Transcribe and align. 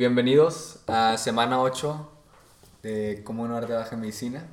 Bienvenidos 0.00 0.80
a 0.88 1.16
semana 1.16 1.58
8 1.62 2.06
de 2.82 3.22
Cómo 3.24 3.48
no 3.48 3.58
de 3.58 3.72
baja 3.74 3.96
medicina. 3.96 4.46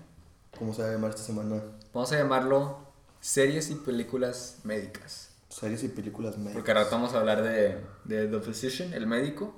¿Cómo 0.58 0.74
se 0.74 0.84
va 0.84 0.88
a 0.88 0.92
llamar 0.94 1.10
esta 1.10 1.24
semana? 1.24 1.62
Vamos 1.94 2.14
a 2.14 2.18
llamarlo 2.18 2.78
series 3.20 3.70
y 3.70 3.76
películas 3.76 4.60
médicas. 4.64 5.32
Series 5.50 5.84
y 5.84 5.90
películas 5.90 6.38
médicas. 6.38 6.54
Porque 6.56 6.72
ahora 6.72 6.88
vamos 6.90 7.14
a 7.14 7.20
hablar 7.20 7.44
de, 7.44 7.78
de 8.06 8.28
The 8.28 8.40
Physician, 8.40 8.94
el 8.94 9.06
médico, 9.06 9.54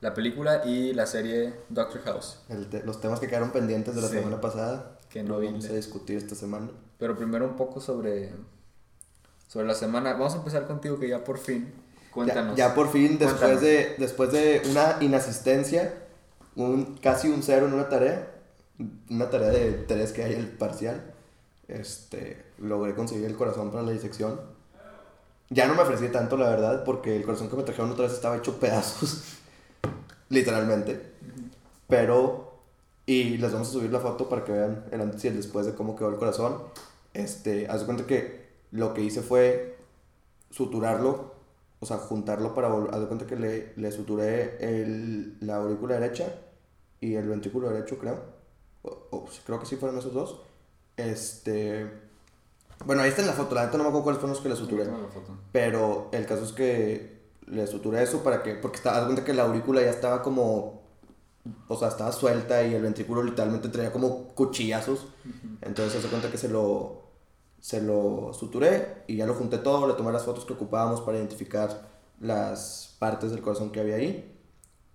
la 0.00 0.14
película 0.14 0.62
y 0.64 0.92
la 0.94 1.04
serie 1.06 1.52
Doctor 1.68 2.02
House. 2.04 2.38
Te- 2.70 2.84
los 2.84 3.00
temas 3.00 3.18
que 3.18 3.26
quedaron 3.26 3.50
pendientes 3.50 3.96
de 3.96 4.02
la 4.02 4.08
Sí. 4.08 4.14
semana 4.18 4.40
pasada. 4.40 5.00
Que 5.10 5.24
no 5.24 5.40
vamos 5.40 5.64
a 5.64 5.72
discutir 5.72 6.16
esta 6.16 6.36
semana. 6.36 6.70
Pero 6.96 7.16
primero 7.16 7.44
un 7.44 7.56
poco 7.56 7.80
sobre, 7.80 8.32
sobre 9.48 9.66
la 9.66 9.74
semana. 9.74 10.12
Vamos 10.12 10.34
a 10.34 10.36
empezar 10.36 10.68
contigo 10.68 11.00
que 11.00 11.08
ya 11.08 11.24
por 11.24 11.38
fin. 11.38 11.74
Cuéntanos. 12.14 12.56
Ya, 12.56 12.68
ya 12.68 12.74
por 12.74 12.90
fin, 12.90 13.18
después 13.18 13.40
Cuéntanos. 13.40 13.60
de, 13.60 13.94
después 13.98 14.32
de 14.32 14.62
una 14.70 14.98
inasistencia, 15.00 15.92
un, 16.54 16.96
casi 16.98 17.28
un 17.28 17.42
cero 17.42 17.66
en 17.66 17.74
una 17.74 17.88
tarea, 17.88 18.30
una 19.10 19.28
tarea 19.30 19.48
de 19.50 19.72
tres 19.72 20.12
que 20.12 20.22
hay 20.22 20.34
el 20.34 20.48
parcial, 20.48 21.12
este, 21.68 22.44
logré 22.58 22.94
conseguir 22.94 23.26
el 23.26 23.36
corazón 23.36 23.70
para 23.70 23.82
la 23.82 23.90
disección. 23.90 24.40
Ya 25.50 25.66
no 25.66 25.74
me 25.74 25.82
ofrecí 25.82 26.08
tanto, 26.08 26.36
la 26.36 26.48
verdad, 26.48 26.84
porque 26.84 27.16
el 27.16 27.24
corazón 27.24 27.48
que 27.50 27.56
me 27.56 27.64
trajeron 27.64 27.90
otra 27.90 28.04
vez 28.04 28.14
estaba 28.14 28.36
hecho 28.36 28.58
pedazos, 28.58 29.38
literalmente. 30.28 31.12
Pero, 31.88 32.54
y 33.06 33.36
les 33.38 33.52
vamos 33.52 33.68
a 33.68 33.72
subir 33.72 33.90
la 33.92 34.00
foto 34.00 34.28
para 34.28 34.44
que 34.44 34.52
vean 34.52 34.84
el 34.90 35.00
antes 35.00 35.24
y 35.24 35.28
el 35.28 35.36
después 35.36 35.66
de 35.66 35.74
cómo 35.74 35.96
quedó 35.96 36.08
el 36.10 36.16
corazón. 36.16 36.62
Este, 37.12 37.68
haz 37.68 37.80
de 37.80 37.86
cuenta 37.86 38.06
que 38.06 38.44
lo 38.70 38.94
que 38.94 39.02
hice 39.02 39.22
fue 39.22 39.76
suturarlo, 40.50 41.33
o 41.84 41.86
sea, 41.86 41.98
juntarlo 41.98 42.54
para 42.54 42.68
volver. 42.68 42.94
Haz 42.94 43.00
de 43.02 43.06
cuenta 43.08 43.26
que 43.26 43.36
le, 43.36 43.74
le 43.76 43.92
suturé 43.92 44.56
el, 44.58 45.36
la 45.40 45.56
aurícula 45.56 46.00
derecha 46.00 46.24
y 46.98 47.14
el 47.14 47.28
ventrículo 47.28 47.68
derecho, 47.68 47.98
creo. 47.98 48.18
O, 48.82 49.28
creo 49.44 49.60
que 49.60 49.66
sí 49.66 49.76
fueron 49.76 49.98
esos 49.98 50.14
dos. 50.14 50.40
Este. 50.96 51.86
Bueno, 52.86 53.02
ahí 53.02 53.10
está 53.10 53.20
en 53.20 53.28
la 53.28 53.34
foto, 53.34 53.54
la 53.54 53.66
neta 53.66 53.76
no 53.76 53.84
me 53.84 53.90
acuerdo 53.90 54.04
cuáles 54.04 54.18
fueron 54.18 54.34
los 54.34 54.42
que 54.42 54.48
le 54.48 54.56
suturé. 54.56 54.86
Pero 55.52 56.08
el 56.12 56.24
caso 56.24 56.44
es 56.44 56.52
que 56.52 57.20
le 57.48 57.66
suturé 57.66 58.02
eso 58.02 58.22
para 58.22 58.42
que. 58.42 58.54
Porque 58.54 58.78
está, 58.78 58.94
haz 58.94 59.00
de 59.00 59.04
cuenta 59.08 59.24
que 59.24 59.34
la 59.34 59.42
aurícula 59.42 59.82
ya 59.82 59.90
estaba 59.90 60.22
como. 60.22 60.84
O 61.68 61.76
sea, 61.76 61.88
estaba 61.88 62.12
suelta 62.12 62.64
y 62.64 62.72
el 62.72 62.80
ventrículo 62.80 63.22
literalmente 63.22 63.68
traía 63.68 63.92
como 63.92 64.28
cuchillazos. 64.28 65.08
Entonces 65.60 66.00
se 66.02 66.08
cuenta 66.08 66.30
que 66.30 66.38
se 66.38 66.48
lo. 66.48 67.03
Se 67.64 67.80
lo 67.80 68.34
suturé 68.34 69.04
y 69.06 69.16
ya 69.16 69.24
lo 69.24 69.32
junté 69.32 69.56
todo. 69.56 69.88
Le 69.88 69.94
tomé 69.94 70.12
las 70.12 70.24
fotos 70.24 70.44
que 70.44 70.52
ocupábamos 70.52 71.00
para 71.00 71.16
identificar 71.16 71.88
las 72.20 72.94
partes 72.98 73.30
del 73.30 73.40
corazón 73.40 73.72
que 73.72 73.80
había 73.80 73.94
ahí. 73.94 74.38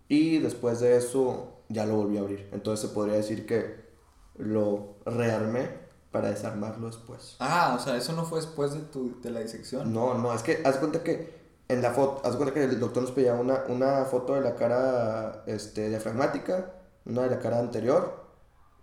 Y 0.07 0.37
después 0.37 0.79
de 0.79 0.95
eso 0.95 1.63
ya 1.67 1.87
lo 1.87 1.95
volví 1.95 2.17
a 2.17 2.19
abrir. 2.19 2.47
Entonces 2.51 2.87
se 2.87 2.93
podría 2.93 3.15
decir 3.15 3.47
que 3.47 3.89
lo 4.37 4.97
rearmé 5.03 5.67
para 6.11 6.29
desarmarlo 6.29 6.85
después. 6.85 7.37
Ah, 7.39 7.75
o 7.75 7.83
sea, 7.83 7.97
eso 7.97 8.13
no 8.13 8.23
fue 8.23 8.39
después 8.39 8.73
de, 8.73 8.81
tu, 8.81 9.19
de 9.19 9.31
la 9.31 9.39
disección. 9.39 9.91
No, 9.91 10.13
no, 10.13 10.31
es 10.31 10.43
que 10.43 10.61
haz 10.63 10.77
cuenta 10.77 11.01
que 11.01 11.39
en 11.69 11.81
la 11.81 11.89
foto, 11.89 12.21
haz 12.23 12.35
cuenta 12.35 12.53
que 12.53 12.65
el 12.65 12.79
doctor 12.79 13.01
nos 13.01 13.11
pedía 13.13 13.33
una, 13.33 13.63
una 13.67 14.05
foto 14.05 14.35
de 14.35 14.41
la 14.41 14.53
cara 14.53 15.41
este, 15.47 15.89
diafragmática, 15.89 16.71
una 17.07 17.23
de 17.23 17.31
la 17.31 17.39
cara 17.39 17.57
anterior, 17.57 18.25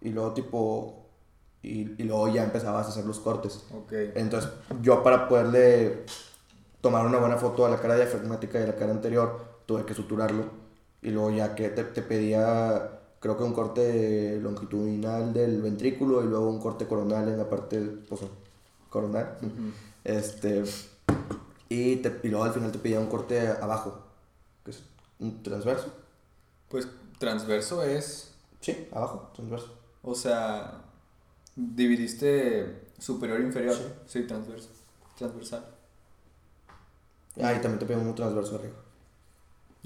y 0.00 0.08
luego 0.10 0.32
tipo, 0.34 1.05
y, 1.62 2.00
y 2.00 2.04
luego 2.04 2.28
ya 2.28 2.44
empezabas 2.44 2.86
a 2.86 2.90
hacer 2.90 3.04
los 3.04 3.18
cortes. 3.20 3.64
Ok. 3.74 3.92
Entonces 4.14 4.50
yo 4.82 5.02
para 5.02 5.28
poderle 5.28 6.04
tomar 6.80 7.04
una 7.06 7.18
buena 7.18 7.36
foto 7.36 7.66
a 7.66 7.70
la 7.70 7.80
cara 7.80 7.96
diafragmática 7.96 8.60
y 8.60 8.62
a 8.62 8.66
la 8.68 8.76
cara 8.76 8.92
anterior, 8.92 9.44
tuve 9.66 9.84
que 9.84 9.94
suturarlo, 9.94 10.44
y 11.02 11.10
luego 11.10 11.30
ya 11.32 11.54
que 11.54 11.68
te, 11.70 11.82
te 11.84 12.02
pedía, 12.02 13.00
creo 13.18 13.36
que 13.36 13.42
un 13.42 13.52
corte 13.52 14.38
longitudinal 14.40 15.32
del 15.32 15.60
ventrículo, 15.62 16.22
y 16.22 16.26
luego 16.28 16.48
un 16.48 16.60
corte 16.60 16.86
coronal 16.86 17.28
en 17.28 17.38
la 17.38 17.48
parte, 17.50 17.80
pues, 18.08 18.20
coronal. 18.90 19.36
Ujú. 19.42 19.72
Este. 20.04 20.62
Y, 21.68 21.96
te, 21.96 22.20
y 22.22 22.28
luego 22.28 22.44
al 22.44 22.52
final 22.52 22.70
te 22.70 22.78
pedía 22.78 23.00
un 23.00 23.08
corte 23.08 23.48
abajo, 23.48 23.98
que 24.64 24.70
es 24.70 24.82
un 25.18 25.42
transverso. 25.42 25.92
Pues 26.68 26.86
transverso 27.18 27.82
es, 27.82 28.32
Sí, 28.60 28.86
abajo, 28.92 29.30
transverso. 29.34 29.72
o 30.02 30.14
sea, 30.14 30.82
dividiste 31.56 32.90
superior 32.98 33.40
e 33.40 33.44
inferior. 33.44 33.74
Sí. 33.74 33.82
Sí, 34.06 34.26
transverso. 34.26 34.68
Transversal. 35.16 35.64
Ah, 37.42 37.52
y 37.54 37.60
también 37.60 37.78
te 37.78 37.86
pedía 37.86 37.98
uno 38.02 38.14
transverso 38.14 38.56
arriba. 38.56 38.74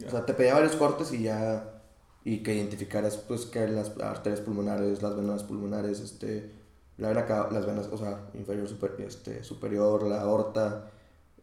O 0.06 0.10
sea, 0.10 0.25
te 0.25 0.34
pedía 0.34 0.54
varios 0.54 0.76
cortes 0.76 1.12
y 1.12 1.22
ya. 1.25 1.82
Y 2.25 2.42
que 2.42 2.54
identificaras, 2.54 3.16
pues, 3.16 3.47
que 3.47 3.66
las 3.66 3.92
arterias 4.00 4.41
pulmonares, 4.41 5.03
las 5.03 5.16
venas 5.16 5.42
pulmonares, 5.44 6.00
este. 6.00 6.50
La 6.98 7.09
vena 7.09 7.26
las 7.50 7.64
venas, 7.66 7.86
o 7.91 7.97
sea, 7.97 8.28
inferior, 8.34 8.69
super- 8.69 8.94
este, 9.00 9.42
superior, 9.42 10.03
la 10.03 10.20
aorta, 10.22 10.91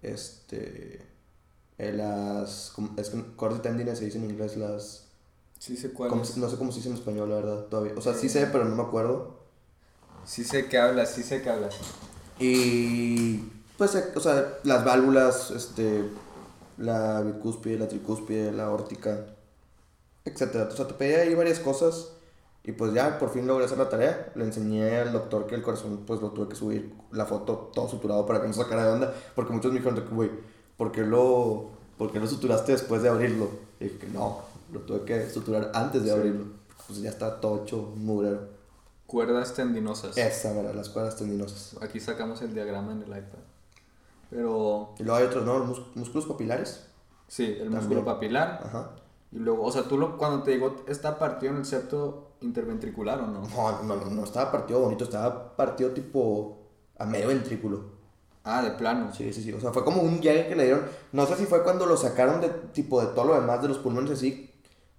este. 0.01 1.01
eh, 1.77 1.93
las. 1.93 2.73
Es 2.97 3.09
que 3.09 3.23
cortes 3.35 3.61
tendines 3.61 3.97
se 3.99 4.05
dice 4.05 4.17
en 4.19 4.25
inglés 4.29 4.57
las. 4.57 5.07
sí 5.59 5.75
sé 5.77 5.91
cuál 5.91 6.09
¿cómo 6.09 6.23
es. 6.23 6.29
se- 6.29 6.39
no 6.39 6.49
sé 6.49 6.57
cómo 6.57 6.71
se 6.71 6.77
dice 6.77 6.89
en 6.89 6.95
español, 6.95 7.29
la 7.29 7.35
verdad, 7.37 7.65
todavía. 7.65 7.93
O 7.97 8.01
sea, 8.01 8.13
sí 8.13 8.29
sé, 8.29 8.47
pero 8.51 8.65
no 8.65 8.75
me 8.75 8.83
acuerdo. 8.83 9.36
Sí 10.25 10.43
sé 10.43 10.67
que 10.67 10.77
hablas, 10.77 11.11
sí 11.13 11.23
sé 11.23 11.41
que 11.41 11.49
hablas. 11.49 11.75
Y 12.39 13.39
pues, 13.77 13.95
eh, 13.95 14.05
o 14.15 14.19
sea, 14.19 14.59
las 14.63 14.83
válvulas, 14.83 15.51
este, 15.51 16.03
la 16.77 17.21
bicúspide, 17.21 17.79
la 17.79 17.87
tricúspide, 17.87 18.51
la 18.51 18.69
órtica, 18.71 19.25
etcétera. 20.25 20.69
O 20.71 20.75
sea, 20.75 20.87
te 20.87 20.93
pedía 20.93 21.19
ahí 21.19 21.33
varias 21.33 21.59
cosas 21.59 22.09
y 22.63 22.73
pues 22.73 22.93
ya 22.93 23.17
por 23.17 23.31
fin 23.31 23.47
logré 23.47 23.65
hacer 23.65 23.77
la 23.77 23.89
tarea. 23.89 24.31
Le 24.35 24.43
enseñé 24.43 24.97
al 24.97 25.13
doctor 25.13 25.47
que 25.47 25.55
el 25.55 25.63
corazón, 25.63 26.03
pues 26.05 26.21
lo 26.21 26.31
tuve 26.31 26.49
que 26.49 26.55
subir 26.55 26.93
la 27.11 27.25
foto 27.25 27.71
todo 27.73 27.87
suturado 27.89 28.25
para 28.25 28.41
que 28.41 28.47
no 28.47 28.53
se 28.53 28.61
sacara 28.61 28.85
de 28.85 28.91
onda, 28.93 29.13
porque 29.35 29.53
muchos 29.53 29.71
me 29.71 29.79
dijeron, 29.79 30.03
güey, 30.11 30.29
¿por 30.75 30.91
qué 30.91 31.01
lo, 31.01 31.69
por 31.97 32.11
qué 32.11 32.19
lo 32.19 32.27
suturaste 32.27 32.73
después 32.73 33.01
de 33.01 33.09
abrirlo? 33.09 33.49
Y 33.79 33.85
dije 33.85 33.97
que 33.99 34.07
no, 34.07 34.41
lo 34.73 34.81
tuve 34.81 35.03
que 35.05 35.29
suturar 35.29 35.71
antes 35.73 36.03
de 36.03 36.09
Sí. 36.09 36.15
abrirlo. 36.15 36.45
Pues 36.87 37.01
ya 37.01 37.09
está 37.09 37.39
todo 37.41 37.63
hecho 37.63 37.93
mugrero. 37.95 38.56
Cuerdas 39.07 39.53
tendinosas. 39.53 40.17
Esa, 40.17 40.53
mira, 40.53 40.73
las 40.73 40.89
cuerdas 40.89 41.15
tendinosas. 41.15 41.75
Aquí 41.81 41.99
sacamos 41.99 42.41
el 42.41 42.53
diagrama 42.53 42.91
en 42.91 43.01
el 43.03 43.07
iPad. 43.09 43.39
Pero, 44.29 44.93
Y 44.99 45.03
luego 45.03 45.17
hay 45.17 45.23
otros, 45.25 45.45
¿no? 45.45 45.63
Mús- 45.65 45.81
músculos 45.95 46.25
papilares. 46.25 46.85
sí, 47.27 47.45
el 47.45 47.57
También. 47.59 47.75
músculo 47.79 48.05
papilar. 48.05 48.61
Ajá. 48.65 48.91
Y 49.31 49.39
luego, 49.39 49.63
o 49.63 49.71
sea, 49.71 49.83
tú 49.83 49.97
lo, 49.97 50.17
cuando 50.17 50.43
te 50.43 50.51
digo, 50.51 50.75
¿está 50.87 51.17
partido 51.17 51.51
en 51.53 51.59
el 51.59 51.65
septo 51.65 52.31
interventricular 52.41 53.19
o 53.21 53.27
no? 53.27 53.41
No, 53.47 53.83
no, 53.83 53.95
no, 53.95 54.05
no 54.09 54.23
estaba 54.23 54.51
partido 54.51 54.79
bonito, 54.81 55.03
estaba 55.05 55.55
partido 55.55 55.91
tipo 55.91 56.59
a 56.97 57.05
medio 57.05 57.27
ventrículo. 57.29 57.97
Ah, 58.43 58.61
de 58.61 58.71
plano. 58.71 59.13
Sí, 59.13 59.31
sí, 59.33 59.43
sí. 59.43 59.51
O 59.53 59.59
sea, 59.59 59.71
fue 59.73 59.83
como 59.83 60.01
un 60.01 60.21
llegue 60.21 60.47
que 60.47 60.55
le 60.55 60.63
dieron. 60.65 60.85
No 61.11 61.25
sé 61.25 61.35
si 61.35 61.45
fue 61.45 61.63
cuando 61.63 61.85
lo 61.85 61.97
sacaron 61.97 62.39
de 62.39 62.47
tipo 62.49 63.01
de 63.01 63.07
todo 63.07 63.25
lo 63.25 63.35
demás 63.35 63.61
de 63.61 63.67
los 63.67 63.77
pulmones 63.79 64.11
así, 64.11 64.49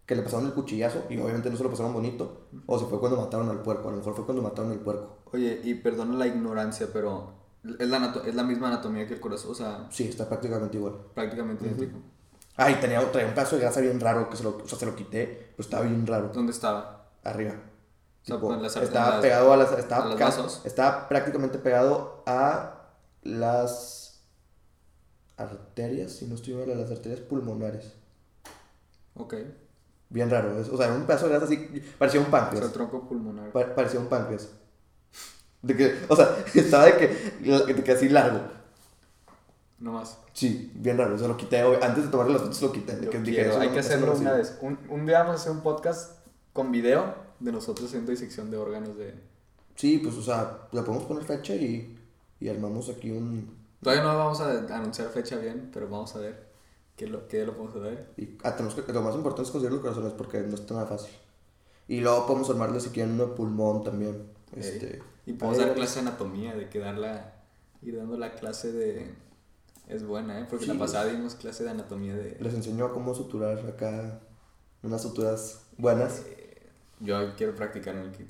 que 0.09 0.17
le 0.17 0.23
pasaron 0.23 0.47
el 0.47 0.55
cuchillazo 0.55 1.05
y 1.11 1.19
obviamente 1.21 1.51
no 1.51 1.57
se 1.59 1.63
lo 1.65 1.69
pasaron 1.71 1.93
bonito. 1.93 2.47
O 2.67 2.79
si 2.79 2.87
fue 2.87 2.99
cuando 2.99 3.21
mataron 3.21 3.51
al 3.51 3.61
puerco. 3.61 3.89
A 3.89 3.91
lo 3.91 3.99
mejor 3.99 4.15
fue 4.17 4.25
cuando 4.25 4.43
mataron 4.43 4.73
al 4.73 4.79
puerco. 4.81 5.19
Oye, 5.33 5.61
y 5.63 5.75
perdona 5.75 6.17
la 6.17 6.27
ignorancia, 6.27 6.89
pero 6.91 7.35
es 7.79 7.87
la, 7.89 8.15
es 8.25 8.35
la 8.35 8.43
misma 8.43 8.69
anatomía 8.69 9.07
que 9.07 9.13
el 9.15 9.21
corazón, 9.21 9.51
o 9.51 9.55
sea, 9.55 9.87
Sí, 9.91 10.09
está 10.09 10.27
prácticamente 10.27 10.79
igual. 10.79 10.95
prácticamente 11.13 11.67
idéntico. 11.67 11.99
Ah, 12.57 12.71
y 12.71 12.77
tenía, 12.77 13.13
traía 13.13 13.29
un 13.29 13.35
pedazo 13.35 13.57
de 13.57 13.63
grasa 13.63 13.81
bien 13.83 14.01
raro 14.01 14.31
que 14.31 14.39
se 14.39 14.45
lo, 14.45 14.57
o 14.57 14.67
sea, 14.67 14.79
se 14.79 14.87
lo 14.87 14.97
quité, 14.97 15.53
pero 15.57 15.63
estaba 15.69 15.85
bien 15.85 16.07
raro. 16.07 16.31
¿Dónde 16.33 16.53
estaba? 16.53 17.11
Arriba. 17.23 17.53
O 17.53 18.25
sea, 18.25 18.37
Tipo, 18.37 18.57
las- 18.57 18.77
estaba 18.77 19.11
las- 19.11 19.21
pegado 19.21 19.53
a 19.53 19.57
las. 19.59 19.73
Estaba, 19.79 20.11
a 20.11 20.17
vasos. 20.17 20.63
estaba 20.65 21.07
prácticamente 21.09 21.59
pegado 21.59 22.23
a 22.27 22.89
las 23.23 24.23
arterias, 25.37 26.13
si 26.13 26.25
no 26.27 26.35
estoy 26.35 26.55
mal, 26.55 26.71
a 26.71 26.75
las 26.75 26.91
arterias 26.91 27.21
pulmonares. 27.21 27.93
Ok. 29.15 29.35
Bien 30.11 30.31
raro. 30.31 30.59
es- 30.61 30.69
O 30.69 30.77
sea, 30.77 30.93
un 30.93 31.05
pedazo 31.05 31.27
de 31.27 31.31
grasa 31.33 31.47
así. 31.47 31.57
Parecía 31.99 32.21
un 32.21 32.27
O 32.27 32.31
sea, 32.31 32.41
páncreas. 32.41 32.73
tronco 32.73 33.07
pulmonar. 33.09 33.51
Pa- 33.53 33.75
parecía 33.75 34.01
un 34.01 34.07
páncreas. 34.07 34.49
De 35.63 35.77
que, 35.77 35.99
o 36.09 36.17
sea, 36.17 36.37
estaba 36.55 36.87
de 36.87 36.97
que, 36.97 37.75
de 37.75 37.83
que 37.85 37.93
así 37.93 38.09
largo. 38.09 38.41
No 39.81 39.93
más. 39.93 40.19
Sí, 40.33 40.73
bien 40.75 40.99
raro. 40.99 41.15
O 41.15 41.19
sea, 41.19 41.29
lo 41.29 41.37
quité. 41.37 41.61
Antes 41.61 42.05
de 42.05 42.11
tomarle 42.11 42.33
las 42.33 42.43
fotos 42.43 42.63
lo 42.63 42.73
quité. 42.73 42.97
de 42.97 43.09
que 43.09 43.19
dije, 43.21 43.51
hay 43.51 43.69
no- 43.69 43.73
que 43.75 43.81
hacerlo 43.81 44.07
lo 44.07 44.19
una 44.19 44.33
vez. 44.33 44.57
Un, 44.61 44.79
un 44.89 45.07
día 45.07 45.21
vamos 45.21 45.37
a 45.37 45.41
hacer 45.41 45.53
un 45.53 45.61
podcast 45.61 46.19
con 46.53 46.73
video 46.73 47.15
de 47.39 47.53
nosotros 47.53 47.87
haciendo 47.89 48.11
disección 48.11 48.51
de 48.51 48.57
órganos 48.57 48.97
de... 48.97 49.15
Sí, 49.77 49.99
pues, 49.99 50.17
o 50.17 50.23
sea, 50.23 50.59
le 50.73 50.83
podemos 50.83 51.05
poner 51.07 51.23
fecha 51.23 51.55
y, 51.55 51.97
y 52.41 52.49
armamos 52.49 52.89
aquí 52.89 53.13
un. 53.13 53.57
Todavía 53.81 54.03
no 54.03 54.17
vamos 54.19 54.41
a 54.41 54.51
anunciar 54.75 55.09
fecha 55.11 55.37
bien, 55.37 55.71
pero 55.73 55.89
vamos 55.89 56.17
a 56.17 56.19
ver 56.19 56.48
qué 56.99 57.07
lo, 57.07 57.27
qué 57.29 57.47
lo 57.47 57.55
podemos 57.55 57.81
ver. 57.81 58.11
Y 58.19 58.37
ah, 58.43 58.55
tenemos 58.55 58.75
que, 58.75 58.93
lo 58.93 59.01
más 59.01 59.15
importante 59.15 59.47
es 59.47 59.51
conseguir 59.51 59.73
los 59.73 59.81
corazones 59.81 60.13
porque 60.13 60.41
no 60.41 60.57
está 60.57 60.75
nada 60.75 60.87
fácil. 60.87 61.13
Y 61.87 62.01
luego 62.01 62.27
podemos 62.27 62.51
armarle 62.51 62.81
si 62.81 62.91
quieren 62.91 63.15
uno 63.15 63.29
de 63.29 63.35
pulmón 63.35 63.83
también. 63.85 64.27
Este, 64.55 65.01
Y 65.25 65.33
podemos 65.33 65.59
dar 65.59 65.75
clase 65.75 66.03
de 66.03 66.09
anatomía, 66.09 66.55
de 66.55 66.69
que 66.69 66.81
dar 66.81 66.99
la, 66.99 67.35
ir 67.81 67.97
dando 67.97 68.19
la 68.19 68.35
clase 68.35 68.73
de... 68.73 69.15
Es 69.87 70.05
buena, 70.05 70.41
¿eh? 70.41 70.47
Porque 70.51 70.67
Sí. 70.67 70.73
la 70.73 70.79
pasada 70.79 71.07
dimos 71.07 71.35
clase 71.37 71.65
de 71.65 71.71
anatomía 71.71 72.15
de... 72.15 72.37
Les 72.41 72.53
enseño 72.53 72.85
a 72.85 72.93
cómo 72.93 73.15
suturar 73.15 73.59
acá 73.67 74.21
Unas 74.83 75.01
suturas 75.01 75.63
buenas. 75.79 76.25
Eh, 76.27 76.69
yo 77.01 77.35
quiero 77.37 77.55
practicar 77.55 77.95
en 77.95 78.03
el 78.03 78.13
kit. 78.13 78.29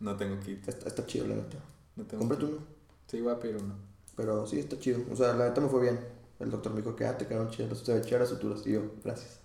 No 0.00 0.16
tengo 0.16 0.38
kit. 0.40 0.68
Está, 0.68 0.88
está 0.88 1.06
chido, 1.06 1.28
la 1.28 1.36
neta. 1.36 1.58
No 1.96 2.04
tengo 2.04 2.20
Cómprate 2.20 2.44
uno. 2.44 2.58
Sí, 3.06 3.20
voy 3.20 3.32
a 3.32 3.38
pedir 3.38 3.56
uno. 3.56 3.74
Pero 4.16 4.46
sí, 4.46 4.58
está 4.58 4.78
chido. 4.78 5.00
O 5.10 5.16
sea, 5.16 5.32
la 5.32 5.48
neta 5.48 5.60
me 5.62 5.68
fue 5.68 5.80
bien. 5.80 5.98
El 6.42 6.50
doctor 6.50 6.72
me 6.72 6.80
dijo 6.82 6.94
que 6.96 7.06
ah, 7.06 7.16
te 7.16 7.26
quedaron 7.26 7.50
chidas, 7.50 7.70
las 7.88 8.28
suturas. 8.28 8.66
Y 8.66 8.72
yo, 8.72 8.82
gracias. 9.04 9.38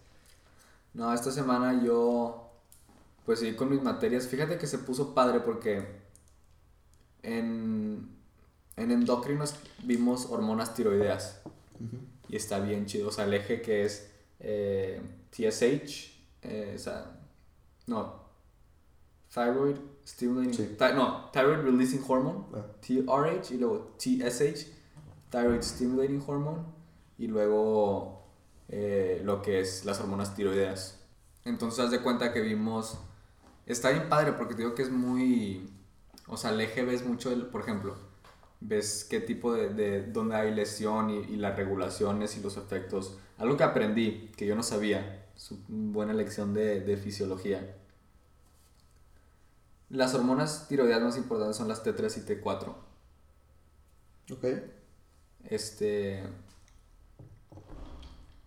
No, 0.94 1.14
esta 1.14 1.32
semana 1.32 1.84
yo, 1.84 2.50
pues 3.26 3.40
sí, 3.40 3.54
con 3.56 3.70
mis 3.70 3.82
materias, 3.84 4.28
fíjate 4.28 4.58
que 4.58 4.68
se 4.68 4.80
puso 4.80 5.14
padre 5.14 5.40
porque 5.42 5.86
en, 7.24 8.10
en 8.76 8.92
endocrinos 8.92 9.56
vimos 9.84 10.28
hormonas 10.30 10.74
tiroideas 10.74 11.42
y 12.30 12.36
está 12.36 12.60
bien 12.60 12.86
chido. 12.86 13.10
O 13.10 13.12
sea, 13.12 13.26
el 13.26 13.34
eje 13.34 13.62
que 13.62 13.86
es 13.86 14.10
eh, 14.40 15.02
TSH, 15.32 16.12
eh, 16.44 16.74
o 16.76 16.80
sea, 16.80 17.20
no, 17.88 18.28
Thyroid 19.34 19.76
Stimulating, 20.06 20.54
Sí. 20.54 20.76
thi- 20.78 20.94
no, 20.96 21.30
Thyroid 21.32 21.64
Releasing 21.64 22.02
Hormone, 22.08 22.46
Ah, 22.56 22.66
TRH 22.82 23.52
y 23.54 23.58
luego 23.58 23.94
TSH, 23.98 24.68
Thyroid 25.30 25.62
Stimulating 25.62 26.24
Hormone, 26.26 26.64
y 27.18 27.28
luego 27.28 28.24
eh, 28.70 29.22
lo 29.24 29.42
que 29.42 29.60
es 29.60 29.86
las 29.86 30.00
hormonas 30.00 30.36
tiroideas. 30.36 31.00
Entonces, 31.46 31.80
haz 31.86 31.92
de 31.92 32.02
cuenta 32.02 32.34
que 32.34 32.42
vimos. 32.42 33.00
Está 33.66 33.90
bien 33.92 34.10
padre 34.10 34.34
porque 34.34 34.56
te 34.56 34.62
digo 34.64 34.76
que 34.76 34.84
es 34.84 34.92
muy. 34.92 35.70
O 36.28 36.38
sea, 36.38 36.52
el 36.52 36.62
eje 36.62 36.84
ves 36.84 37.06
mucho, 37.06 37.32
el, 37.32 37.48
por 37.48 37.62
ejemplo, 37.62 37.96
ves 38.60 39.06
qué 39.10 39.20
tipo 39.22 39.54
de. 39.54 39.70
de 39.74 40.04
dónde 40.04 40.36
hay 40.36 40.54
lesión 40.54 41.10
y, 41.10 41.18
y 41.20 41.38
las 41.38 41.56
regulaciones 41.56 42.38
y 42.38 42.42
los 42.42 42.58
efectos. 42.58 43.18
Algo 43.38 43.58
que 43.58 43.64
aprendí, 43.64 44.32
que 44.38 44.46
yo 44.46 44.56
no 44.56 44.64
sabía. 44.64 45.26
Es 45.36 45.52
una 45.52 45.62
buena 45.70 46.14
lección 46.14 46.54
de, 46.54 46.82
de 46.82 46.98
fisiología. 46.98 47.76
Las 49.90 50.14
hormonas 50.14 50.68
tiroideas 50.68 51.02
más 51.02 51.18
importantes 51.18 51.56
son 51.58 51.68
las 51.70 51.84
T3 51.86 52.18
y 52.18 52.42
T4. 52.42 52.76
ok. 54.32 54.46
Este. 55.46 56.24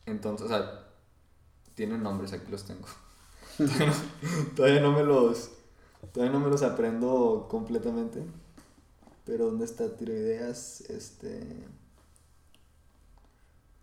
Entonces, 0.07 0.47
o 0.47 0.49
sea, 0.49 0.87
tienen 1.75 2.03
nombres, 2.03 2.33
aquí 2.33 2.51
los 2.51 2.65
tengo. 2.65 2.87
todavía, 3.57 3.87
no, 3.87 3.95
todavía 4.55 4.81
no 4.81 4.93
me 4.93 5.03
los. 5.03 5.51
Todavía 6.13 6.33
no 6.33 6.41
me 6.41 6.51
los 6.51 6.63
aprendo 6.63 7.47
completamente. 7.51 8.23
Pero 9.25 9.47
¿dónde 9.47 9.65
está 9.65 9.97
tiroideas? 9.97 10.83
Este. 10.83 11.67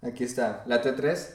Aquí 0.02 0.24
está. 0.24 0.64
La 0.68 0.82
T3. 0.84 1.30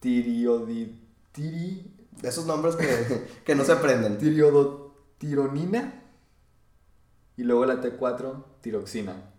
Tiriodi. 0.00 1.08
Tiri. 1.32 1.94
Esos 2.22 2.46
nombres 2.46 2.76
que, 2.76 3.28
que 3.44 3.54
no 3.54 3.64
se 3.64 3.72
aprenden. 3.72 4.18
Tiriodotironina. 4.18 6.02
Y 7.36 7.44
luego 7.44 7.64
la 7.66 7.80
T4, 7.80 8.44
tiroxina. 8.60 9.30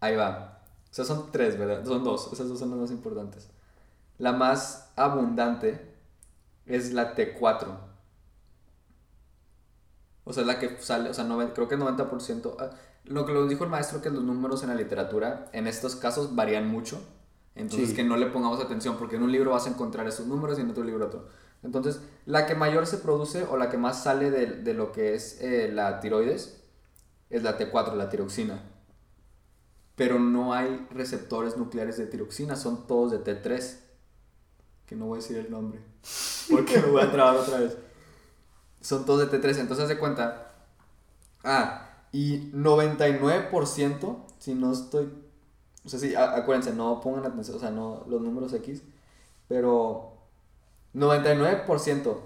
Ahí 0.00 0.16
va. 0.16 0.51
O 0.92 0.94
sea, 0.94 1.04
son 1.04 1.32
tres, 1.32 1.58
¿verdad? 1.58 1.84
Son 1.84 2.04
dos. 2.04 2.30
Esas 2.32 2.48
dos 2.48 2.58
son 2.60 2.70
las 2.70 2.78
más 2.78 2.90
importantes. 2.92 3.48
La 4.18 4.32
más 4.32 4.92
abundante 4.94 5.90
es 6.66 6.92
la 6.92 7.14
T4. 7.16 7.66
O 10.24 10.32
sea, 10.32 10.44
la 10.44 10.58
que 10.58 10.76
sale, 10.80 11.10
o 11.10 11.14
sea, 11.14 11.24
noven- 11.24 11.52
creo 11.54 11.66
que 11.68 11.74
el 11.74 11.80
90%. 11.80 12.56
ah, 12.60 12.70
Lo 13.04 13.26
que 13.26 13.32
nos 13.32 13.48
dijo 13.48 13.64
el 13.64 13.70
maestro 13.70 14.00
que 14.00 14.10
los 14.10 14.22
números 14.22 14.62
en 14.62 14.68
la 14.68 14.76
literatura, 14.76 15.48
en 15.52 15.66
estos 15.66 15.96
casos, 15.96 16.36
varían 16.36 16.68
mucho. 16.68 17.02
Entonces, 17.56 17.90
Sí. 17.90 17.96
que 17.96 18.04
no 18.04 18.16
le 18.16 18.26
pongamos 18.26 18.60
atención, 18.60 18.96
porque 18.96 19.16
en 19.16 19.24
un 19.24 19.32
libro 19.32 19.50
vas 19.50 19.66
a 19.66 19.70
encontrar 19.70 20.06
esos 20.06 20.26
números 20.28 20.56
y 20.58 20.62
en 20.62 20.70
otro 20.70 20.84
libro 20.84 21.06
otro. 21.06 21.26
Entonces, 21.64 22.00
la 22.26 22.46
que 22.46 22.54
mayor 22.54 22.86
se 22.86 22.98
produce 22.98 23.42
o 23.44 23.56
la 23.56 23.70
que 23.70 23.76
más 23.78 24.02
sale 24.04 24.30
de, 24.30 24.46
de 24.46 24.74
lo 24.74 24.92
que 24.92 25.14
es 25.14 25.40
eh, 25.40 25.70
la 25.72 25.98
tiroides 26.00 26.62
es 27.28 27.42
la 27.42 27.58
T4, 27.58 27.94
la 27.96 28.08
tiroxina. 28.08 28.62
Pero 30.02 30.18
no 30.18 30.52
hay 30.52 30.84
receptores 30.90 31.56
nucleares 31.56 31.96
de 31.96 32.06
tiroxina, 32.06 32.56
son 32.56 32.88
todos 32.88 33.12
de 33.12 33.22
T3. 33.22 33.76
Que 34.84 34.96
no 34.96 35.06
voy 35.06 35.18
a 35.18 35.22
decir 35.22 35.36
el 35.36 35.48
nombre, 35.48 35.78
porque 36.50 36.76
me 36.80 36.86
voy 36.88 37.02
a 37.02 37.12
trabar 37.12 37.36
otra 37.36 37.60
vez. 37.60 37.78
Son 38.80 39.04
todos 39.04 39.30
de 39.30 39.40
T3, 39.40 39.60
entonces 39.60 39.88
de 39.88 39.98
cuenta. 39.98 40.54
Ah, 41.44 42.00
y 42.10 42.50
99%, 42.50 44.16
si 44.40 44.54
no 44.56 44.72
estoy. 44.72 45.08
O 45.84 45.88
sea, 45.88 46.00
sí, 46.00 46.16
acuérdense, 46.16 46.74
no 46.74 47.00
pongan 47.00 47.24
atención, 47.24 47.56
o 47.56 47.60
sea, 47.60 47.70
no 47.70 48.04
los 48.08 48.20
números 48.20 48.52
X, 48.54 48.82
pero 49.46 50.14
99% 50.96 52.16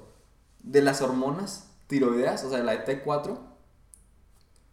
de 0.62 0.81
las 0.81 1.02
hormonas 1.02 1.69
tiroideas, 1.88 2.43
o 2.43 2.49
sea, 2.49 2.62
la 2.62 2.87
T4, 2.87 3.37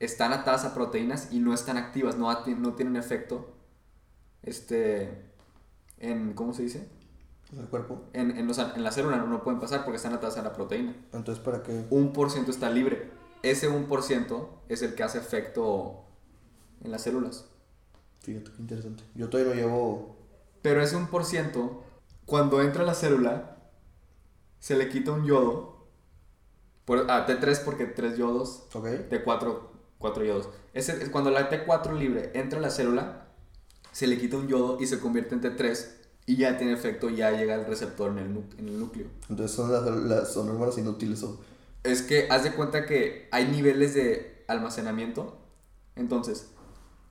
están 0.04 0.34
atadas 0.34 0.66
a 0.66 0.74
proteínas 0.74 1.32
y 1.32 1.40
no 1.40 1.54
están 1.54 1.78
activas, 1.78 2.18
no, 2.18 2.32
no 2.58 2.74
tienen 2.74 2.96
efecto 2.96 3.54
este, 4.44 5.10
en, 5.98 6.34
¿cómo 6.34 6.54
se 6.54 6.64
dice? 6.64 6.88
Sea, 7.50 7.62
el 7.62 7.68
cuerpo. 7.68 8.04
En, 8.14 8.38
en, 8.38 8.54
sea, 8.54 8.74
en 8.76 8.84
la 8.84 8.92
célula 8.92 9.18
no, 9.18 9.28
no 9.28 9.44
pueden 9.44 9.60
pasar 9.60 9.84
porque 9.84 9.98
están 9.98 10.14
atadas 10.14 10.38
a 10.38 10.44
la 10.44 10.54
proteína. 10.54 10.96
Entonces, 11.14 11.44
¿para 11.44 11.64
qué? 11.64 11.86
Un 11.90 12.14
por 12.14 12.30
ciento 12.30 12.52
está 12.52 12.70
libre. 12.70 13.10
Ese 13.42 13.70
1% 13.70 14.48
es 14.70 14.82
el 14.82 14.96
que 14.96 15.04
hace 15.04 15.18
efecto 15.18 16.06
en 16.84 16.92
las 16.92 17.04
células. 17.04 17.46
Fíjate 18.22 18.52
qué 18.52 18.62
interesante. 18.62 19.04
Yo 19.16 19.30
todavía 19.30 19.54
no 19.54 19.60
llevo. 19.60 20.18
Pero 20.62 20.82
ese 20.82 20.98
1%, 20.98 21.82
cuando 22.26 22.62
entra 22.62 22.84
a 22.84 22.86
la 22.86 22.94
célula, 22.94 23.58
se 24.60 24.78
le 24.78 24.90
quita 24.90 25.12
un 25.12 25.26
yodo. 25.26 25.88
Por, 26.86 27.10
ah, 27.10 27.26
T3 27.28 27.64
porque 27.64 27.86
3 27.86 28.18
yodos, 28.18 28.68
Ok. 28.74 28.86
T4, 29.10 29.73
4 30.04 30.26
yodos. 30.26 30.50
Ese, 30.74 31.02
es 31.02 31.10
cuando 31.10 31.32
la 31.32 31.50
T4 31.50 31.98
libre 31.98 32.32
entra 32.34 32.60
a 32.60 32.62
la 32.62 32.70
célula, 32.70 33.28
se 33.94 34.06
le 34.06 34.18
quita 34.18 34.36
un 34.36 34.50
yodo 34.50 34.78
y 34.82 34.86
se 34.88 35.00
convierte 35.00 35.34
en 35.34 35.42
T3 35.42 35.88
y 36.26 36.36
ya 36.36 36.58
tiene 36.58 36.74
efecto, 36.74 37.10
ya 37.10 37.32
llega 37.32 37.56
el 37.56 37.66
receptor 37.66 38.12
en 38.12 38.18
el, 38.18 38.44
en 38.60 38.68
el 38.68 38.80
núcleo. 38.80 39.08
Entonces 39.30 39.56
son 39.56 39.72
las, 39.72 39.84
las 39.86 40.34
son 40.34 40.50
hormonas 40.50 40.78
inútiles. 40.78 41.24
O... 41.24 41.40
Es 41.84 42.02
que 42.02 42.28
haz 42.30 42.44
de 42.44 42.52
cuenta 42.52 42.86
que 42.86 43.30
hay 43.32 43.48
niveles 43.48 43.94
de 43.94 44.44
almacenamiento. 44.50 45.38
Entonces, 45.96 46.50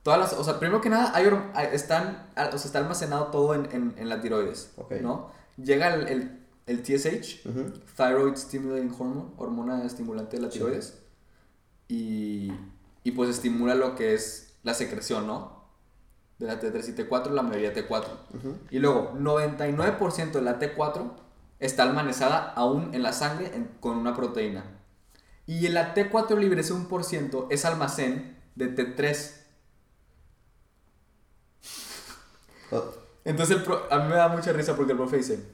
todas 0.03 0.19
las. 0.19 0.33
O 0.33 0.43
sea, 0.43 0.59
primero 0.59 0.81
que 0.81 0.89
nada, 0.89 1.11
hay, 1.15 1.25
están, 1.71 2.29
ah, 2.35 2.49
o 2.53 2.57
sea, 2.59 2.67
está 2.67 2.77
almacenado 2.79 3.27
todo 3.27 3.55
en, 3.55 3.67
en, 3.71 3.95
en 3.97 4.09
la 4.09 4.21
tiroides. 4.21 4.73
¿No? 5.01 5.31
Llega 5.57 5.93
el, 5.95 6.07
el, 6.07 6.45
el 6.67 6.83
TSH. 6.83 7.43
Thyroid 7.97 8.35
Stimulating 8.35 8.91
Hormone, 8.91 9.31
hormona 9.37 9.83
estimulante 9.83 10.37
de 10.37 10.43
la 10.43 10.51
Sí. 10.51 10.59
tiroides. 10.59 10.99
Y, 11.87 12.51
y 13.03 13.11
pues 13.11 13.29
estimula 13.29 13.75
lo 13.75 13.95
que 13.95 14.13
es 14.13 14.55
la 14.63 14.73
secreción, 14.73 15.27
¿no? 15.27 15.63
De 16.39 16.47
la 16.47 16.59
T3 16.59 16.89
y 16.89 16.91
T4, 16.93 17.29
la 17.31 17.41
mayoría 17.43 17.73
T4. 17.73 18.05
Ujú. 18.35 18.57
Y 18.71 18.79
luego, 18.79 19.13
99% 19.17 20.31
de 20.31 20.41
la 20.41 20.59
T4 20.59 21.11
está 21.59 21.83
almacenada 21.83 22.51
aún 22.55 22.93
en 22.93 23.03
la 23.03 23.13
sangre 23.13 23.51
en- 23.55 23.69
con 23.79 23.97
una 23.97 24.15
proteína. 24.15 24.63
Y 25.45 25.65
en 25.67 25.73
la 25.73 25.93
T4 25.93 26.37
libre, 26.37 26.61
ese 26.61 26.73
1%, 26.73 27.47
es 27.49 27.65
almacén 27.65 28.37
de 28.55 28.67
T3. 28.75 29.41
Oh, 32.71 32.83
Entonces, 33.25 33.57
el 33.57 33.63
pro- 33.63 33.87
a 33.91 33.99
mí 33.99 34.09
me 34.09 34.15
da 34.15 34.27
mucha 34.29 34.51
risa 34.51 34.75
porque 34.75 34.91
el 34.93 34.97
profe 34.97 35.17
dice, 35.17 35.45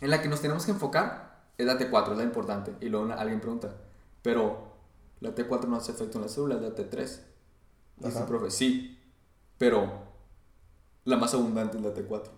en 0.00 0.10
la 0.10 0.20
que 0.22 0.28
nos 0.28 0.40
tenemos 0.40 0.64
que 0.64 0.72
enfocar 0.72 1.40
es 1.58 1.66
la 1.66 1.78
T4, 1.78 2.12
es 2.12 2.18
la 2.18 2.24
importante. 2.24 2.74
Y 2.80 2.88
luego 2.88 3.06
una- 3.06 3.14
alguien 3.14 3.40
pregunta, 3.40 3.74
pero 4.22 4.71
la 5.22 5.34
T4 5.34 5.68
no 5.68 5.76
hace 5.76 5.92
efecto 5.92 6.18
en 6.18 6.24
las 6.24 6.32
células, 6.32 6.60
la 6.62 6.74
T3. 6.74 7.22
Dice 7.98 8.20
el 8.20 8.24
Ajá. 8.24 8.26
profe, 8.26 8.50
sí, 8.50 8.98
pero 9.58 9.90
la 11.04 11.16
más 11.16 11.34
abundante 11.34 11.76
es 11.78 11.82
la 11.84 11.94
T4. 11.94 12.30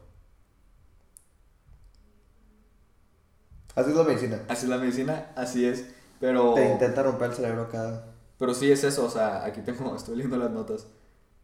Así 3.75 3.91
es 3.91 3.97
la 3.97 4.05
medicina. 4.05 4.41
Así 4.49 4.65
es 4.67 4.71
la 4.71 4.79
medicina, 4.79 5.33
así 5.37 5.65
es. 5.67 5.87
Pero, 6.21 6.55
Te 6.55 6.71
intenta 6.73 7.03
romper 7.03 7.31
el 7.31 7.37
cerebro 7.37 7.69
cada. 7.69 8.15
pero 8.39 8.55
sí 8.55 8.71
es 8.71 8.85
eso, 8.85 9.05
o 9.07 9.11
sea, 9.11 9.45
aquí 9.45 9.61
tengo, 9.63 9.95
estoy 9.97 10.17
leyendo 10.17 10.37
las 10.37 10.51
notas. 10.51 10.87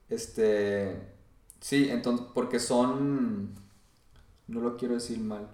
Este, 0.09 1.01
sí, 1.61 1.91
entonces, 1.91 2.27
porque 2.35 2.61
son, 2.61 3.55
no 4.49 4.61
lo 4.61 4.77
quiero 4.77 4.95
decir 4.95 5.21
mal, 5.21 5.49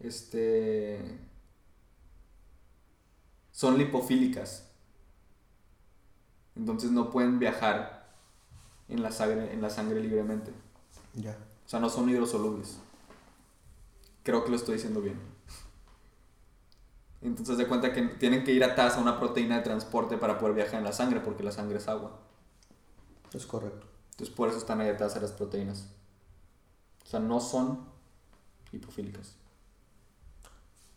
este, 0.00 1.20
son 3.52 3.78
lipofílicas. 3.78 4.71
Entonces 6.56 6.90
no 6.90 7.10
pueden 7.10 7.38
viajar 7.38 8.10
en 8.88 9.02
la 9.02 9.10
sangre, 9.10 9.52
en 9.52 9.62
la 9.62 9.70
sangre 9.70 10.00
libremente. 10.00 10.52
Ya. 11.14 11.36
O 11.64 11.68
sea, 11.68 11.80
no 11.80 11.88
son 11.88 12.08
hidrosolubles. 12.08 12.78
Creo 14.22 14.44
que 14.44 14.50
lo 14.50 14.56
estoy 14.56 14.74
diciendo 14.74 15.00
bien. 15.00 15.18
Entonces 17.22 17.56
de 17.56 17.68
cuenta 17.68 17.92
que 17.92 18.02
tienen 18.02 18.44
que 18.44 18.52
ir 18.52 18.64
atadas 18.64 18.96
a 18.96 19.00
una 19.00 19.18
proteína 19.18 19.56
de 19.56 19.62
transporte 19.62 20.18
para 20.18 20.38
poder 20.38 20.54
viajar 20.54 20.76
en 20.76 20.84
la 20.84 20.92
sangre, 20.92 21.20
porque 21.20 21.42
la 21.42 21.52
sangre 21.52 21.78
es 21.78 21.88
agua. 21.88 22.18
Es 23.32 23.46
correcto. 23.46 23.86
Entonces 24.10 24.34
por 24.34 24.48
eso 24.48 24.58
están 24.58 24.80
ahí 24.80 24.88
atadas 24.88 25.16
a 25.16 25.20
las 25.20 25.32
proteínas. 25.32 25.88
O 27.04 27.06
sea, 27.06 27.20
no 27.20 27.40
son 27.40 27.86
hipofílicas. 28.72 29.36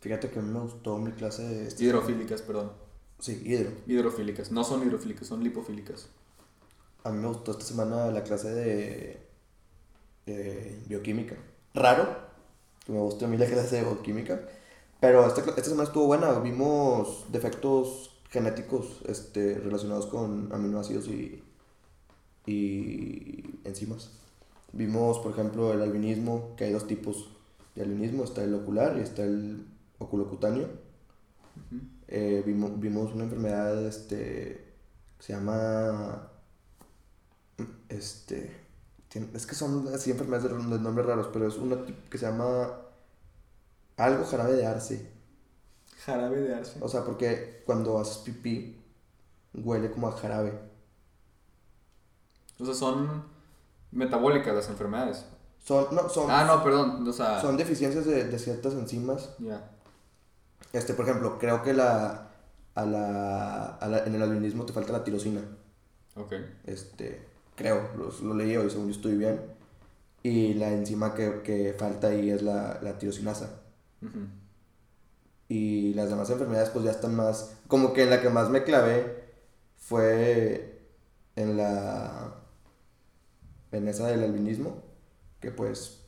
Fíjate 0.00 0.30
que 0.30 0.38
a 0.38 0.42
mí 0.42 0.52
me 0.52 0.60
gustó 0.60 0.98
mi 0.98 1.12
clase 1.12 1.42
de... 1.42 1.84
Hidrofílicas, 1.84 2.42
perdón. 2.42 2.72
Sí, 3.18 3.42
hidro. 3.44 3.70
Hidrofílicas. 3.86 4.50
No 4.52 4.64
son 4.64 4.82
hidrofílicas, 4.86 5.26
son 5.26 5.42
lipofílicas. 5.42 6.08
A 7.04 7.10
mí 7.10 7.18
me 7.18 7.28
gustó 7.28 7.52
esta 7.52 7.64
semana 7.64 8.10
la 8.10 8.22
clase 8.24 8.50
de, 8.50 9.26
de 10.26 10.82
bioquímica. 10.86 11.36
Raro 11.74 12.26
que 12.84 12.92
me 12.92 13.00
gustó 13.00 13.24
a 13.26 13.28
mí 13.28 13.36
la 13.36 13.46
clase 13.46 13.76
de 13.76 13.82
bioquímica. 13.82 14.48
Pero 15.00 15.26
esta, 15.26 15.40
esta 15.40 15.64
semana 15.64 15.84
estuvo 15.84 16.06
buena. 16.06 16.38
Vimos 16.38 17.26
defectos 17.30 18.12
genéticos 18.30 19.02
este, 19.06 19.58
relacionados 19.58 20.06
con 20.06 20.52
aminoácidos 20.52 21.08
y, 21.08 21.42
y 22.46 23.58
enzimas. 23.64 24.10
Vimos, 24.72 25.18
por 25.18 25.32
ejemplo, 25.32 25.72
el 25.72 25.82
albinismo, 25.82 26.54
que 26.56 26.64
hay 26.64 26.72
dos 26.72 26.86
tipos 26.86 27.30
de 27.74 27.82
albinismo. 27.82 28.24
Está 28.24 28.44
el 28.44 28.54
ocular 28.54 28.96
y 28.98 29.00
está 29.00 29.24
el 29.24 29.66
oculocutáneo. 29.98 30.68
Ujú. 31.56 31.95
Eh, 32.08 32.42
vimos, 32.46 32.78
vimos 32.80 33.12
una 33.14 33.24
enfermedad 33.24 33.84
este, 33.86 34.74
que 35.18 35.24
se 35.24 35.32
llama. 35.34 36.28
Este. 37.88 38.54
es 39.34 39.46
que 39.46 39.54
son 39.54 39.88
así 39.94 40.10
enfermedades 40.10 40.50
de, 40.50 40.56
de 40.56 40.78
nombres 40.80 41.06
raros, 41.06 41.28
pero 41.32 41.46
es 41.48 41.56
una 41.56 41.76
tip- 41.86 42.08
que 42.10 42.18
se 42.18 42.26
llama. 42.26 42.70
Algo 43.96 44.24
jarabe 44.26 44.52
de 44.54 44.66
arce. 44.66 45.10
Jarabe 46.04 46.40
de 46.40 46.54
arce. 46.54 46.78
O 46.82 46.88
sea, 46.88 47.04
porque 47.04 47.62
cuando 47.66 47.98
haces 47.98 48.18
pipí, 48.18 48.78
huele 49.54 49.90
como 49.90 50.08
a 50.08 50.12
jarabe. 50.12 50.52
O 52.58 52.64
sea, 52.64 52.74
son 52.74 53.24
metabólicas 53.92 54.54
las 54.54 54.68
enfermedades. 54.68 55.24
Son, 55.64 55.86
no, 55.94 56.08
son, 56.08 56.30
Ah, 56.30 56.44
no, 56.44 56.62
perdón. 56.62 57.06
O 57.08 57.12
sea, 57.12 57.40
son 57.40 57.56
deficiencias 57.56 58.04
de, 58.06 58.24
de 58.24 58.38
ciertas 58.38 58.74
enzimas. 58.74 59.30
ya. 59.38 59.70
Este, 60.76 60.94
por 60.94 61.08
ejemplo, 61.08 61.38
creo 61.38 61.62
que 61.62 61.72
la, 61.72 62.30
a 62.74 62.84
la, 62.84 63.64
a 63.76 63.88
la- 63.88 64.04
en 64.04 64.14
el 64.14 64.22
albinismo 64.22 64.66
te 64.66 64.72
falta 64.72 64.92
la 64.92 65.04
tirosina. 65.04 65.40
Ok. 66.16 66.34
Este, 66.64 67.26
creo, 67.54 67.90
lo, 67.96 68.10
lo 68.26 68.34
leí 68.34 68.56
hoy, 68.56 68.68
según 68.70 68.86
yo 68.88 68.92
estoy 68.92 69.16
bien. 69.16 69.40
Y 70.22 70.54
la 70.54 70.70
enzima 70.72 71.14
que, 71.14 71.40
que 71.42 71.74
falta 71.78 72.08
ahí 72.08 72.30
es 72.30 72.42
la, 72.42 72.78
la 72.82 72.98
tirosinasa. 72.98 73.60
Ujú. 74.02 74.26
Y 75.48 75.94
las 75.94 76.10
demás 76.10 76.28
enfermedades 76.30 76.70
pues 76.70 76.84
ya 76.84 76.90
están 76.90 77.14
más... 77.14 77.54
Como 77.68 77.92
que 77.92 78.02
en 78.02 78.10
la 78.10 78.20
que 78.20 78.28
más 78.28 78.50
me 78.50 78.64
clavé 78.64 79.24
fue 79.78 80.80
en 81.36 81.56
la... 81.56 82.34
En 83.72 83.88
esa 83.88 84.08
del 84.08 84.24
albinismo, 84.24 84.82
que 85.40 85.50
pues... 85.52 86.02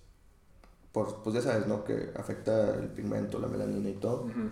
Por, 0.98 1.22
pues 1.22 1.34
ya 1.36 1.42
sabes, 1.42 1.66
¿no? 1.68 1.84
Que 1.84 2.10
afecta 2.16 2.74
el 2.74 2.88
pigmento, 2.88 3.38
la 3.38 3.46
melanina 3.46 3.88
y 3.88 3.94
todo. 3.94 4.22
Ujú. 4.24 4.50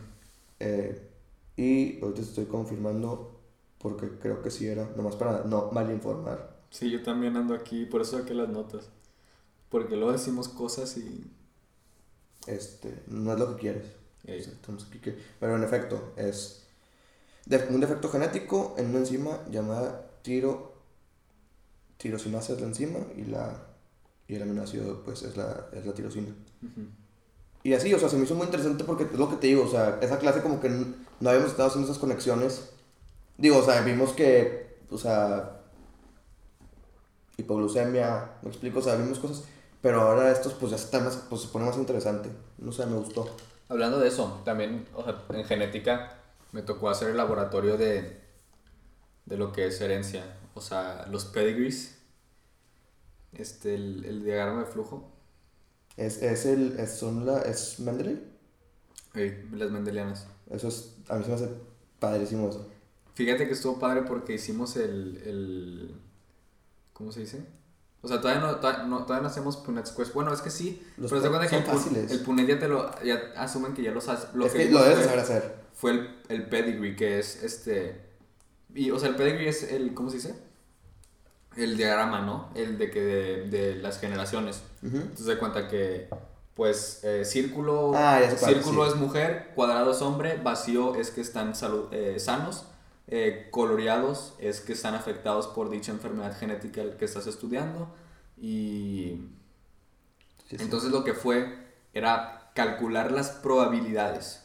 Eh, 0.61 1.11
y 1.57 2.01
ahorita 2.01 2.21
estoy 2.21 2.45
confirmando 2.47 3.41
porque 3.79 4.11
creo 4.21 4.43
que 4.43 4.51
sí 4.53 4.67
era, 4.69 4.89
nomás 4.97 5.17
para 5.17 5.43
no 5.45 5.71
mal 5.73 5.91
informar. 5.91 6.57
Sí, 6.71 6.89
yo 6.91 7.03
también 7.03 7.37
ando 7.37 7.55
aquí, 7.55 7.85
por 7.87 8.01
eso 8.03 8.19
saqué 8.19 8.33
las 8.35 8.49
notas. 8.49 8.89
Porque 9.71 9.97
luego 9.97 10.13
decimos 10.13 10.49
cosas 10.49 10.97
y... 10.99 11.29
Este, 12.47 13.03
no 13.09 13.33
es 13.33 13.39
lo 13.41 13.57
que 13.57 13.61
quieres. 13.63 13.85
Ey. 14.25 14.41
O 14.41 14.45
sea, 14.45 14.53
estamos 14.53 14.87
aquí 14.87 14.99
que- 15.01 15.19
Pero 15.41 15.57
en 15.57 15.65
efecto, 15.65 16.13
es 16.17 16.65
de- 17.47 17.67
un 17.71 17.81
defecto 17.81 18.09
genético 18.09 18.75
en 18.79 18.91
una 18.91 18.99
enzima 18.99 19.41
llamada 19.51 20.07
tiro, 20.23 20.75
tirosinasa 21.97 22.53
es 22.53 22.61
la 22.61 22.67
enzima 22.69 22.99
y, 23.17 23.25
la, 23.25 23.66
y 24.29 24.35
el 24.35 24.43
aminoácido 24.43 25.03
pues 25.05 25.23
es 25.23 25.37
la, 25.37 25.67
es 25.73 25.87
la 25.87 25.95
tirosina. 25.95 26.35
Y 27.63 27.75
así, 27.75 27.93
o 27.93 27.99
sea, 27.99 28.09
se 28.09 28.17
me 28.17 28.25
hizo 28.25 28.35
muy 28.35 28.47
interesante 28.47 28.85
porque 28.85 29.05
es 29.05 29.19
lo 29.19 29.29
que 29.29 29.37
te 29.37 29.49
digo, 29.49 29.65
o 29.65 29.69
sea, 29.69 29.99
esa 30.01 30.19
clase 30.19 30.43
como 30.43 30.61
que 30.61 30.69
no 30.69 31.29
habíamos 31.29 31.51
estado 31.51 31.69
haciendo 31.69 31.91
esas 31.91 32.01
conexiones. 32.01 32.71
Digo, 33.39 33.59
o 33.59 33.65
sea, 33.65 33.81
vimos 33.83 34.13
que, 34.13 34.79
o 34.91 34.99
sea, 34.99 35.61
hipoglucemia, 37.37 38.31
me 38.43 38.49
explico, 38.49 38.79
o 38.79 38.83
sea, 38.83 38.97
vimos 38.97 39.19
cosas, 39.19 39.45
pero 39.83 40.01
ahora 40.01 40.31
estos 40.31 40.55
pues 40.55 40.71
ya 40.71 40.77
está 40.77 41.01
más, 41.01 41.17
pues 41.29 41.43
se 41.43 41.49
pone 41.49 41.67
más 41.67 41.77
interesante. 41.77 42.31
No 42.59 42.73
sé, 42.73 42.87
me 42.87 42.97
gustó. 42.97 43.29
Hablando 43.69 43.99
de 43.99 44.09
eso, 44.09 44.41
también, 44.45 44.87
o 44.95 45.03
sea, 45.03 45.23
en 45.31 45.45
genética 45.45 46.19
me 46.53 46.63
tocó 46.63 46.89
hacer 46.89 47.11
el 47.11 47.17
laboratorio 47.17 47.77
de, 47.77 48.21
de 49.27 49.37
lo 49.37 49.53
que 49.53 49.67
es 49.67 49.81
herencia. 49.81 50.25
O 50.55 50.61
sea, 50.61 51.07
los 51.11 51.25
pedigrees, 51.27 51.96
este, 53.43 53.75
el, 53.75 54.05
el 54.05 54.25
diagrama 54.25 54.61
de 54.61 54.67
flujo, 54.67 55.13
Es, 55.97 56.23
es 56.23 56.47
el, 56.47 56.79
es, 56.79 56.93
son 56.93 57.25
la, 57.27 57.41
es 57.43 57.81
Mendeley. 57.81 58.23
ey, 59.15 59.49
las 59.53 59.71
mendelianas. 59.71 60.27
Eso 60.51 60.69
es, 60.69 60.95
a 61.09 61.17
mí 61.17 61.25
se 61.25 61.31
me 61.31 61.35
hace 61.37 61.51
padrísimo 61.99 62.49
eso. 62.49 62.69
Fíjate 63.15 63.47
que 63.47 63.55
estuvo 63.55 63.79
padre 63.79 64.03
porque 64.03 64.35
hicimos 64.35 64.77
el, 64.77 65.17
el 65.25 66.01
¿cómo 66.93 67.13
se 67.13 67.21
dice? 67.21 67.47
O 68.03 68.09
sea, 68.09 68.21
todavía 68.21 68.43
no, 68.43 68.57
todavía 68.61 68.85
no, 68.85 69.05
todavía 69.05 69.23
no 69.23 69.29
hacemos 69.29 69.57
Punnett 69.57 69.87
Squares. 69.87 70.13
Bueno, 70.15 70.33
es 70.33 70.41
que 70.43 70.51
sí, 70.51 70.83
Los 70.97 71.11
pero 71.11 71.23
Pun- 71.23 71.31
cuenta 71.31 71.49
que 71.49 71.57
el, 71.57 71.65
fáciles. 71.65 72.11
el 72.13 72.21
Punnett 72.21 72.49
ya 72.49 72.59
te 72.59 72.69
lo, 72.69 73.03
ya 73.03 73.33
asumen 73.37 73.75
que 73.75 73.83
ya 73.83 73.91
lo 73.91 74.01
sabes. 74.01 74.29
Lo 74.35 74.47
es 74.47 74.53
que, 74.53 74.59
que 74.59 74.71
lo 74.71 74.83
debes 74.83 75.05
saber 75.07 75.21
hacer. 75.21 75.55
fue 75.75 75.93
el, 75.93 76.15
el 76.29 76.49
pedigree, 76.49 76.95
que 76.95 77.19
es 77.19 77.43
este. 77.43 78.01
Y, 78.75 78.91
o 78.91 78.99
sea, 78.99 79.09
el 79.09 79.17
pedigree 79.17 79.49
es 79.49 79.63
el. 79.73 79.95
¿Cómo 79.95 80.11
se 80.11 80.17
dice? 80.17 80.35
El 81.57 81.77
diagrama, 81.77 82.21
¿no? 82.21 82.51
El 82.55 82.79
de 82.79 82.91
que 82.91 83.01
de, 83.01 83.49
de 83.49 83.75
las 83.77 83.99
generaciones. 83.99 84.63
Ujú. 84.83 84.97
Entonces, 84.97 85.27
de 85.27 85.39
cuenta 85.39 85.69
que. 85.69 86.09
Pues 86.55 87.05
eh, 87.05 87.25
círculo. 87.25 87.93
Ah, 87.95 88.21
cuál, 88.39 88.55
círculo 88.55 88.85
sí. 88.85 88.93
es 88.93 88.97
mujer, 88.97 89.53
cuadrado 89.55 89.91
es 89.91 90.01
hombre, 90.01 90.41
vacío 90.43 90.95
es 90.95 91.11
que 91.11 91.21
están 91.21 91.55
salud, 91.55 91.93
eh, 91.93 92.19
sanos, 92.19 92.65
eh, 93.09 93.49
coloreados 93.51 94.35
es 94.39 94.61
que 94.61 94.73
están 94.73 94.95
afectados 94.95 95.49
por 95.49 95.69
dicha 95.69 95.93
enfermedad 95.93 96.35
genética 96.39 96.97
que 96.97 97.05
estás 97.05 97.27
estudiando. 97.27 97.89
Y. 98.39 99.21
Sí, 100.49 100.57
sí. 100.57 100.65
Entonces 100.65 100.91
lo 100.91 101.05
que 101.05 101.13
fue 101.13 101.59
era 101.93 102.51
calcular 102.55 103.13
las 103.13 103.31
probabilidades. 103.31 104.43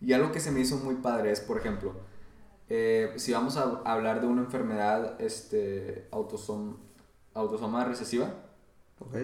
Y 0.00 0.12
algo 0.12 0.32
que 0.32 0.40
se 0.40 0.50
me 0.50 0.60
hizo 0.60 0.76
muy 0.76 0.96
padre 0.96 1.32
es, 1.32 1.40
por 1.40 1.58
ejemplo, 1.58 1.94
eh, 2.68 3.12
si 3.16 3.32
vamos 3.32 3.56
a 3.56 3.80
hablar 3.84 4.20
de 4.20 4.26
una 4.26 4.42
enfermedad 4.42 5.20
este, 5.20 6.08
autosom- 6.10 6.76
autosoma 7.34 7.84
recesiva, 7.84 8.32
Ok. 9.00 9.14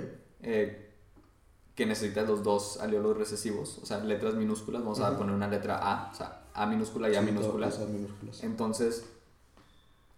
eh, 0.42 0.90
que 1.74 1.86
necesitas 1.86 2.28
los 2.28 2.42
dos 2.42 2.80
aliolos 2.80 3.16
recesivos, 3.16 3.78
o 3.82 3.86
sea, 3.86 3.98
letras 4.00 4.34
minúsculas, 4.34 4.82
vamos 4.82 5.00
a 5.00 5.16
poner 5.16 5.34
una 5.34 5.48
letra 5.48 5.78
A, 5.78 6.10
o 6.12 6.14
sea, 6.14 6.42
A 6.54 6.66
minúscula 6.66 7.08
y 7.08 7.16
A 7.16 7.22
minúscula. 7.22 7.70
Entonces, 8.42 9.06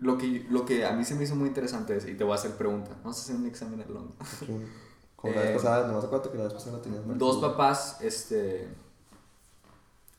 lo 0.00 0.19
que, 0.19 0.45
lo 0.50 0.66
que 0.66 0.85
a 0.85 0.93
mí 0.93 1.04
se 1.04 1.14
me 1.14 1.23
hizo 1.23 1.37
muy 1.37 1.47
interesante 1.49 1.97
es, 1.97 2.07
y 2.07 2.14
te 2.14 2.25
voy 2.25 2.33
a 2.33 2.35
hacer 2.35 2.50
pregunta, 2.57 2.90
vamos 3.04 3.16
a 3.19 3.21
hacer 3.23 3.37
un 3.37 3.47
examen 3.47 3.81
al 3.81 3.95
longo. 3.95 4.12
Como 5.16 5.33
la 5.33 5.40
vez 5.43 5.50
Eh, 5.50 5.54
pasada, 5.54 5.87
nomás 5.87 6.04
acuérdate 6.04 6.31
que 6.33 6.38
la 6.38 6.45
vez 6.45 6.52
pasada 6.54 6.76
la 6.78 6.83
tenías 6.83 7.07
mal. 7.07 7.16
dos 7.16 7.37
papás 7.38 7.99
este 8.02 8.69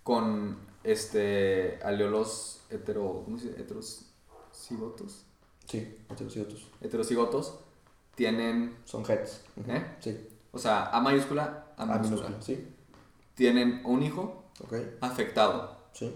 con 0.03 0.57
este 0.83 1.79
aleolos 1.83 2.62
hetero 2.75 3.22
¿cómo 3.25 3.38
se 3.38 3.50
dice? 3.50 3.62
heterocigotos 3.62 5.25
Sí, 5.67 5.98
heterocigotos. 6.10 6.67
heterocigotos 6.82 7.60
tienen 8.15 8.77
Son 8.86 9.03
heads. 9.10 9.41
¿Eh? 9.67 9.96
Sí. 10.00 10.27
o 10.51 10.60
sea 10.60 10.86
A 10.91 11.01
mayúscula 11.01 11.67
A 11.77 11.84
A 11.84 11.86
minúscula 11.86 12.29
minúscula, 12.29 12.41
sí. 12.41 12.67
tienen 13.34 13.82
un 13.86 14.03
hijo 14.03 14.44
afectado 15.01 15.75
Sí. 15.94 16.13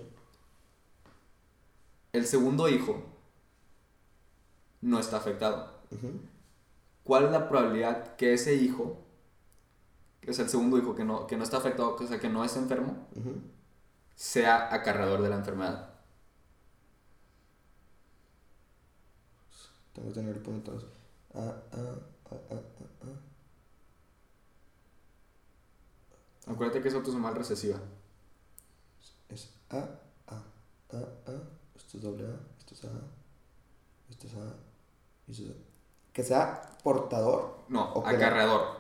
el 2.14 2.26
segundo 2.26 2.68
hijo 2.70 3.04
no 4.82 5.00
está 5.00 5.18
afectado. 5.18 5.80
¿cuál 7.04 7.26
es 7.26 7.32
la 7.32 7.50
probabilidad 7.50 8.16
que 8.16 8.34
ese 8.34 8.56
hijo 8.56 8.98
que 10.22 10.32
es 10.32 10.40
el 10.40 10.48
segundo 10.50 10.78
hijo 10.78 10.96
que 10.96 11.04
no, 11.04 11.26
que 11.28 11.38
no 11.38 11.44
está 11.44 11.58
afectado 11.58 11.96
o 12.00 12.08
sea 12.08 12.20
que 12.20 12.30
no 12.30 12.44
es 12.46 12.56
enfermo 12.56 13.08
sea 14.16 14.74
acarreador 14.74 15.22
de 15.22 15.30
la 15.30 15.38
enfermedad 15.38 15.89
Tengo 20.00 20.14
que 20.14 20.20
tener 20.20 20.36
el 20.38 20.42
punto. 20.42 20.72
entonces. 20.72 20.90
Ah, 21.34 21.54
ah, 21.74 21.96
ah, 22.32 22.38
ah, 22.52 22.56
ah, 22.82 23.06
ah. 26.48 26.52
acuérdate 26.52 26.82
que 26.82 26.88
es 26.88 26.96
autosomal 26.96 27.36
recesiva 27.36 27.78
Es 29.30 29.54
A, 29.70 29.78
A, 30.28 30.44
A, 30.92 30.98
A. 30.98 31.34
Esto 31.76 31.98
es 31.98 32.02
doble 32.02 32.26
A. 32.26 32.40
Esto 32.60 32.76
es 32.76 32.86
A. 32.86 32.88
Esto 34.10 34.28
es 34.28 34.34
A. 34.36 34.56
esto 35.28 35.44
es 35.44 35.50
A. 35.50 35.54
Que 36.14 36.24
sea 36.24 36.78
portador. 36.82 37.66
No, 37.68 37.92
O 37.94 38.08
acarreador. 38.08 38.80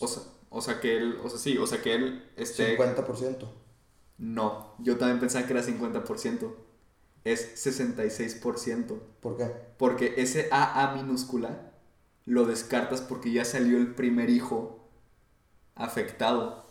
O 0.00 0.08
sea, 0.08 0.24
o 0.50 0.60
sea 0.60 0.80
que 0.80 0.96
él, 0.96 1.20
o 1.22 1.28
sea, 1.28 1.38
sí, 1.38 1.56
o 1.56 1.66
sea 1.68 1.80
que 1.80 1.94
él 1.94 2.32
esté... 2.36 2.76
50%. 2.76 3.48
No, 4.18 4.74
yo 4.80 4.98
también 4.98 5.20
pensaba 5.20 5.46
que 5.46 5.52
era 5.52 5.62
50%. 5.62 6.52
Es 7.24 7.54
66%. 7.56 9.00
¿Por 9.20 9.36
qué? 9.36 9.50
Porque 9.78 10.14
ese 10.18 10.48
AA 10.50 10.94
minúscula 10.96 11.72
lo 12.24 12.44
descartas 12.46 13.00
porque 13.00 13.32
ya 13.32 13.44
salió 13.44 13.78
el 13.78 13.94
primer 13.94 14.30
hijo 14.30 14.88
afectado. 15.74 16.62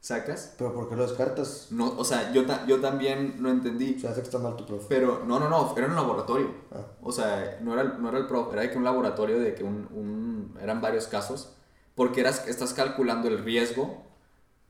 ¿Sacas? 0.00 0.54
¿Pero 0.56 0.72
por 0.74 0.88
qué 0.88 0.94
lo 0.96 1.06
descartas? 1.06 1.68
No, 1.70 1.88
o 1.98 2.04
sea, 2.04 2.32
yo, 2.32 2.46
ta- 2.46 2.64
yo 2.66 2.80
también 2.80 3.42
no 3.42 3.50
entendí. 3.50 3.98
Se 3.98 4.06
hace 4.08 4.20
que 4.20 4.26
está 4.26 4.38
mal 4.38 4.56
tu 4.56 4.64
profe. 4.64 4.86
Pero, 4.88 5.24
no, 5.26 5.40
no, 5.40 5.48
no, 5.48 5.74
era 5.76 5.88
un 5.88 5.96
laboratorio. 5.96 6.54
Ah. 6.72 6.86
O 7.02 7.10
sea, 7.12 7.58
no 7.62 7.74
era, 7.74 7.84
no 7.84 8.08
era 8.08 8.18
el 8.18 8.26
prof, 8.26 8.52
era 8.52 8.62
de 8.62 8.70
que 8.70 8.78
un 8.78 8.84
laboratorio 8.84 9.40
de 9.40 9.54
que 9.54 9.64
un, 9.64 9.88
un- 9.92 10.58
eran 10.62 10.80
varios 10.80 11.08
casos, 11.08 11.52
porque 11.96 12.20
eras, 12.20 12.46
estás 12.46 12.74
calculando 12.74 13.28
el 13.28 13.38
riesgo. 13.44 14.04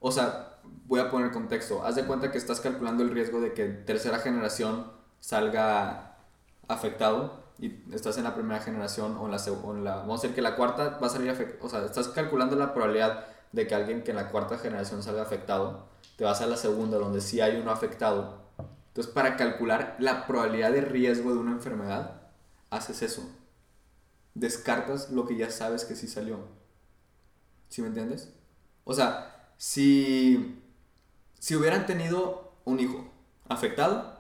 O 0.01 0.13
sea, 0.13 0.61
voy 0.87 1.01
a 1.01 1.11
poner 1.11 1.31
contexto. 1.33 1.85
Haz 1.85 1.97
de 1.97 2.07
cuenta 2.07 2.31
que 2.33 2.39
estás 2.39 2.61
calculando 2.61 3.03
el 3.03 3.11
riesgo 3.11 3.41
de 3.41 3.53
que 3.53 3.67
tercera 3.69 4.19
generación 4.21 4.91
salga 5.21 6.17
afectado 6.69 7.49
y 7.59 7.83
estás 7.93 8.19
en 8.19 8.25
la 8.25 8.35
primera 8.35 8.61
generación 8.61 9.17
o 9.17 9.27
en 9.27 9.33
la, 9.33 9.39
o 9.53 10.01
vamos 10.01 10.21
a 10.21 10.23
decir 10.23 10.35
que 10.35 10.43
la 10.43 10.55
cuarta 10.55 10.99
va 11.03 11.09
a 11.09 11.11
salir 11.11 11.31
afectado. 11.31 11.67
O 11.67 11.69
sea, 11.69 11.85
estás 11.85 12.09
calculando 12.09 12.57
la 12.57 12.73
probabilidad 12.73 13.27
de 13.53 13.67
que 13.67 13.75
alguien 13.75 14.03
que 14.03 14.11
en 14.11 14.17
la 14.17 14.31
cuarta 14.31 14.59
generación 14.59 15.03
salga 15.03 15.23
afectado. 15.23 15.89
Te 16.17 16.25
vas 16.25 16.41
a 16.41 16.47
la 16.47 16.57
segunda 16.57 16.99
donde 16.99 17.21
sí 17.21 17.41
hay 17.41 17.57
uno 17.57 17.71
afectado. 17.71 18.43
Entonces, 18.89 19.13
para 19.13 19.37
calcular 19.37 19.97
la 19.99 20.27
probabilidad 20.27 20.73
de 20.73 20.83
riesgo 20.83 21.33
de 21.33 21.39
una 21.39 21.53
enfermedad, 21.53 22.23
haces 22.71 23.03
eso. 23.03 23.29
Descartas 24.35 25.11
lo 25.11 25.27
que 25.27 25.37
ya 25.37 25.51
sabes 25.51 25.85
que 25.85 25.97
sí 25.97 26.07
salió. 26.07 26.39
¿Sí 27.69 27.83
me 27.83 27.89
entiendes? 27.89 28.33
O 28.85 28.95
sea, 28.95 29.51
si, 29.57 30.63
si 31.39 31.57
hubieran 31.57 31.87
tenido 31.87 32.53
un 32.65 32.81
hijo 32.81 33.11
afectado 33.49 34.18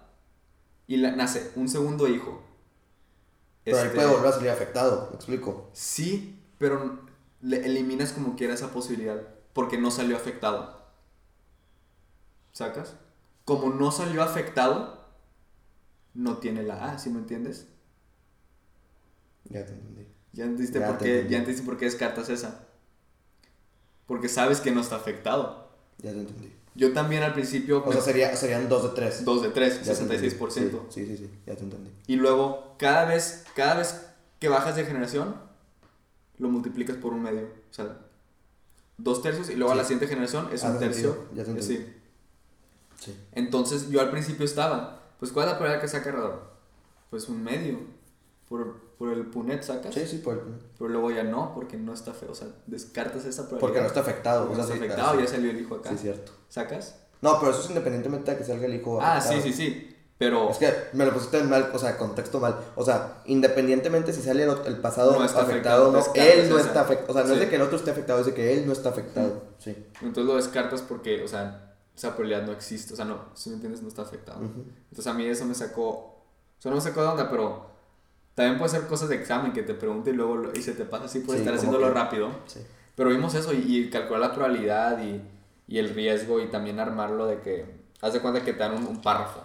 y 0.88 0.97
la- 0.99 1.12
nace 1.12 1.52
un 1.57 1.68
segundo 1.68 2.09
hijo. 2.09 2.42
Pero 3.68 3.83
ahí 3.83 3.88
este, 3.88 3.95
puede 3.95 4.09
volver 4.09 4.26
a 4.28 4.33
salir 4.33 4.50
afectado, 4.50 5.09
me 5.11 5.16
explico. 5.16 5.71
Sí, 5.73 6.38
pero 6.59 7.00
le 7.40 7.64
eliminas 7.66 8.12
como 8.12 8.37
quiera 8.37 8.54
esa 8.54 8.71
posibilidad 8.73 9.23
porque 9.52 9.78
no 9.78 9.90
salió 9.90 10.16
afectado. 10.16 10.76
¿Sacas? 12.52 12.95
Como 13.45 13.71
no 13.71 13.90
salió 13.90 14.23
afectado, 14.23 15.04
no 16.14 16.37
tiene 16.37 16.62
la 16.64 16.92
A, 16.92 16.99
¿sí 16.99 17.09
me 17.11 17.18
entiendes? 17.21 17.66
Ya 19.50 19.64
te 19.66 19.73
entendí. 19.73 20.07
Ya 20.33 20.45
entendiste, 20.45 20.80
Ya 20.80 20.87
por 20.87 20.99
te 20.99 21.04
qué, 21.04 21.07
entendí. 21.07 21.30
ya 21.30 21.38
entendiste 21.38 21.64
por 21.66 21.76
qué 21.78 21.85
descartas 21.87 22.28
esa. 22.30 22.66
Porque 24.09 24.28
sabes 24.28 24.61
que 24.61 24.73
no 24.73 24.80
está 24.80 24.97
afectado. 24.97 25.68
Ya 26.02 26.12
te 26.12 26.18
entendí. 26.21 26.58
Yo 26.78 26.92
también 26.92 27.25
al 27.25 27.32
principio... 27.35 27.82
O 27.85 27.92
sea, 27.92 28.00
sería, 28.00 28.37
serían 28.37 28.68
dos 28.68 28.85
de 28.85 28.88
tres. 28.90 29.25
2 29.25 29.42
de 29.42 29.49
3, 29.50 29.82
Ya 29.85 29.94
te 29.94 30.00
entendí. 30.00 30.28
66%. 30.28 30.80
Sí, 30.90 31.06
sí, 31.06 31.16
sí, 31.16 31.30
ya 31.44 31.56
te 31.56 31.64
entendí. 31.64 31.90
Y 32.06 32.14
luego, 32.14 32.76
cada 32.78 33.04
vez, 33.04 33.44
cada 33.56 33.75
vez 33.75 34.06
que 34.38 34.49
bajas 34.49 34.76
de 34.76 34.85
generación, 34.85 35.35
lo 36.38 36.49
multiplicas 36.49 36.97
por 36.97 37.12
un 37.12 37.23
medio. 37.23 37.42
O 37.70 37.75
sea, 37.75 37.99
dos 38.97 39.23
tercios 39.23 39.50
y 39.50 39.56
luego 39.56 39.73
a 39.73 39.75
la 39.75 39.82
Sí. 39.82 39.88
siguiente 39.88 40.06
generación 40.06 40.50
es 40.52 40.62
Ah, 40.62 40.68
un 40.70 40.78
te 40.78 40.87
tercio. 40.87 41.11
entendí, 41.32 41.37
ya 41.37 41.44
te 41.44 41.50
entendí. 41.50 41.75
así. 41.75 41.94
Sí. 43.00 43.16
Entonces, 43.32 43.88
yo 43.90 44.00
al 44.00 44.11
principio 44.12 44.44
estaba, 44.44 45.02
pues, 45.18 45.32
¿cuál 45.32 45.47
es 45.47 45.52
la 45.52 45.58
probabilidad 45.58 45.82
que 45.82 45.88
saque 45.88 46.11
error? 46.11 46.42
Pues 47.11 47.28
un 47.28 47.42
medio. 47.42 47.80
Por, 48.49 48.81
por 48.99 49.12
el 49.12 49.26
punet 49.26 49.62
sacas. 49.62 49.95
Sí, 49.95 50.07
sí, 50.07 50.19
por 50.19 50.43
Pero 50.78 50.88
luego 50.90 51.11
ya 51.11 51.23
no, 51.23 51.55
porque 51.55 51.76
no 51.76 51.93
está 51.93 52.12
feo. 52.14 52.31
O 52.33 52.35
sea, 52.35 52.49
descartas 52.67 53.25
esa 53.26 53.43
probabilidad. 53.49 53.61
porque 53.61 53.81
no 53.81 53.87
está 53.87 54.00
afectado. 54.00 54.47
No 54.47 54.52
está 54.52 54.67
sí, 54.67 54.73
afectado, 54.73 55.19
ah, 55.19 55.21
ya 55.21 55.26
salió 55.26 55.50
el 55.50 55.61
hijo 55.61 55.75
acá. 55.76 55.90
Sí, 55.90 55.99
cierto. 55.99 56.33
¿Sacas? 56.49 56.97
No, 57.21 57.38
pero 57.40 57.52
eso 57.52 57.61
es 57.62 57.69
independientemente 57.69 58.31
de 58.31 58.38
que 58.38 58.45
salga 58.45 58.67
el 58.67 58.75
hijo 58.75 58.99
Ah, 59.02 59.21
sí, 59.21 59.28
afectado. 59.35 59.43
sí, 59.43 59.52
sí. 59.52 59.95
Pero 60.19 60.50
Es 60.50 60.57
que 60.59 60.73
me 60.95 61.05
lo 61.07 61.12
pusiste 61.12 61.38
en 61.38 61.49
mal, 61.49 61.71
o 61.73 61.78
sea, 61.78 61.97
contexto 61.97 62.40
mal. 62.40 62.59
O 62.75 62.85
sea, 62.85 63.23
independientemente 63.26 64.12
si 64.12 64.21
sale 64.21 64.43
el, 64.45 64.50
el 64.67 64.78
pasado 64.78 65.12
No 65.17 65.25
está 65.25 65.43
afectado 65.43 65.90
o 65.90 65.93
no, 65.93 65.99
él 66.14 66.49
no 66.50 66.59
está 66.59 66.81
afectado. 66.81 67.11
O 67.11 67.14
sea, 67.14 67.23
no 67.23 67.28
es 67.35 67.38
Sí. 67.38 67.45
de 67.45 67.49
que 67.50 67.57
el 67.57 67.62
otro 67.62 67.76
esté 67.76 67.90
afectado, 67.93 68.19
es 68.21 68.26
de 68.26 68.35
que 68.35 68.52
él 68.55 68.67
no 68.67 68.73
está 68.73 68.88
afectado. 68.88 69.43
Sí. 69.59 69.76
entonces 70.00 70.25
lo 70.25 70.35
descartas 70.37 70.83
porque, 70.83 71.23
o 71.23 71.28
sea, 71.28 71.76
esa 71.97 72.17
probabilidad 72.17 72.45
no 72.47 72.52
existe. 72.52 72.95
O 72.95 72.97
sea, 72.97 73.05
no, 73.05 73.26
si 73.35 73.50
me 73.50 73.57
entiendes, 73.57 73.83
no 73.83 73.88
está 73.88 74.02
afectado. 74.02 74.40
Ujú. 74.40 74.64
Entonces 74.90 75.07
a 75.07 75.12
mí 75.14 75.25
eso 75.26 75.45
me 75.45 75.54
sacó, 75.54 75.89
o 75.89 76.25
sea, 76.58 76.71
no 76.71 76.76
me 76.76 76.82
sacó 76.82 77.02
de 77.02 77.08
onda, 77.08 77.30
pero 77.30 77.68
también 78.39 78.57
puede 78.57 78.71
ser 78.71 78.87
cosas 78.87 79.09
de 79.09 79.17
examen 79.17 79.53
que 79.53 79.65
te 79.65 79.75
pregunte 79.75 80.11
y 80.11 80.13
luego 80.13 80.53
y 80.55 80.63
se 80.63 80.73
te 80.73 80.85
pasa 80.85 81.07
así 81.07 81.19
por 81.19 81.35
Sí, 81.35 81.41
estar 81.41 81.55
haciéndolo 81.55 81.89
que- 81.89 81.93
rápido. 81.95 82.31
Sí. 82.47 82.61
Pero 82.95 83.11
vimos 83.11 83.35
eso 83.35 83.53
y, 83.53 83.59
y 83.77 83.91
calcular 83.91 84.21
la 84.21 84.33
probabilidad 84.35 85.03
y, 85.03 85.21
y 85.67 85.79
el 85.79 85.91
riesgo 85.93 86.41
y 86.41 86.47
también 86.47 86.79
armarlo 86.79 87.27
de 87.27 87.41
que, 87.41 87.67
haz 88.01 88.13
de 88.13 88.21
cuenta 88.21 88.45
que 88.45 88.53
te 88.53 88.61
dan 88.61 88.75
un, 88.75 88.87
un 88.87 89.03
párrafo. 89.03 89.41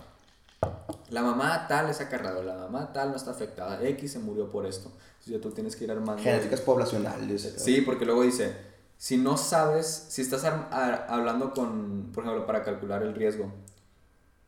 La 1.09 1.23
mamá 1.23 1.65
tal 1.67 1.89
es 1.89 2.01
acarreado, 2.01 2.43
la 2.43 2.55
mamá 2.55 2.93
tal 2.93 3.09
no 3.09 3.15
está 3.15 3.31
afectada, 3.31 3.81
X 3.83 4.11
se 4.13 4.19
murió 4.19 4.51
por 4.51 4.65
esto. 4.67 4.91
Entonces 5.13 5.33
ya 5.33 5.41
tú 5.41 5.49
tienes 5.51 5.75
que 5.75 5.85
ir 5.85 5.91
armando. 5.91 6.21
Genéticas 6.21 6.61
poblacionales. 6.61 7.55
Sí, 7.57 7.81
porque 7.81 8.05
luego 8.05 8.21
dice, 8.23 8.55
si 8.97 9.17
no 9.17 9.37
sabes, 9.37 10.05
si 10.09 10.21
estás 10.21 10.43
hablando 10.45 11.51
con, 11.51 12.11
por 12.13 12.23
ejemplo, 12.23 12.45
para 12.45 12.63
calcular 12.63 13.01
el 13.03 13.15
riesgo, 13.15 13.51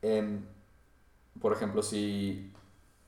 em, 0.04 0.42
por 1.42 1.52
ejemplo, 1.54 1.82
si 1.84 2.52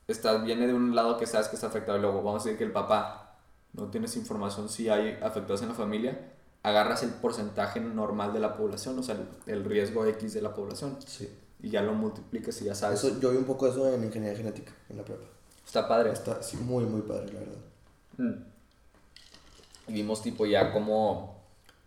estás, 0.08 0.44
viene 0.44 0.68
de 0.68 0.74
un 0.74 0.96
lado 0.96 1.18
que 1.18 1.26
sabes 1.26 1.48
que 1.48 1.56
está 1.56 1.68
afectado 1.68 1.98
y 1.98 2.02
luego 2.02 2.22
vamos 2.24 2.42
a 2.42 2.46
decir 2.46 2.58
que 2.58 2.64
el 2.64 2.72
papá 2.72 3.36
no 3.74 3.86
tienes 3.90 4.16
información 4.16 4.70
si 4.70 4.90
hay 4.90 5.20
afectados 5.22 5.62
en 5.62 5.70
la 5.70 5.74
familia, 5.76 6.32
agarras 6.64 7.04
el 7.04 7.12
porcentaje 7.12 7.80
normal 7.80 8.34
de 8.34 8.40
la 8.40 8.58
población, 8.58 8.98
o 9.00 9.04
sea, 9.04 9.16
el, 9.16 9.28
el 9.54 9.64
riesgo 9.66 10.06
X 10.06 10.34
de 10.34 10.42
la 10.42 10.54
población, 10.54 10.98
Sí. 11.06 11.30
y 11.62 11.70
ya 11.70 11.82
lo 11.82 11.94
multiplicas 11.94 12.60
y 12.62 12.66
ya 12.66 12.76
sabes. 12.76 13.04
Eso, 13.04 13.20
yo 13.20 13.32
vi 13.32 13.38
un 13.38 13.46
poco 13.46 13.66
de 13.66 13.72
eso 13.72 13.94
en 13.94 14.04
ingeniería 14.04 14.38
genética, 14.38 14.72
en 14.90 14.98
la 14.98 15.04
prepa. 15.04 15.26
Está 15.66 15.88
padre. 15.88 16.12
Está 16.12 16.42
sí, 16.42 16.58
muy, 16.58 16.86
muy 16.86 17.02
padre, 17.02 17.34
la 17.34 17.40
verdad. 17.40 17.56
Mm. 18.18 18.44
Y 19.90 19.94
vimos 19.94 20.22
tipo 20.22 20.46
ya 20.46 20.72
cómo 20.74 21.38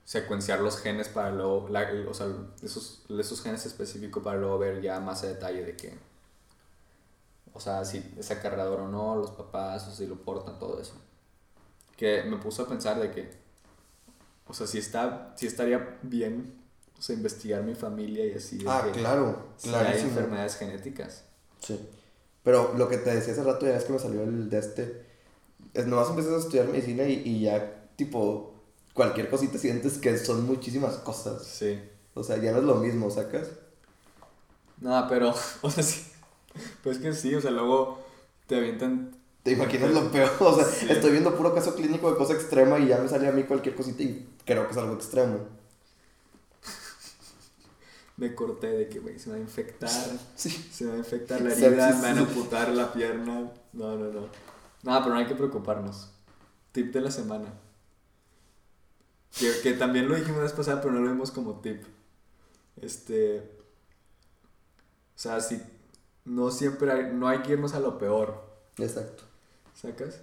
secuenciar 0.05 0.61
los 0.61 0.79
genes 0.79 1.09
para 1.09 1.31
luego, 1.31 1.69
la- 1.69 1.89
o 2.09 2.15
sea, 2.15 2.27
esos, 2.63 3.03
esos 3.19 3.43
genes 3.43 3.65
específicos 3.67 4.23
para 4.23 4.39
luego 4.39 4.59
ver 4.59 4.81
ya 4.83 4.99
más 5.01 5.23
a 5.23 5.29
detalle 5.29 5.65
de 5.65 5.77
que, 5.77 5.95
o 7.53 7.61
sea, 7.61 7.85
si 7.85 8.15
es 8.19 8.31
acarreador 8.31 8.81
o 8.81 8.89
no, 8.89 9.17
los 9.17 9.33
papás, 9.33 9.87
o 9.89 9.91
si 9.91 10.07
lo 10.07 10.17
portan, 10.17 10.59
todo 10.59 10.81
eso. 10.81 10.95
Que 11.97 12.23
me 12.25 12.37
puso 12.37 12.63
a 12.63 12.69
pensar 12.69 12.99
de 13.01 13.11
que, 13.11 13.31
o 14.47 14.55
sea, 14.55 14.67
si, 14.67 14.79
está, 14.79 15.35
si 15.37 15.47
estaría 15.47 15.99
bien, 16.03 16.55
o 16.99 17.03
sea, 17.03 17.17
investigar 17.17 17.63
mi 17.63 17.75
familia 17.75 18.27
y 18.27 18.35
así. 18.35 18.65
Ah, 18.67 18.83
que 18.85 18.99
claro, 18.99 19.49
Si 19.57 19.75
hay 19.75 20.01
enfermedades 20.01 20.57
genéticas. 20.57 21.25
Sí. 21.61 21.79
Pero 22.43 22.75
lo 22.77 22.89
que 22.89 22.97
te 22.97 23.15
decía 23.15 23.33
hace 23.33 23.45
rato 23.45 23.67
ya 23.67 23.77
es 23.77 23.85
que 23.85 23.93
me 23.93 23.99
salió 23.99 24.23
el 24.23 24.49
de 24.49 24.59
este. 24.59 25.07
Es 25.75 25.87
nomás 25.87 26.09
empiezas 26.09 26.35
a 26.35 26.39
estudiar 26.39 26.69
medicina 26.69 27.05
y, 27.05 27.23
y 27.25 27.41
ya, 27.43 27.89
tipo, 27.97 28.55
cualquier 28.95 29.29
cosita 29.29 29.59
sientes 29.59 29.99
que 29.99 30.17
son 30.19 30.47
muchísimas 30.47 30.97
cosas. 30.97 31.45
Sí. 31.45 31.79
O 32.15 32.23
sea, 32.23 32.39
ya 32.39 32.53
no 32.53 32.59
es 32.59 32.65
lo 32.65 32.77
mismo, 32.77 33.11
¿sacas? 33.11 33.49
Nada, 34.81 35.09
pero, 35.09 35.35
o 35.63 35.71
sea, 35.71 35.83
sí. 35.83 36.10
Pues 36.83 36.99
que 36.99 37.13
sí, 37.13 37.35
o 37.35 37.41
sea, 37.41 37.51
luego 37.51 38.01
te 38.47 38.57
avientan 38.57 39.17
¿Te 39.43 39.53
imaginas 39.53 39.91
lo 39.93 40.11
peor? 40.13 40.31
O 40.41 40.55
sea, 40.55 40.65
Sí. 40.65 40.87
estoy 40.91 41.13
viendo 41.13 41.35
puro 41.35 41.55
caso 41.55 41.75
clínico 41.75 42.11
de 42.11 42.19
cosa 42.19 42.35
extrema 42.35 42.79
y 42.79 42.89
ya 42.89 42.99
me 42.99 43.09
sale 43.09 43.27
a 43.27 43.33
mí 43.33 43.45
cualquier 43.45 43.75
cosita 43.75 44.03
y 44.03 44.29
creo 44.45 44.67
que 44.67 44.73
es 44.73 44.79
algo 44.79 44.95
extremo. 44.95 45.39
me 48.17 48.35
corté 48.35 48.67
de 48.67 48.89
que, 48.91 48.99
güey, 48.99 49.19
se 49.19 49.31
me 49.31 49.37
va 49.37 49.39
a 49.39 49.43
infectar. 49.43 49.91
Sí. 50.37 50.51
Se 50.51 50.85
me 50.85 50.91
va 50.91 50.97
a 50.97 50.99
infectar 50.99 51.41
la 51.41 51.53
herida, 51.55 51.95
me 51.95 52.03
van 52.03 52.19
a 52.19 52.21
amputar 52.21 52.69
la 52.69 52.93
pierna. 52.93 53.51
No, 53.73 53.97
no, 53.97 54.13
no. 54.13 54.29
Nada, 54.83 55.03
pero 55.03 55.15
no 55.15 55.21
hay 55.21 55.27
que 55.27 55.35
preocuparnos. 55.35 56.11
Tip 56.73 56.93
de 56.93 57.01
la 57.01 57.11
semana. 57.11 57.47
Que, 59.39 59.61
que 59.63 59.73
también 59.73 60.07
lo 60.07 60.17
dijimos 60.17 60.37
la 60.39 60.45
vez 60.45 60.53
pasada, 60.53 60.83
pero 60.83 60.93
no 60.93 61.01
lo 61.01 61.11
vimos 61.11 61.31
como 61.31 61.61
tip. 61.61 61.83
Este. 62.81 63.39
O 65.17 65.19
sea, 65.19 65.41
si. 65.41 65.63
No 66.31 66.51
siempre 66.53 66.93
hay, 66.93 67.13
no 67.13 67.27
hay 67.29 67.41
que 67.41 67.53
irnos 67.55 67.75
a 67.75 67.81
lo 67.81 67.99
peor. 67.99 68.35
Exacto. 68.79 69.25
¿Sacas? 69.75 70.21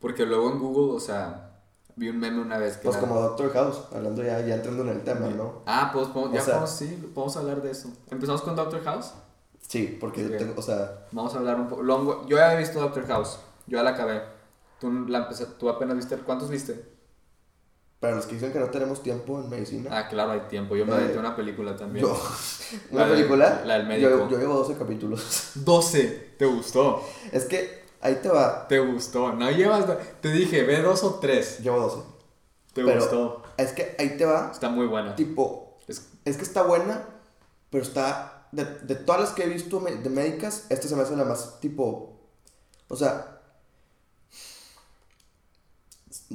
Porque 0.00 0.24
luego 0.24 0.50
en 0.50 0.58
Google, 0.58 0.96
o 0.96 1.00
sea, 1.00 1.50
vi 1.96 2.08
un 2.08 2.18
meme 2.18 2.40
una 2.40 2.56
vez 2.56 2.78
que. 2.78 2.84
Pues 2.84 2.96
era- 2.96 3.06
como 3.06 3.20
Doctor 3.20 3.52
House, 3.52 3.82
hablando 3.92 4.22
ya, 4.22 4.40
ya 4.40 4.54
entrando 4.54 4.82
en 4.82 4.88
el 4.88 5.02
tema, 5.02 5.28
¿no? 5.28 5.62
Ah, 5.66 5.90
pues 5.92 6.08
podemos- 6.08 6.30
O 6.32 6.34
ya 6.34 6.40
sea- 6.40 6.54
podemos, 6.54 6.70
sí, 6.70 7.10
podemos 7.14 7.36
hablar 7.36 7.60
de 7.62 7.70
eso. 7.70 7.90
Empezamos 8.10 8.40
con 8.40 8.56
Doctor 8.56 8.82
House. 8.82 9.12
Sí, 9.60 9.98
porque 10.00 10.22
yo 10.22 10.28
Ok. 10.30 10.36
tengo, 10.38 10.54
o 10.56 10.62
sea, 10.62 11.06
Vamos 11.12 11.34
a 11.34 11.38
hablar 11.38 11.60
un 11.60 11.68
poco. 11.68 11.82
Yo 12.26 12.36
ya 12.38 12.54
he 12.54 12.58
visto 12.58 12.80
Doctor 12.80 13.06
House. 13.06 13.38
Yo 13.66 13.76
ya 13.78 13.84
la 13.84 13.90
acabé. 13.90 14.22
Tú, 14.80 14.90
la 15.06 15.18
empecé- 15.18 15.46
tú 15.58 15.68
apenas 15.68 15.96
viste. 15.96 16.16
¿Cuántos 16.16 16.48
viste? 16.48 16.82
Para 18.02 18.16
los 18.16 18.26
que 18.26 18.34
dicen 18.34 18.52
que 18.52 18.58
no 18.58 18.66
tenemos 18.68 19.00
tiempo 19.02 19.40
en 19.40 19.48
medicina, 19.48 19.96
Ah, 19.96 20.08
claro, 20.08 20.32
hay 20.32 20.40
tiempo. 20.50 20.74
Yo 20.76 20.84
me 20.84 20.92
Eh, 20.92 20.96
aventé 20.96 21.18
una 21.18 21.36
película 21.36 21.76
también. 21.76 22.04
yo, 22.04 22.12
La 22.90 22.96
una 22.96 23.06
del- 23.06 23.14
película, 23.16 23.62
la 23.64 23.74
del 23.78 23.86
médico. 23.86 24.10
Yo, 24.10 24.28
yo 24.28 24.38
llevo 24.38 24.54
12 24.56 24.76
capítulos. 24.76 25.50
12. 25.54 26.34
¿Te 26.36 26.44
gustó? 26.44 27.02
Es 27.30 27.44
que 27.44 27.84
ahí 28.00 28.16
te 28.16 28.28
va, 28.28 28.66
¿Te 28.66 28.80
gustó? 28.80 29.32
No 29.32 29.48
llevas. 29.52 29.86
Te 30.20 30.32
dije, 30.32 30.64
ve 30.64 30.82
dos 30.82 31.04
o 31.04 31.14
tres. 31.20 31.60
llevo 31.60 31.78
12. 31.80 31.98
¿Te 32.74 32.84
Pero- 32.84 33.00
gustó? 33.00 33.42
Es 33.56 33.72
que 33.72 33.94
ahí 33.98 34.16
te 34.16 34.24
va, 34.24 34.50
Está 34.52 34.68
muy 34.68 34.86
buena. 34.86 35.14
tipo, 35.14 35.78
Es- 35.86 36.08
es 36.24 36.36
que 36.36 36.42
está 36.42 36.62
buena, 36.62 37.06
pero 37.70 37.84
está, 37.84 38.48
de, 38.52 38.64
de 38.64 38.94
todas 38.96 39.20
las 39.20 39.30
que 39.30 39.44
he 39.44 39.48
visto 39.48 39.78
de 39.80 40.10
médicas, 40.10 40.66
esta 40.70 40.88
se 40.88 40.96
me 40.96 41.02
hace 41.02 41.16
la 41.16 41.24
más, 41.24 41.60
tipo, 41.60 42.18
o 42.88 42.96
sea, 42.96 43.31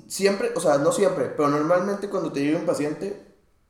siempre, 0.08 0.52
o 0.56 0.60
sea, 0.60 0.78
no 0.78 0.92
siempre, 0.92 1.26
pero 1.26 1.50
normalmente 1.50 2.10
cuando 2.10 2.32
te 2.32 2.42
llega 2.42 2.60
un 2.60 2.66
paciente, 2.66 3.22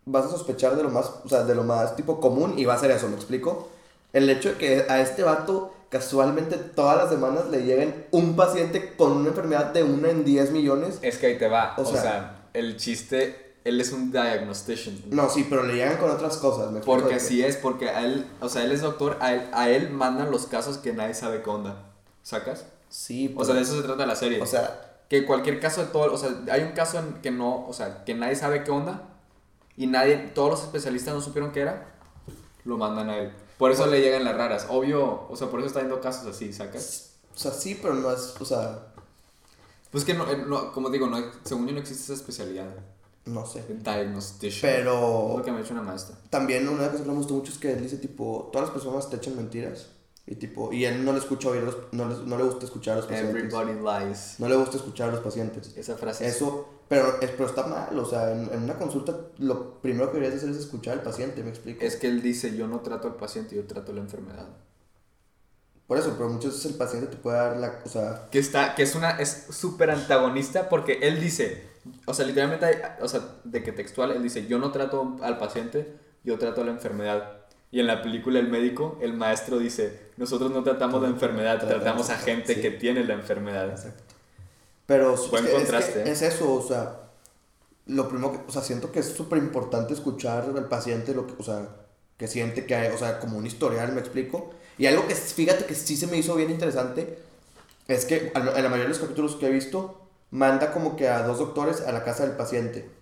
vas 0.06 0.26
a 0.26 0.30
sospechar 0.30 0.76
de 0.76 0.84
lo 0.84 0.90
más, 0.90 1.12
o 1.26 1.30
sea, 1.30 1.44
de 1.44 1.54
lo 1.56 1.64
más 1.64 1.96
tipo 1.96 2.20
común 2.20 2.58
y 2.58 2.66
va 2.66 2.74
a 2.76 2.80
ser 2.80 2.92
eso, 2.92 3.08
¿me 3.10 3.16
explico? 3.16 3.70
El 4.14 4.30
hecho 4.30 4.50
de 4.50 4.56
que 4.56 4.86
a 4.90 5.02
este 5.02 5.24
vato 5.24 5.74
casualmente 5.90 6.58
todas 6.58 6.98
las 6.98 7.10
semanas 7.10 7.50
le 7.50 7.64
lleguen 7.64 8.06
un 8.12 8.36
paciente 8.36 8.96
con 8.96 9.12
una 9.14 9.30
enfermedad 9.30 9.68
de 9.74 9.84
una 9.84 10.10
en 10.10 10.24
10 10.26 10.52
millones. 10.52 11.00
Es 11.02 11.18
que 11.18 11.28
ahí 11.28 11.38
te 11.38 11.48
va. 11.48 11.76
O 11.78 11.82
O, 11.82 11.86
sea- 11.86 12.02
sea, 12.02 12.50
el 12.54 12.78
chiste, 12.78 13.56
él 13.64 13.80
es 13.82 13.92
un 13.92 14.12
diagnostician. 14.12 14.98
No, 15.10 15.30
sí, 15.30 15.46
pero 15.50 15.64
le 15.64 15.76
llegan 15.76 15.98
con 15.98 16.10
otras 16.10 16.38
cosas, 16.38 16.72
¿me? 16.72 16.80
Porque 16.82 17.16
así 17.16 17.44
es, 17.44 17.58
porque 17.58 17.90
a 17.90 18.04
él, 18.04 18.26
o 18.42 18.50
sea, 18.50 18.64
él 18.64 18.72
es 18.72 18.82
doctor, 18.82 19.18
a 19.20 19.34
él, 19.34 19.50
a 19.54 19.70
él 19.70 19.90
mandan 19.90 20.32
los 20.32 20.46
casos 20.48 20.78
que 20.78 20.94
nadie 20.94 21.14
sabe 21.14 21.42
qué 21.42 21.50
onda. 21.50 21.84
¿Sacas? 22.24 22.66
Sí, 22.90 23.34
O 23.38 23.44
sea, 23.44 23.56
de 23.56 23.62
eso 23.62 23.76
se 23.76 23.84
trata 23.84 24.06
la 24.06 24.16
serie. 24.16 24.42
O 24.42 24.46
sea, 24.46 24.87
que 25.10 25.26
cualquier 25.26 25.60
caso 25.60 25.82
de 25.82 25.88
todo, 25.92 26.14
o 26.14 26.18
sea, 26.18 26.30
hay 26.52 26.62
un 26.64 26.72
caso 26.72 27.00
en 27.00 27.22
que 27.22 27.32
no, 27.32 27.66
o 27.68 27.74
sea, 27.74 28.04
que 28.06 28.14
nadie 28.14 28.36
sabe 28.36 28.64
qué 28.64 28.72
onda 28.72 29.04
y 29.78 29.88
nadie, 29.88 30.18
todos 30.34 30.50
los 30.52 30.64
especialistas 30.64 31.14
no 31.14 31.22
supieron 31.22 31.52
qué 31.52 31.62
era, 31.62 31.96
lo 32.66 32.78
mandan 32.78 33.10
a 33.10 33.18
él. 33.18 33.34
Por 33.58 33.72
eso 33.72 33.88
le 33.88 34.02
llegan 34.02 34.24
las 34.24 34.36
raras. 34.38 34.68
Obvio, 34.70 35.28
o 35.30 35.36
sea, 35.36 35.50
por 35.50 35.60
eso 35.60 35.68
está 35.68 35.80
viendo 35.80 36.00
casos 36.02 36.28
así, 36.28 36.52
¿sacas? 36.54 37.14
o 37.36 37.38
sea, 37.40 37.52
sí, 37.52 37.78
pero 37.82 37.94
no 37.94 38.12
es, 38.12 38.36
o 38.40 38.46
sea, 38.46 38.80
Pues 39.92 40.04
que 40.06 40.14
no, 40.14 40.30
eh, 40.30 40.44
no, 40.48 40.72
como 40.74 40.90
digo, 40.90 41.08
no, 41.08 41.18
según 41.44 41.68
yo 41.68 41.74
no 41.74 41.80
existe 41.80 42.04
esa 42.04 42.14
especialidad. 42.14 42.68
no 43.26 43.46
sé. 43.46 43.64
Diagnostician. 43.70 44.72
Es 44.72 44.78
Pero 44.78 45.36
lo 45.38 45.44
que 45.44 45.52
me 45.52 45.60
ha 45.60 45.62
hecho 45.62 45.74
una 45.74 45.82
maestra. 45.84 46.16
también 46.30 46.68
una 46.68 46.90
cosa 46.92 47.04
que 47.04 47.10
me 47.10 47.16
gustó 47.16 47.34
mucho 47.36 47.52
es 47.52 47.58
que 47.60 47.74
él 47.74 47.82
dice, 47.82 47.98
tipo, 47.98 48.50
todas 48.52 48.68
las 48.70 48.74
personas 48.74 49.10
te 49.10 49.18
echan 49.18 49.36
mentiras. 49.36 49.88
Y 50.30 50.36
tipo, 50.36 50.74
y 50.74 50.84
él 50.84 51.06
no 51.06 51.14
le 51.14 51.20
escucha 51.20 51.48
oír 51.50 51.64
los, 51.64 51.78
no, 51.94 52.08
le, 52.10 52.16
no 52.26 52.38
le 52.38 52.44
gusta 52.44 52.66
escuchar 52.66 52.94
a 52.94 52.98
los 52.98 53.06
pacientes. 53.06 53.36
Everybody 53.54 53.74
lies. 54.10 54.36
No 54.40 54.50
le 54.50 54.58
gusta 54.58 54.76
escuchar 54.76 55.08
a 55.08 55.12
los 55.14 55.22
pacientes. 55.22 55.74
Esa 55.78 55.96
frase 55.96 56.28
es- 56.28 56.36
Eso, 56.36 56.68
pero, 56.90 57.20
es, 57.22 57.30
pero 57.32 57.46
está 57.46 57.66
mal, 57.66 57.98
o 57.98 58.06
sea, 58.06 58.32
en, 58.34 58.50
en 58.54 58.64
una 58.64 58.76
consulta 58.78 59.18
lo 59.38 59.80
primero 59.82 60.08
que 60.12 60.18
deberías 60.18 60.42
hacer 60.42 60.50
es 60.54 60.58
escuchar 60.58 60.96
al 60.96 61.02
paciente, 61.04 61.44
¿me 61.44 61.50
explico? 61.50 61.84
es 61.84 61.96
que 61.96 62.08
él 62.08 62.22
dice, 62.22 62.56
yo 62.58 62.68
no 62.68 62.82
trato 62.82 63.08
al 63.08 63.16
paciente, 63.16 63.56
yo 63.56 63.66
trato 63.66 63.94
la 63.94 64.02
enfermedad. 64.02 64.48
Por 65.88 65.98
eso, 65.98 66.14
pero 66.18 66.28
muchas 66.30 66.52
veces 66.52 66.72
el 66.72 66.78
paciente 66.78 67.08
te 67.08 67.16
puede 67.16 67.38
dar 67.38 67.56
la, 67.58 67.80
o 67.86 67.88
sea, 67.90 68.28
Que 68.30 68.40
está, 68.40 68.76
que 68.76 68.84
es 68.84 68.96
una, 68.96 69.12
es 69.12 69.48
súper 69.52 69.90
antagonista 69.92 70.68
porque 70.68 71.00
él 71.04 71.22
dice, 71.22 71.64
o 72.06 72.14
sea, 72.14 72.26
literalmente, 72.26 72.66
o 73.02 73.08
sea, 73.08 73.22
de 73.46 73.64
que 73.64 73.72
textual, 73.72 74.12
él 74.12 74.22
dice, 74.22 74.46
yo 74.48 74.60
no 74.60 74.72
trato 74.72 75.16
al 75.22 75.38
paciente, 75.38 75.96
yo 76.26 76.38
trato 76.38 76.66
la 76.66 76.72
enfermedad. 76.72 77.37
Y 77.72 77.80
en 77.80 77.88
la 77.88 78.02
película 78.02 78.40
El 78.40 78.48
médico, 78.48 78.98
el 79.02 79.14
maestro 79.14 79.60
dice, 79.60 80.08
nosotros 80.18 80.52
no 80.52 80.64
tratamos 80.64 81.02
la 81.02 81.10
enfermedad, 81.10 81.60
Tratamos 81.60 82.10
a 82.10 82.18
gente 82.18 82.56
sí. 82.56 82.62
que 82.62 82.72
tiene 82.72 83.04
la 83.04 83.14
enfermedad. 83.14 83.78
pero 84.86 85.16
es 85.16 85.30
Buen 85.30 85.46
es 85.46 85.52
contraste, 85.52 86.02
¿eh? 86.02 86.12
es, 86.12 86.22
eso, 86.22 86.54
o 86.54 86.66
sea, 86.66 87.02
lo 87.88 88.08
primero 88.08 88.32
que, 88.32 88.40
o 88.48 88.52
sea, 88.52 88.62
siento 88.62 88.92
que 88.92 89.00
es 89.00 89.08
súper 89.08 89.38
importante 89.40 89.94
escuchar 89.94 90.46
al 90.56 90.70
paciente 90.70 91.14
lo 91.14 91.28
que, 91.28 91.34
o 91.38 91.44
sea, 91.44 91.68
que 92.18 92.28
siente 92.28 92.66
que 92.66 92.76
hay, 92.76 92.94
o 92.94 92.98
sea, 92.98 93.20
como 93.20 93.38
un 93.38 93.46
historial, 93.46 93.92
me 93.92 94.00
explico. 94.00 94.52
Y 94.78 94.86
algo 94.86 95.08
que, 95.08 95.16
fíjate 95.16 95.66
que 95.66 95.76
sí 95.76 95.98
se 95.98 96.08
me 96.08 96.18
hizo 96.18 96.36
bien 96.36 96.50
interesante, 96.50 97.20
es 97.88 98.06
que 98.06 98.32
en 98.34 98.46
la 98.46 98.70
mayoría 98.70 98.84
de 98.84 98.90
los 98.90 99.00
capítulos 99.00 99.36
que 99.36 99.48
he 99.48 99.52
visto, 99.52 100.08
manda 100.32 100.72
como 100.72 100.96
que 100.96 101.08
a 101.08 101.24
dos 101.24 101.40
doctores 101.40 101.82
a 101.82 101.92
la 101.92 102.04
casa 102.04 102.26
del 102.26 102.36
paciente. 102.36 102.97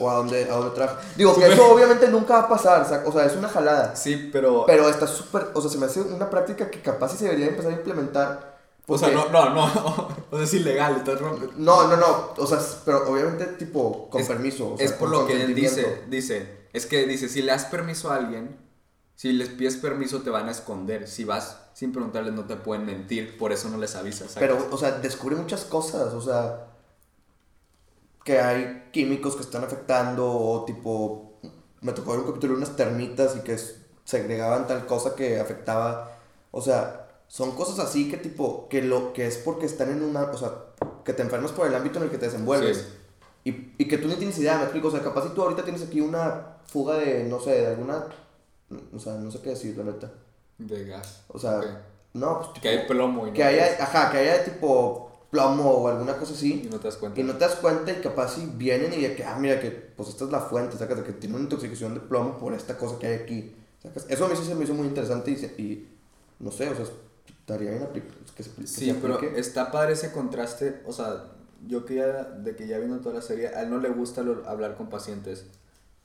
O 0.00 0.10
a 0.10 0.14
donde, 0.14 0.44
a 0.44 0.54
donde 0.54 0.74
trabaja. 0.74 1.00
Digo, 1.16 1.34
que 1.34 1.46
eso 1.46 1.72
obviamente 1.72 2.08
nunca 2.08 2.34
va 2.34 2.40
a 2.40 2.48
pasar, 2.48 3.02
o 3.04 3.12
sea, 3.12 3.24
es 3.26 3.34
una 3.36 3.48
jalada. 3.48 3.96
Sí, 3.96 4.30
pero... 4.32 4.64
Pero 4.66 4.88
está 4.88 5.06
súper, 5.06 5.48
o 5.54 5.60
sea, 5.60 5.70
se 5.70 5.78
me 5.78 5.86
hace 5.86 6.00
una 6.00 6.30
práctica 6.30 6.70
que 6.70 6.80
capaz 6.82 7.10
sí 7.12 7.18
se 7.18 7.24
debería 7.24 7.46
empezar 7.48 7.72
a 7.72 7.76
implementar. 7.76 8.58
o 8.86 8.96
sea, 8.96 9.12
porque- 9.12 9.30
no, 9.32 9.44
no, 9.50 9.54
no, 9.54 10.08
o 10.30 10.36
sea, 10.36 10.44
es 10.44 10.54
ilegal, 10.54 10.96
estás 10.96 11.20
rompiendo. 11.20 11.54
No, 11.58 11.88
no, 11.88 11.96
no, 11.96 12.30
o 12.36 12.46
sea, 12.46 12.58
pero 12.84 13.10
obviamente 13.10 13.44
tipo 13.46 14.08
con 14.08 14.20
Es- 14.20 14.28
permiso. 14.28 14.72
o 14.72 14.76
sea, 14.76 14.86
es 14.86 14.92
por 14.92 15.08
lo 15.10 15.26
que 15.26 15.42
él 15.42 15.54
dice, 15.54 16.04
dice, 16.08 16.68
es 16.72 16.86
que 16.86 17.06
dice, 17.06 17.28
si 17.28 17.42
le 17.42 17.52
das 17.52 17.64
permiso 17.66 18.10
a 18.10 18.16
alguien, 18.16 18.56
si 19.14 19.32
les 19.32 19.48
pides 19.48 19.76
permiso 19.76 20.22
te 20.22 20.30
van 20.30 20.48
a 20.48 20.52
esconder, 20.52 21.08
si 21.08 21.24
vas 21.24 21.56
sin 21.74 21.92
preguntarles 21.92 22.32
no 22.34 22.44
te 22.44 22.56
pueden 22.56 22.86
mentir, 22.86 23.36
por 23.38 23.52
eso 23.52 23.68
no 23.68 23.78
les 23.78 23.94
avisas. 23.96 24.28
¿sacas? 24.32 24.40
Pero, 24.40 24.68
o 24.70 24.78
sea, 24.78 24.92
descubre 24.92 25.34
muchas 25.36 25.64
cosas, 25.64 26.12
o 26.14 26.20
sea, 26.20 26.66
que 28.28 28.38
hay 28.40 28.90
químicos 28.92 29.36
que 29.36 29.42
están 29.42 29.64
afectando 29.64 30.30
o 30.30 30.66
tipo, 30.66 31.40
me 31.80 31.92
tocó 31.92 32.10
ver 32.10 32.20
un 32.20 32.26
capítulo 32.26 32.52
de 32.52 32.58
unas 32.58 32.76
termitas 32.76 33.34
y 33.36 33.40
que 33.40 33.56
segregaban 34.04 34.66
tal 34.66 34.84
cosa 34.84 35.14
que 35.14 35.40
afectaba, 35.40 36.10
o 36.50 36.60
sea, 36.60 37.08
son 37.26 37.52
cosas 37.52 37.78
así 37.78 38.10
que 38.10 38.18
tipo, 38.18 38.68
que 38.68 38.82
lo 38.82 39.14
que 39.14 39.26
es 39.26 39.38
porque 39.38 39.64
están 39.64 39.88
en 39.90 40.02
una, 40.02 40.24
o 40.24 40.36
sea, 40.36 40.52
que 41.06 41.14
te 41.14 41.22
enfermas 41.22 41.52
por 41.52 41.66
el 41.68 41.74
ámbito 41.74 41.98
en 42.00 42.04
el 42.04 42.10
que 42.10 42.18
te 42.18 42.26
desenvuelves. 42.26 42.76
Sí. 42.76 43.50
Y, 43.50 43.82
y 43.82 43.88
que 43.88 43.96
tú 43.96 44.08
ni 44.08 44.16
tienes 44.16 44.38
idea, 44.38 44.58
me 44.58 44.64
explico, 44.64 44.88
o 44.88 44.90
sea, 44.90 45.02
capaz 45.02 45.22
si 45.22 45.30
tú 45.30 45.40
ahorita 45.42 45.62
tienes 45.64 45.82
aquí 45.82 46.02
una 46.02 46.58
fuga 46.66 46.96
de, 46.98 47.24
no 47.24 47.40
sé, 47.40 47.52
de 47.62 47.66
alguna, 47.68 48.04
o 48.94 48.98
sea, 48.98 49.14
no 49.14 49.30
sé 49.30 49.40
qué 49.40 49.50
decir, 49.50 49.74
la 49.78 49.84
neta. 49.84 50.10
de 50.58 50.84
gas. 50.84 51.22
O 51.28 51.38
sea, 51.38 51.60
Ok. 51.60 51.64
no, 52.12 52.40
pues 52.40 52.60
Que 52.60 52.68
hay 52.68 52.86
plomo 52.86 53.26
y 53.26 53.30
no, 53.30 53.36
que 53.36 53.42
haya, 53.42 53.82
ajá, 53.82 54.10
que 54.12 54.18
haya 54.18 54.44
tipo 54.44 55.07
plomo 55.30 55.70
o 55.70 55.88
alguna 55.88 56.16
cosa 56.16 56.32
y 56.32 56.36
así. 56.36 56.68
no 56.70 56.78
te 56.78 56.88
das 56.88 56.96
cuenta. 56.96 57.20
Y 57.20 57.24
no 57.24 57.34
te 57.34 57.40
das 57.40 57.56
cuenta 57.56 57.92
y 57.92 57.96
capaz 58.00 58.34
si 58.36 58.46
vienen 58.46 58.92
y 58.94 59.02
de 59.02 59.14
que, 59.14 59.24
ah, 59.24 59.36
mira, 59.38 59.60
que 59.60 59.70
pues 59.70 60.08
esta 60.08 60.24
es 60.24 60.30
la 60.30 60.40
fuente, 60.40 60.76
sacas 60.76 60.98
de 60.98 61.04
que 61.04 61.12
tiene 61.12 61.34
una 61.36 61.44
intoxicación 61.44 61.94
de 61.94 62.00
plomo 62.00 62.38
por 62.38 62.54
esta 62.54 62.76
cosa 62.78 62.98
que 62.98 63.06
hay 63.08 63.14
aquí. 63.14 63.54
¿sacas? 63.82 64.06
Eso 64.08 64.24
a 64.24 64.28
mí 64.28 64.36
sí 64.36 64.44
se 64.44 64.54
me 64.54 64.64
hizo 64.64 64.74
muy 64.74 64.86
interesante 64.88 65.30
y, 65.30 65.34
y 65.62 65.88
no 66.40 66.50
sé, 66.50 66.68
o 66.68 66.74
sea, 66.76 66.86
estaría 67.26 67.70
bien 67.70 67.82
apli- 67.82 68.02
que 68.34 68.42
se, 68.42 68.50
que 68.52 68.66
Sí, 68.66 68.86
se 68.86 68.94
pero 68.94 69.20
está 69.20 69.70
padre 69.70 69.92
ese 69.94 70.12
contraste, 70.12 70.82
o 70.86 70.92
sea, 70.92 71.32
yo 71.66 71.84
que 71.84 71.96
ya, 71.96 72.22
de 72.24 72.56
que 72.56 72.66
ya 72.66 72.78
viendo 72.78 73.00
toda 73.00 73.16
la 73.16 73.22
serie, 73.22 73.48
a 73.48 73.62
él 73.62 73.70
no 73.70 73.78
le 73.78 73.88
gusta 73.90 74.22
lo- 74.22 74.48
hablar 74.48 74.76
con 74.76 74.88
pacientes 74.88 75.44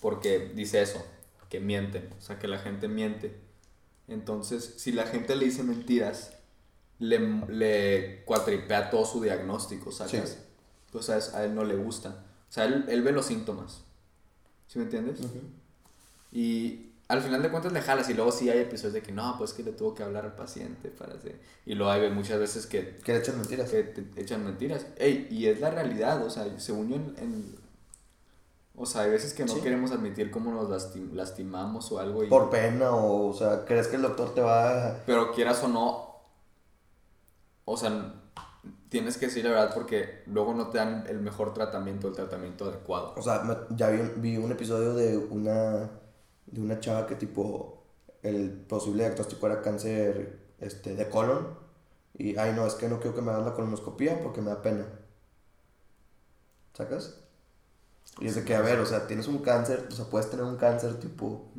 porque 0.02 0.52
dice 0.56 0.82
eso, 0.82 1.04
que 1.50 1.60
mienten, 1.60 2.10
o 2.18 2.22
sea, 2.22 2.40
que 2.40 2.48
la 2.48 2.60
gente 2.60 2.88
miente. 2.88 3.36
Entonces, 4.08 4.74
si 4.78 4.92
la 4.92 5.06
gente 5.06 5.36
le 5.36 5.46
dice 5.46 5.64
mentiras, 5.64 6.33
le, 7.04 7.20
le 7.50 8.24
cuatripea 8.26 8.90
todo 8.90 9.06
su 9.06 9.22
diagnóstico, 9.22 9.92
¿sabes? 9.92 10.12
Sí. 10.30 10.38
Entonces 10.88 11.34
a 11.34 11.44
él 11.46 11.54
no 11.56 11.64
le 11.64 11.76
gusta. 11.76 12.10
O 12.50 12.54
sea, 12.54 12.66
él, 12.66 12.86
él 12.88 13.02
ve 13.02 13.12
los 13.12 13.26
síntomas. 13.26 13.82
¿Sí 14.68 14.80
me 14.80 14.86
entiendes? 14.86 15.20
Ujú. 15.20 15.40
Y 16.32 16.90
al 17.08 17.22
final 17.22 17.42
de 17.44 17.50
cuentas 17.50 17.72
le 17.74 17.82
jalas 17.82 18.10
y 18.10 18.14
luego 18.14 18.32
sí 18.32 18.50
hay 18.50 18.60
episodios 18.60 18.94
de 18.94 19.02
que 19.02 19.12
no, 19.12 19.36
pues 19.38 19.54
que 19.54 19.64
le 19.64 19.72
tuvo 19.72 19.94
que 19.94 20.04
hablar 20.04 20.26
al 20.26 20.36
paciente 20.36 20.90
para 20.90 21.14
hacer... 21.16 21.40
Y 21.66 21.76
luego 21.76 21.92
hay 21.92 22.10
muchas 22.10 22.40
veces 22.40 22.66
que 22.66 22.96
Que 23.04 23.14
le 23.14 23.20
echan 23.20 23.38
mentiras. 23.38 23.70
que 23.70 23.84
te 23.84 24.22
echan 24.22 24.44
mentiras. 24.44 24.86
Ey, 24.98 25.28
y 25.30 25.48
es 25.48 25.60
la 25.60 25.70
realidad, 25.72 26.24
o 26.26 26.30
sea, 26.30 26.46
según 26.60 26.90
yo 26.90 26.96
en... 26.96 27.16
en- 27.20 27.64
o 28.76 28.88
sea, 28.88 29.02
hay 29.02 29.12
veces 29.12 29.34
que 29.36 29.46
no 29.46 29.54
Sí. 29.54 29.62
queremos 29.62 29.92
admitir 29.92 30.32
cómo 30.32 30.52
nos 30.52 30.68
lastim- 30.68 31.12
lastimamos 31.14 31.92
o 31.92 32.00
algo. 32.00 32.24
Y, 32.24 32.28
Por 32.28 32.50
pena 32.50 32.90
o, 32.90 33.28
o 33.28 33.34
sea, 33.34 33.66
crees 33.66 33.88
que 33.88 33.98
el 33.98 34.02
doctor 34.02 34.34
te 34.34 34.42
va 34.42 34.88
a... 34.94 34.98
Pero 35.06 35.32
quieras 35.32 35.62
o 35.64 35.68
no, 35.68 36.13
o 37.66 37.78
sea, 37.78 38.14
tienes 38.90 39.18
que 39.18 39.28
decir 39.28 39.44
la 39.46 39.52
verdad 39.52 39.74
porque 39.74 40.24
luego 40.28 40.54
no 40.54 40.68
te 40.68 40.78
dan 40.78 41.06
el 41.08 41.20
mejor 41.20 41.54
tratamiento, 41.54 42.08
el 42.08 42.14
tratamiento 42.14 42.66
adecuado. 42.66 43.14
O 43.18 43.22
sea, 43.22 43.68
ya 43.72 43.90
vi, 43.90 44.02
vi 44.18 44.38
un 44.38 44.52
episodio 44.52 44.94
de 44.94 45.18
una, 45.18 45.90
de 46.46 46.62
una 46.62 46.80
chava 46.80 47.08
que 47.08 47.16
tipo, 47.16 47.84
el 48.22 48.52
posible 48.52 49.04
diagnóstico 49.06 49.46
era 49.48 49.62
cáncer 49.62 50.40
este, 50.60 50.96
de 50.96 51.10
colon. 51.10 51.62
Y, 52.16 52.38
ay, 52.38 52.54
no, 52.56 52.66
es 52.68 52.76
que 52.76 52.88
no 52.88 53.00
quiero 53.00 53.16
que 53.16 53.22
me 53.22 53.32
hagas 53.32 53.46
la 53.46 53.54
colonoscopia 53.54 54.22
porque 54.22 54.42
me 54.42 54.50
da 54.50 54.62
pena. 54.62 54.86
¿Sacas? 56.74 57.20
Y 58.20 58.28
es 58.28 58.36
de 58.36 58.44
que, 58.44 58.56
a 58.56 58.62
ver, 58.62 58.80
o 58.80 58.86
sea, 58.86 59.08
tienes 59.08 59.28
un 59.28 59.40
cáncer, 59.40 59.88
o 59.90 59.92
sea, 59.92 60.06
puedes 60.06 60.30
tener 60.30 60.46
un 60.46 60.58
cáncer 60.58 61.00
tipo... 61.00 61.52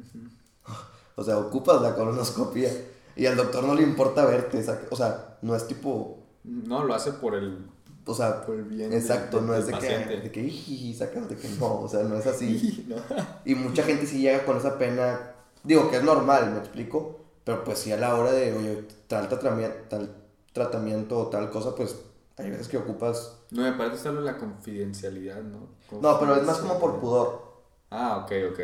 O 1.16 1.22
sea, 1.22 1.38
ocupas 1.38 1.80
la 1.80 1.94
colonoscopia. 1.94 2.72
Y 3.16 3.26
al 3.26 3.36
doctor 3.36 3.64
no 3.64 3.74
le 3.74 3.82
importa 3.82 4.24
verte, 4.24 4.64
o 4.90 4.96
sea, 4.96 5.38
no 5.42 5.54
es 5.54 5.66
tipo... 5.66 6.18
No, 6.44 6.84
lo 6.84 6.94
hace 6.94 7.12
por 7.12 7.34
el, 7.34 7.66
O 8.04 8.14
sea, 8.14 8.44
por 8.44 8.56
el 8.56 8.64
bien 8.64 8.92
exacto, 8.92 9.40
no 9.40 9.54
es 9.54 9.66
de 9.66 9.72
que, 9.72 9.88
de 9.88 10.30
que, 10.30 10.94
sacas 10.94 11.28
de 11.28 11.36
que 11.36 11.48
no, 11.60 11.80
o 11.80 11.88
sea, 11.88 12.02
no 12.02 12.16
es 12.16 12.26
así. 12.26 12.84
No. 12.88 12.96
Y 13.44 13.54
mucha 13.54 13.82
gente 13.82 14.06
sí 14.06 14.20
llega 14.20 14.44
con 14.44 14.56
esa 14.56 14.76
pena. 14.78 15.32
Digo 15.62 15.90
que 15.90 15.96
es 15.96 16.02
normal, 16.02 16.50
me 16.52 16.58
explico. 16.58 17.20
Pero 17.44 17.62
pues 17.62 17.78
sí 17.78 17.92
a 17.92 17.96
la 17.96 18.14
hora 18.14 18.32
de, 18.32 18.52
oye, 18.54 18.88
tal 19.06 19.28
tratamiento, 19.28 19.76
tal 19.88 20.14
tratamiento 20.52 21.18
o 21.18 21.26
tal 21.26 21.50
cosa, 21.50 21.74
pues 21.74 21.96
hay 22.38 22.50
veces 22.50 22.68
que 22.68 22.78
ocupas. 22.78 23.38
No, 23.50 23.62
me 23.62 23.72
parece 23.72 24.02
solo 24.02 24.22
la 24.22 24.38
confidencialidad, 24.38 25.42
¿no? 25.42 25.68
No, 26.00 26.18
pero 26.18 26.36
es 26.36 26.44
más 26.44 26.58
como 26.58 26.78
por 26.78 26.98
pudor. 26.98 27.42
Ah, 27.90 28.24
ok, 28.24 28.32
ok. 28.52 28.60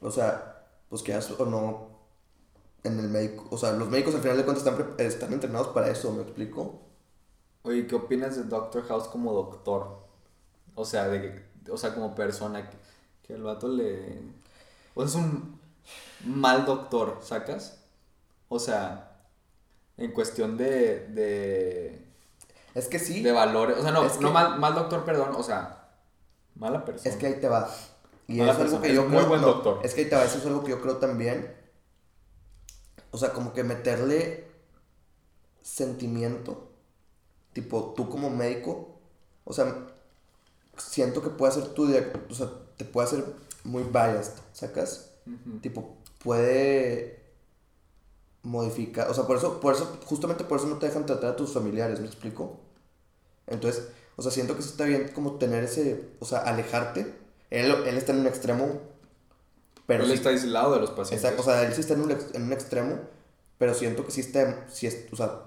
O 0.00 0.10
sea, 0.10 0.64
pues 0.88 1.02
que 1.02 1.14
o 1.14 1.46
no 1.46 1.95
en 2.86 2.98
el 3.00 3.08
médico. 3.08 3.46
O 3.50 3.58
sea, 3.58 3.72
los 3.72 3.88
médicos 3.88 4.14
al 4.14 4.20
final 4.22 4.36
de 4.36 4.44
cuentas 4.44 4.66
están, 4.66 4.94
están 4.98 5.32
entrenados 5.32 5.68
para 5.68 5.88
eso, 5.90 6.12
¿me 6.12 6.22
explico? 6.22 6.80
Oye, 7.62 7.86
¿qué 7.86 7.94
opinas 7.96 8.36
de 8.36 8.44
Doctor 8.44 8.86
House 8.86 9.08
como 9.08 9.32
doctor? 9.32 9.98
O 10.74 10.84
sea, 10.84 11.08
de 11.08 11.20
que- 11.22 11.70
o 11.72 11.76
sea, 11.76 11.94
como 11.94 12.14
persona 12.14 12.70
que, 12.70 12.76
que 13.26 13.34
el 13.34 13.42
vato 13.42 13.68
le... 13.68 14.20
O 14.94 15.06
sea, 15.06 15.20
es 15.20 15.26
un 15.26 15.60
mal 16.24 16.64
doctor, 16.64 17.18
¿sacas? 17.22 17.78
O 18.48 18.58
sea, 18.58 19.16
en 19.96 20.12
cuestión 20.12 20.56
de... 20.56 21.08
de, 21.08 22.04
Es 22.74 22.86
que 22.88 22.98
sí. 22.98 23.22
de 23.22 23.32
valores. 23.32 23.78
O 23.78 23.82
sea, 23.82 23.90
no, 23.90 24.04
Es 24.04 24.20
no 24.20 24.28
que- 24.28 24.34
mal, 24.34 24.58
mal 24.60 24.74
doctor, 24.74 25.04
perdón. 25.04 25.30
O 25.36 25.42
sea, 25.42 25.88
mala 26.54 26.84
persona. 26.84 27.10
Es 27.10 27.16
que 27.18 27.26
ahí 27.26 27.40
te 27.40 27.48
va. 27.48 27.68
Y 28.28 28.38
Mala 28.38 28.52
es 28.52 28.58
algo 28.58 28.70
persona, 28.80 28.86
que 28.88 28.94
yo 28.94 29.06
creo. 29.06 29.20
muy 29.20 29.28
buen 29.28 29.40
no, 29.40 29.46
doctor. 29.48 29.80
Es 29.84 29.94
que 29.94 30.02
ahí 30.02 30.08
te 30.08 30.16
va, 30.16 30.24
eso 30.24 30.38
es 30.38 30.46
algo 30.46 30.62
que 30.64 30.70
yo 30.70 30.80
creo 30.80 30.96
también. 30.98 31.54
O 33.16 33.18
sea, 33.18 33.32
como 33.32 33.54
que 33.54 33.64
meterle 33.64 34.44
sentimiento. 35.62 36.68
Tipo, 37.54 37.94
tú 37.96 38.10
como 38.10 38.28
médico. 38.28 38.98
O 39.44 39.54
sea, 39.54 39.86
siento 40.76 41.22
que 41.22 41.30
puede 41.30 41.54
ser 41.54 41.68
tu 41.68 41.84
O 41.84 42.34
sea, 42.34 42.50
te 42.76 42.84
puede 42.84 43.06
hacer 43.06 43.24
muy 43.64 43.84
biased, 43.84 44.34
¿sacas? 44.52 45.12
Tipo, 45.62 45.96
puede 46.22 47.24
modificar. 48.42 49.08
O 49.08 49.14
sea, 49.14 49.26
por 49.26 49.38
eso, 49.38 49.60
por 49.60 49.72
eso, 49.72 49.98
justamente 50.04 50.44
por 50.44 50.58
eso 50.58 50.66
no 50.66 50.76
te 50.76 50.84
dejan 50.84 51.06
tratar 51.06 51.30
a 51.30 51.36
tus 51.36 51.54
familiares, 51.54 52.00
¿me 52.00 52.06
explico? 52.06 52.60
Entonces, 53.46 53.88
o 54.16 54.22
sea, 54.22 54.30
siento 54.30 54.56
que 54.56 54.62
sí 54.62 54.68
está 54.68 54.84
bien 54.84 55.10
como 55.14 55.36
tener 55.38 55.64
ese. 55.64 56.06
O 56.20 56.26
sea, 56.26 56.40
alejarte. 56.40 57.14
Él, 57.48 57.70
él 57.86 57.96
está 57.96 58.12
en 58.12 58.18
un 58.18 58.26
extremo. 58.26 58.82
Pero 59.86 60.04
Él 60.04 60.10
sí- 60.10 60.16
está 60.16 60.30
aislado 60.30 60.74
de 60.74 60.80
los 60.80 60.90
pacientes. 60.90 61.22
Exacto, 61.24 61.42
o 61.42 61.44
sea, 61.44 61.62
él 61.62 61.72
sí 61.74 61.80
está 61.80 61.94
en 61.94 62.00
un, 62.02 62.10
en 62.10 62.42
un 62.42 62.52
extremo, 62.52 62.98
pero 63.58 63.74
siento 63.74 64.04
que 64.04 64.10
sí 64.10 64.20
está, 64.20 64.68
sí 64.68 64.86
es, 64.86 65.06
o 65.12 65.16
sea, 65.16 65.42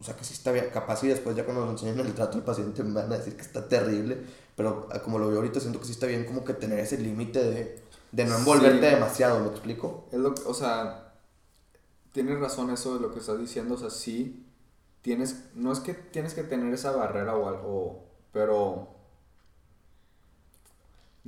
o 0.00 0.04
sea, 0.04 0.16
que 0.16 0.24
sí 0.24 0.32
está 0.34 0.52
bien, 0.52 0.70
capaz 0.72 1.04
y 1.04 1.08
después 1.08 1.36
ya 1.36 1.44
cuando 1.44 1.64
nos 1.66 1.82
enseñen 1.82 2.06
el 2.06 2.14
trato 2.14 2.38
al 2.38 2.44
paciente 2.44 2.82
me 2.82 2.94
van 2.94 3.12
a 3.12 3.18
decir 3.18 3.36
que 3.36 3.42
está 3.42 3.68
terrible, 3.68 4.18
pero 4.56 4.88
ah, 4.92 5.00
como 5.00 5.18
lo 5.18 5.28
veo 5.28 5.36
ahorita 5.38 5.60
siento 5.60 5.78
que 5.80 5.86
sí 5.86 5.92
está 5.92 6.06
bien 6.06 6.24
como 6.24 6.44
que 6.44 6.54
tener 6.54 6.78
ese 6.78 6.96
límite 6.98 7.38
de, 7.44 7.82
de 8.12 8.24
no 8.24 8.38
envolverte 8.38 8.88
Sí. 8.88 8.94
demasiado, 8.94 9.40
¿me 9.40 9.48
explico? 9.48 10.08
Es 10.12 10.18
lo 10.18 10.34
o 10.46 10.54
sea, 10.54 11.12
tienes 12.12 12.38
razón 12.40 12.70
eso 12.70 12.94
de 12.94 13.00
lo 13.00 13.12
que 13.12 13.20
estás 13.20 13.38
diciendo, 13.38 13.74
o 13.74 13.78
sea, 13.78 13.90
sí, 13.90 14.46
tienes, 15.02 15.36
no 15.54 15.72
es 15.72 15.80
que 15.80 15.94
tienes 15.94 16.34
que 16.34 16.42
tener 16.44 16.72
esa 16.72 16.92
barrera 16.92 17.36
o 17.36 17.48
algo, 17.48 18.04
pero 18.32 18.88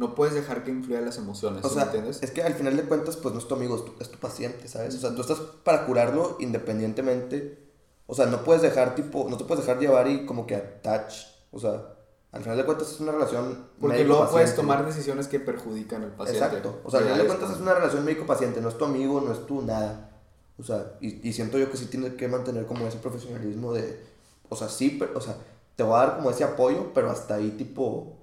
no 0.00 0.14
puedes 0.14 0.34
dejar 0.34 0.64
que 0.64 0.70
influya 0.70 1.02
las 1.02 1.18
emociones, 1.18 1.62
O 1.62 1.68
¿sí 1.68 1.74
sea, 1.74 1.84
me 1.84 1.90
entiendes? 1.90 2.22
es 2.22 2.30
que 2.30 2.42
al 2.42 2.54
final 2.54 2.74
de 2.74 2.84
cuentas 2.84 3.18
pues 3.18 3.34
no 3.34 3.38
es 3.38 3.46
tu 3.46 3.54
amigo, 3.54 3.76
es 3.76 3.84
tu, 3.84 3.92
es 4.00 4.10
tu 4.10 4.18
paciente, 4.18 4.66
¿sabes? 4.66 4.94
O 4.94 4.98
sea, 4.98 5.14
tú 5.14 5.20
estás 5.20 5.38
para 5.62 5.84
curarlo 5.84 6.38
independientemente, 6.40 7.58
o 8.06 8.14
sea, 8.14 8.24
no 8.24 8.42
puedes 8.42 8.62
dejar 8.62 8.94
tipo, 8.94 9.28
no 9.28 9.36
te 9.36 9.44
puedes 9.44 9.66
dejar 9.66 9.78
llevar 9.78 10.08
y 10.08 10.24
como 10.24 10.46
que 10.46 10.56
attach, 10.56 11.26
o 11.52 11.60
sea, 11.60 11.96
al 12.32 12.42
final 12.42 12.56
de 12.56 12.64
cuentas 12.64 12.90
es 12.92 13.00
una 13.00 13.12
relación 13.12 13.66
Porque 13.78 14.04
luego 14.04 14.26
puedes 14.30 14.56
tomar 14.56 14.86
decisiones 14.86 15.28
que 15.28 15.38
perjudican 15.38 16.02
al 16.02 16.12
paciente. 16.12 16.44
Exacto. 16.44 16.80
O 16.82 16.90
sea, 16.90 17.00
al 17.00 17.04
final 17.04 17.18
de 17.18 17.26
cuentas 17.26 17.50
es 17.50 17.60
una 17.60 17.74
relación 17.74 18.04
médico-paciente, 18.04 18.62
no 18.62 18.70
es 18.70 18.78
tu 18.78 18.86
amigo, 18.86 19.20
no 19.20 19.32
es 19.32 19.44
tu 19.46 19.60
nada. 19.60 20.12
O 20.58 20.62
sea, 20.62 20.94
y, 21.02 21.28
y 21.28 21.32
siento 21.34 21.58
yo 21.58 21.70
que 21.70 21.76
sí 21.76 21.86
tienes 21.86 22.14
que 22.14 22.26
mantener 22.26 22.64
como 22.64 22.86
ese 22.86 22.98
profesionalismo 22.98 23.74
de, 23.74 24.00
o 24.48 24.56
sea, 24.56 24.70
sí, 24.70 24.96
pero, 24.98 25.18
o 25.18 25.20
sea, 25.20 25.36
te 25.76 25.82
voy 25.82 25.94
a 25.94 26.06
dar 26.06 26.16
como 26.16 26.30
ese 26.30 26.44
apoyo, 26.44 26.92
pero 26.94 27.10
hasta 27.10 27.34
ahí 27.34 27.50
tipo, 27.50 28.16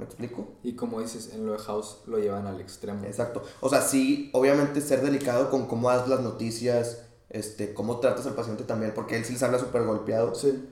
¿me 0.00 0.06
explico? 0.06 0.48
Y 0.64 0.74
como 0.74 1.00
dices, 1.00 1.32
en 1.32 1.46
lo 1.46 1.52
de 1.52 1.58
House 1.58 1.98
lo 2.06 2.18
llevan 2.18 2.46
al 2.46 2.60
extremo. 2.60 3.04
Exacto. 3.04 3.44
O 3.60 3.68
sea, 3.68 3.82
sí, 3.82 4.30
obviamente 4.32 4.80
ser 4.80 5.02
delicado 5.02 5.50
con 5.50 5.66
cómo 5.66 5.90
das 5.90 6.08
las 6.08 6.20
noticias, 6.20 7.02
este, 7.28 7.74
cómo 7.74 8.00
tratas 8.00 8.26
al 8.26 8.34
paciente 8.34 8.64
también, 8.64 8.92
porque 8.94 9.16
él 9.16 9.24
sí 9.24 9.34
les 9.34 9.42
habla 9.42 9.58
súper 9.58 9.84
golpeado, 9.84 10.34
Sí. 10.34 10.68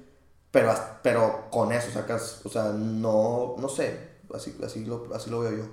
pero, 0.51 0.73
pero 1.03 1.45
con 1.51 1.71
eso 1.73 1.91
sacas, 1.93 2.41
o 2.45 2.49
sea, 2.49 2.73
no, 2.73 3.55
no 3.59 3.69
sé, 3.69 4.09
así, 4.35 4.57
así, 4.65 4.85
lo, 4.85 5.07
así 5.15 5.31
lo 5.31 5.41
veo 5.41 5.53
yo. 5.59 5.65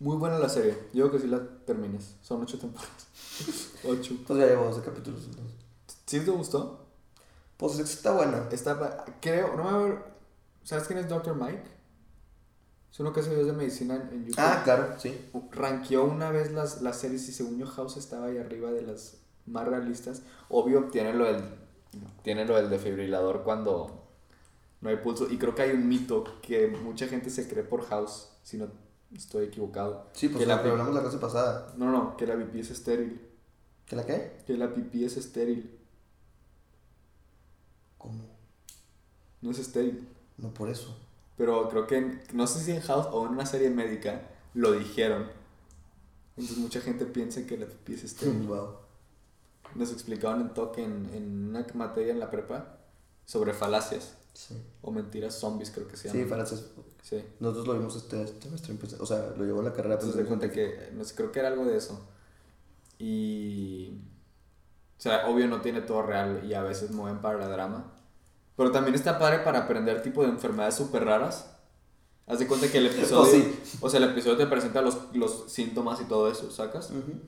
Muy 0.00 0.16
buena 0.16 0.38
la 0.38 0.48
serie. 0.48 0.76
Yo 0.92 1.08
creo 1.08 1.12
que 1.12 1.18
sí 1.20 1.28
la 1.28 1.40
termines. 1.64 2.16
Son 2.20 2.42
ocho 2.42 2.58
temporadas. 2.58 3.06
ocho. 3.88 4.14
Pues 4.26 4.38
ya 4.38 4.46
llevo 4.46 4.64
12 4.66 4.82
capítulos. 4.82 5.22
entonces. 5.24 5.54
¿Sí 6.04 6.20
te 6.20 6.30
gustó? 6.32 6.80
Pues 7.56 7.78
está 7.78 8.12
buena. 8.12 8.48
Está, 8.50 9.04
creo, 9.20 9.56
no 9.56 9.64
me 9.64 9.94
¿Sabes 10.64 10.86
quién 10.86 10.98
es 10.98 11.08
Dr. 11.08 11.36
Mike? 11.36 11.62
Es 12.94 13.00
uno 13.00 13.12
que 13.12 13.18
hace 13.18 13.30
videos 13.30 13.48
de 13.48 13.54
medicina 13.54 13.96
en, 13.96 14.02
en 14.02 14.24
YouTube. 14.24 14.38
Ah, 14.38 14.60
claro, 14.62 14.94
sí. 15.00 15.12
Ranqueó 15.50 16.04
una 16.04 16.30
vez 16.30 16.52
las, 16.52 16.80
las 16.80 16.96
series 17.00 17.28
y 17.28 17.32
según 17.32 17.58
yo 17.58 17.66
House 17.66 17.96
estaba 17.96 18.26
ahí 18.26 18.38
arriba 18.38 18.70
de 18.70 18.82
las 18.82 19.16
más 19.46 19.66
realistas. 19.66 20.22
Obvio, 20.48 20.84
tiene 20.84 21.12
lo 21.12 21.24
del, 21.24 21.42
tiene 22.22 22.44
lo 22.44 22.54
del 22.54 22.70
defibrilador 22.70 23.42
cuando 23.42 24.06
no 24.80 24.90
hay 24.90 24.98
pulso. 24.98 25.28
Y 25.28 25.38
creo 25.38 25.56
que 25.56 25.62
hay 25.62 25.72
un 25.72 25.88
mito 25.88 26.22
que 26.40 26.68
mucha 26.68 27.08
gente 27.08 27.30
se 27.30 27.48
cree 27.48 27.64
por 27.64 27.84
House, 27.86 28.28
si 28.44 28.58
no 28.58 28.68
estoy 29.12 29.46
equivocado. 29.46 30.06
Sí, 30.12 30.28
pues 30.28 30.44
que 30.44 30.46
la 30.46 30.62
que 30.62 30.68
hablamos 30.68 30.94
la 30.94 31.00
clase 31.00 31.18
pasada. 31.18 31.74
No, 31.76 31.90
no, 31.90 32.16
que 32.16 32.28
la 32.28 32.36
pipí 32.36 32.60
es 32.60 32.70
estéril. 32.70 33.20
¿Que 33.86 33.96
la 33.96 34.06
qué? 34.06 34.36
Que 34.46 34.56
la 34.56 34.72
pipí 34.72 35.04
es 35.04 35.16
estéril. 35.16 35.80
¿Cómo? 37.98 38.22
No 39.42 39.50
es 39.50 39.58
estéril. 39.58 40.06
No 40.38 40.54
por 40.54 40.70
eso. 40.70 40.96
Pero 41.36 41.68
creo 41.68 41.86
que, 41.86 41.96
en- 41.96 42.22
no 42.32 42.46
sé 42.46 42.60
si 42.60 42.72
en 42.72 42.80
House 42.82 43.06
o 43.12 43.26
en 43.26 43.32
una 43.32 43.46
serie 43.46 43.70
médica 43.70 44.22
lo 44.54 44.72
dijeron. 44.72 45.28
Entonces 46.36 46.58
mucha 46.58 46.80
gente 46.80 47.06
piensa 47.06 47.44
que 47.46 47.56
la 47.58 47.66
pipí 47.66 47.94
es 47.94 48.04
estéril. 48.04 48.42
wow. 48.46 48.76
Nos 49.74 49.92
explicaban 49.92 50.40
en 50.40 50.54
toque 50.54 50.84
en, 50.84 51.10
en 51.14 51.48
una 51.48 51.66
materia 51.74 52.12
en 52.12 52.20
la 52.20 52.30
prepa 52.30 52.78
sobre 53.26 53.52
falacias 53.54 54.14
Sí. 54.34 54.56
o 54.82 54.90
mentiras 54.90 55.34
zombies, 55.38 55.70
creo 55.70 55.86
que 55.86 55.96
se 55.96 56.10
Sí, 56.10 56.24
falacias. 56.24 56.64
Sí. 57.02 57.24
Nosotros 57.38 57.68
lo 57.68 57.74
vimos 57.74 57.94
este 57.96 58.22
este 58.22 58.42
semestre. 58.42 58.72
empecé- 58.74 58.96
O 59.00 59.06
sea, 59.06 59.32
lo 59.36 59.44
llevó 59.44 59.60
en 59.60 59.66
la 59.66 59.72
carrera. 59.72 59.94
Entonces 59.94 60.16
de 60.16 60.24
cuenta 60.26 60.50
que, 60.50 60.90
no 60.92 61.04
sé, 61.04 61.14
creo 61.14 61.30
que 61.30 61.38
era 61.38 61.48
algo 61.48 61.64
de 61.64 61.76
eso. 61.76 62.04
Y... 62.98 64.00
O 64.98 65.00
sea, 65.04 65.28
obvio 65.28 65.46
no 65.48 65.60
tiene 65.60 65.82
todo 65.82 66.02
real 66.02 66.42
y 66.44 66.54
a 66.54 66.62
veces 66.62 66.90
mueven 66.90 67.20
para 67.20 67.38
la 67.38 67.48
drama. 67.48 67.93
Pero 68.56 68.70
también 68.70 68.94
está 68.94 69.18
padre 69.18 69.40
para 69.40 69.60
aprender 69.60 70.02
tipo 70.02 70.22
de 70.22 70.28
enfermedades 70.28 70.76
súper 70.76 71.04
raras. 71.04 71.50
Haz 72.26 72.38
de 72.38 72.46
cuenta 72.46 72.68
que 72.70 72.78
el 72.78 72.86
episodio... 72.86 73.30
sí. 73.30 73.78
O 73.80 73.90
sea, 73.90 73.98
el 73.98 74.10
episodio 74.10 74.36
te 74.36 74.46
presenta 74.46 74.80
los, 74.80 75.14
los 75.14 75.52
síntomas 75.52 76.00
y 76.00 76.04
todo 76.04 76.30
eso, 76.30 76.50
¿sacas? 76.50 76.90
Ujú. 76.90 77.20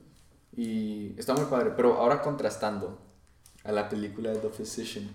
Y 0.55 1.13
está 1.19 1.33
muy 1.33 1.45
padre. 1.45 1.73
Pero 1.75 1.95
ahora 1.95 2.21
contrastando 2.21 2.99
a 3.63 3.71
la 3.71 3.89
película 3.89 4.31
de 4.31 4.37
The 4.37 4.49
Physician, 4.49 5.13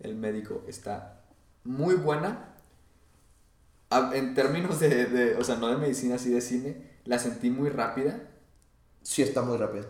el 0.00 0.16
médico, 0.16 0.64
está 0.66 1.22
muy 1.64 1.94
buena. 1.94 2.56
En 4.12 4.34
términos 4.34 4.80
de, 4.80 5.06
de, 5.06 5.36
o 5.36 5.44
sea, 5.44 5.56
no 5.56 5.68
de 5.68 5.76
medicina, 5.76 6.18
sí 6.18 6.30
de 6.30 6.40
cine, 6.40 6.98
la 7.04 7.18
sentí 7.18 7.50
muy 7.50 7.70
rápida. 7.70 8.20
Sí, 9.02 9.22
está 9.22 9.42
muy 9.42 9.56
rápido. 9.56 9.86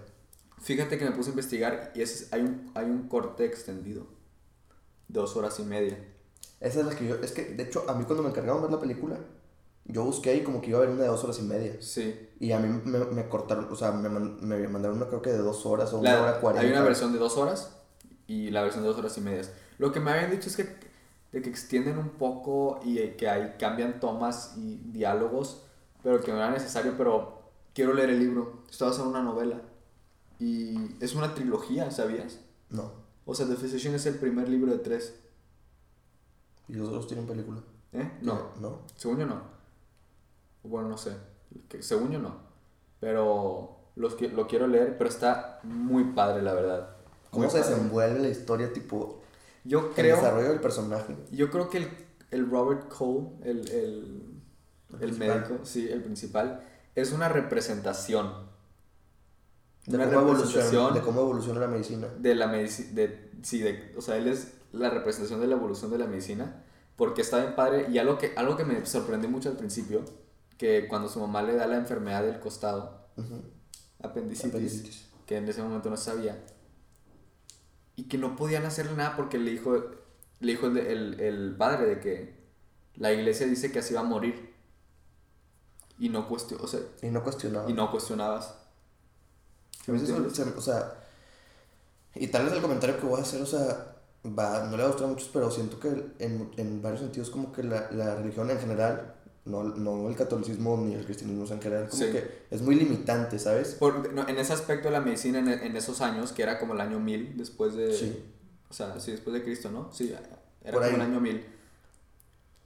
Fíjate 0.61 0.99
que 0.99 1.07
me 1.07 1.13
puse 1.13 1.31
a 1.31 1.33
investigar 1.33 1.93
y 1.95 2.03
es, 2.03 2.33
hay, 2.33 2.43
un, 2.43 2.71
hay 2.75 2.85
un 2.85 3.09
corte 3.09 3.47
extendido. 3.47 4.07
Dos 5.09 5.37
horas 5.37 5.59
y 5.61 5.63
media. 5.65 5.99
Esa 6.61 6.81
es 6.81 6.87
la 6.87 6.95
que 6.97 7.07
yo. 7.07 7.17
Es 7.17 7.33
que, 7.33 7.45
de 7.45 7.63
hecho, 7.63 7.85
a 7.89 7.95
mí 7.95 8.05
cuando 8.05 8.23
me 8.23 8.31
encargaron 8.31 8.63
ver 8.63 8.71
la 8.71 8.81
película, 8.81 9.19
yo 9.85 10.05
busqué 10.05 10.35
y 10.37 10.43
como 10.43 10.61
que 10.61 10.71
iba 10.71 10.79
a 10.79 10.83
ver 10.83 10.91
una 10.91 11.03
de 11.03 11.09
dos 11.09 11.23
horas 11.25 11.39
y 11.39 11.43
media. 11.43 11.77
Sí. 11.81 12.29
Y 12.41 12.53
a 12.53 12.59
mí 12.59 12.81
me, 12.85 12.99
me 12.99 13.29
cortaron, 13.29 13.69
o 13.71 13.77
sea, 13.77 13.93
me, 13.93 14.09
me 14.09 14.69
mandaron 14.69 14.97
una 14.97 15.07
creo 15.07 15.23
que 15.23 15.31
de 15.31 15.39
dos 15.39 15.65
horas 15.67 15.93
o 15.93 16.03
La- 16.03 16.15
una 16.19 16.23
hora 16.23 16.41
cuarenta. 16.41 16.67
hay 16.67 16.73
una 16.73 16.83
versión 16.83 17.13
de 17.13 17.19
dos 17.19 17.37
horas 17.37 17.77
y 18.27 18.51
la 18.51 18.63
versión 18.63 18.83
de 18.83 18.89
dos 18.89 18.99
horas 18.99 19.17
y 19.19 19.21
medias. 19.21 19.53
Lo 19.79 19.93
que 19.93 20.01
me 20.01 20.11
habían 20.11 20.31
dicho 20.33 20.49
es 20.49 20.57
que, 20.57 20.69
de 21.33 21.43
que 21.43 21.51
extienden 21.51 21.99
un 21.99 22.11
poco 22.11 22.81
y 22.85 22.97
que 23.11 23.29
hay, 23.29 23.55
cambian 23.59 24.01
tomas 24.01 24.55
y 24.57 24.77
diálogos, 24.87 25.63
pero 26.03 26.21
que 26.21 26.33
no 26.33 26.39
era 26.39 26.51
necesario, 26.51 26.95
pero 26.97 27.43
quiero 27.75 27.93
leer 27.95 28.11
el 28.11 28.19
libro. 28.19 28.63
Basado 28.67 29.03
en 29.05 29.09
una 29.11 29.23
novela. 29.23 29.61
Y 30.41 30.97
es 31.01 31.15
una 31.15 31.35
trilogía, 31.35 31.91
¿sabías? 31.91 32.41
No. 32.71 33.06
O 33.27 33.35
sea, 33.35 33.47
The 33.47 33.57
Physician 33.57 33.95
es 33.95 34.07
el 34.07 34.15
primer 34.15 34.49
libro 34.49 34.73
de 34.73 34.79
tres. 34.79 35.15
Y 36.69 36.75
los 36.75 36.89
otros 36.89 37.07
tienen 37.09 37.27
película. 37.27 37.61
¿Eh? 37.93 38.19
No. 38.23 38.53
No. 38.61 38.81
Según 38.97 39.19
yo 39.19 39.27
no. 39.27 39.43
Bueno, 40.63 40.89
no 40.89 40.97
sé. 40.97 41.13
Según 41.81 42.11
yo 42.13 42.19
no. 42.19 42.37
Pero 43.01 43.77
los 43.97 44.15
que, 44.15 44.29
lo 44.29 44.47
quiero 44.47 44.67
leer, 44.67 44.97
pero 44.99 45.11
está 45.11 45.61
muy 45.63 46.05
padre, 46.13 46.43
la 46.43 46.55
verdad. 46.55 46.97
¿Cómo 47.31 47.45
Muy 47.45 47.53
se 47.53 47.61
padre. 47.61 47.75
desenvuelve 47.75 48.19
la 48.21 48.29
historia, 48.29 48.73
tipo, 48.73 49.21
Yo 49.65 49.93
el 49.95 49.95
creo, 49.95 50.17
desarrollo 50.17 50.49
del 50.51 50.61
personaje? 50.61 51.17
yo 51.33 51.51
creo 51.51 51.69
que 51.69 51.79
el, 51.79 51.89
el 52.31 52.51
Robert 52.51 52.89
Cole, 52.89 53.29
el, 53.43 53.69
el, 53.71 54.43
El 55.01 55.11
el 55.11 55.19
médico, 55.19 55.61
sí, 55.65 55.89
el 55.89 56.03
principal, 56.03 56.63
es 56.95 57.13
una 57.13 57.29
representación. 57.29 58.47
De 59.87 59.97
Una 59.97 60.07
cómo, 60.07 60.21
evoluciona, 60.33 60.91
de 60.95 61.01
cómo 61.01 61.21
evoluciona 61.21 61.61
la 61.61 61.69
medicina. 61.69 62.09
de 62.19 62.35
la 62.35 62.49
medicina, 62.49 62.89
de, 62.93 63.31
sí, 63.43 63.61
de, 63.61 63.95
o 63.97 64.01
sea, 64.03 64.17
él 64.17 64.27
es 64.27 64.55
la 64.73 64.91
representación 64.91 65.41
de 65.41 65.47
la 65.47 65.55
evolución 65.55 65.91
de 65.93 65.99
la 65.99 66.07
medicina, 66.07 66.65
porque 66.97 67.23
está 67.23 67.39
bien 67.41 67.55
padre, 67.55 67.87
y 67.91 67.99
algo 67.99 68.19
que, 68.19 68.33
algo 68.37 68.57
que 68.57 68.65
me 68.65 68.85
sorprendió 68.85 69.29
mucho 69.31 69.49
al 69.49 69.57
principio, 69.57 70.05
que 70.59 70.89
cuando 70.89 71.09
su 71.09 71.21
mamá 71.21 71.43
le 71.43 71.55
da 71.55 71.67
la 71.67 71.77
enfermedad 71.77 72.23
del 72.25 72.41
costado, 72.41 73.07
Ujú. 73.17 73.43
apendicitis, 74.03 74.51
Apendicitis. 74.55 75.07
que 75.27 75.37
en 75.37 75.49
ese 75.49 75.63
momento 75.63 75.89
no 75.89 75.97
sabía, 75.97 76.43
y 77.95 78.05
que 78.09 78.19
no 78.19 78.35
podían 78.37 78.65
hacerle 78.65 78.95
nada 78.97 79.15
porque 79.17 79.39
le 79.39 79.51
dijo, 79.53 79.75
le 80.41 80.53
dijo 80.53 80.67
el, 80.67 80.79
el, 80.79 81.21
el 81.21 81.55
padre 81.57 81.87
de 81.87 82.01
que 82.01 82.37
la 82.97 83.13
iglesia 83.13 83.47
dice 83.47 83.71
que 83.71 83.79
así 83.79 83.95
va 83.95 84.01
a 84.01 84.05
morir, 84.05 84.53
y 85.99 86.09
no, 86.09 86.29
cuestion, 86.29 86.61
o 86.63 86.67
sea, 86.67 86.81
Y 87.03 87.07
no 87.11 87.23
cuestionaba. 87.23 87.71
y 87.71 87.73
no 87.73 87.91
cuestionabas. 87.91 88.55
A 89.89 89.93
veces 89.93 90.11
o 90.11 90.61
sea, 90.61 90.95
y 92.15 92.27
tal 92.29 92.45
vez 92.45 92.55
el 92.55 92.63
comentario 92.63 92.99
que 92.99 93.07
voy 93.07 93.21
a 93.21 93.23
hacer, 93.23 93.43
o 93.43 93.47
sea, 93.47 93.95
va, 94.27 94.65
no 94.67 94.77
le 94.77 94.83
va 94.83 94.89
a 94.89 94.93
gustar 94.93 95.07
a 95.07 95.11
muchos, 95.11 95.29
pero 95.33 95.51
siento 95.51 95.79
que 95.79 95.89
en, 96.19 96.51
en 96.57 96.83
varios 96.83 97.01
sentidos 97.01 97.31
como 97.31 97.53
que 97.53 97.63
la, 97.63 97.91
la 97.93 98.17
religión 98.17 98.51
en 98.51 98.59
general, 98.59 99.15
no, 99.45 99.63
no 99.63 100.09
el 100.09 100.17
catolicismo 100.17 100.77
ni 100.79 100.95
el 100.95 101.05
cristianismo 101.05 101.45
en 101.45 101.61
general, 101.63 101.89
como 101.89 102.03
Sí. 102.03 102.11
que 102.11 102.47
es 102.51 102.63
muy 102.63 102.75
limitante, 102.75 103.39
¿sabes? 103.39 103.75
Por- 103.75 104.13
no, 104.13 104.27
en 104.27 104.39
ese 104.39 104.53
aspecto 104.55 104.89
de 104.89 104.93
la 104.93 105.01
medicina 105.01 105.39
en, 105.39 105.49
en 105.49 105.77
esos 105.77 106.01
años, 106.01 106.33
que 106.33 106.43
era 106.43 106.59
como 106.59 106.73
el 106.75 106.81
año 106.81 106.99
1000 106.99 107.37
después 107.37 107.75
de... 107.75 107.93
Sí. 107.95 108.25
O 108.69 108.75
sea, 108.75 108.99
sí, 108.99 109.13
después 109.13 109.33
de 109.35 109.45
Cristo, 109.45 109.71
¿no? 109.71 109.93
Sí, 109.93 110.13
era 110.65 110.73
Por 110.73 110.83
como 110.83 110.97
el 110.97 111.01
ahí. 111.03 111.07
año 111.09 111.21
1000. 111.21 111.47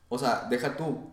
O 0.09 0.19
sea, 0.19 0.47
deja 0.49 0.77
tú. 0.77 1.11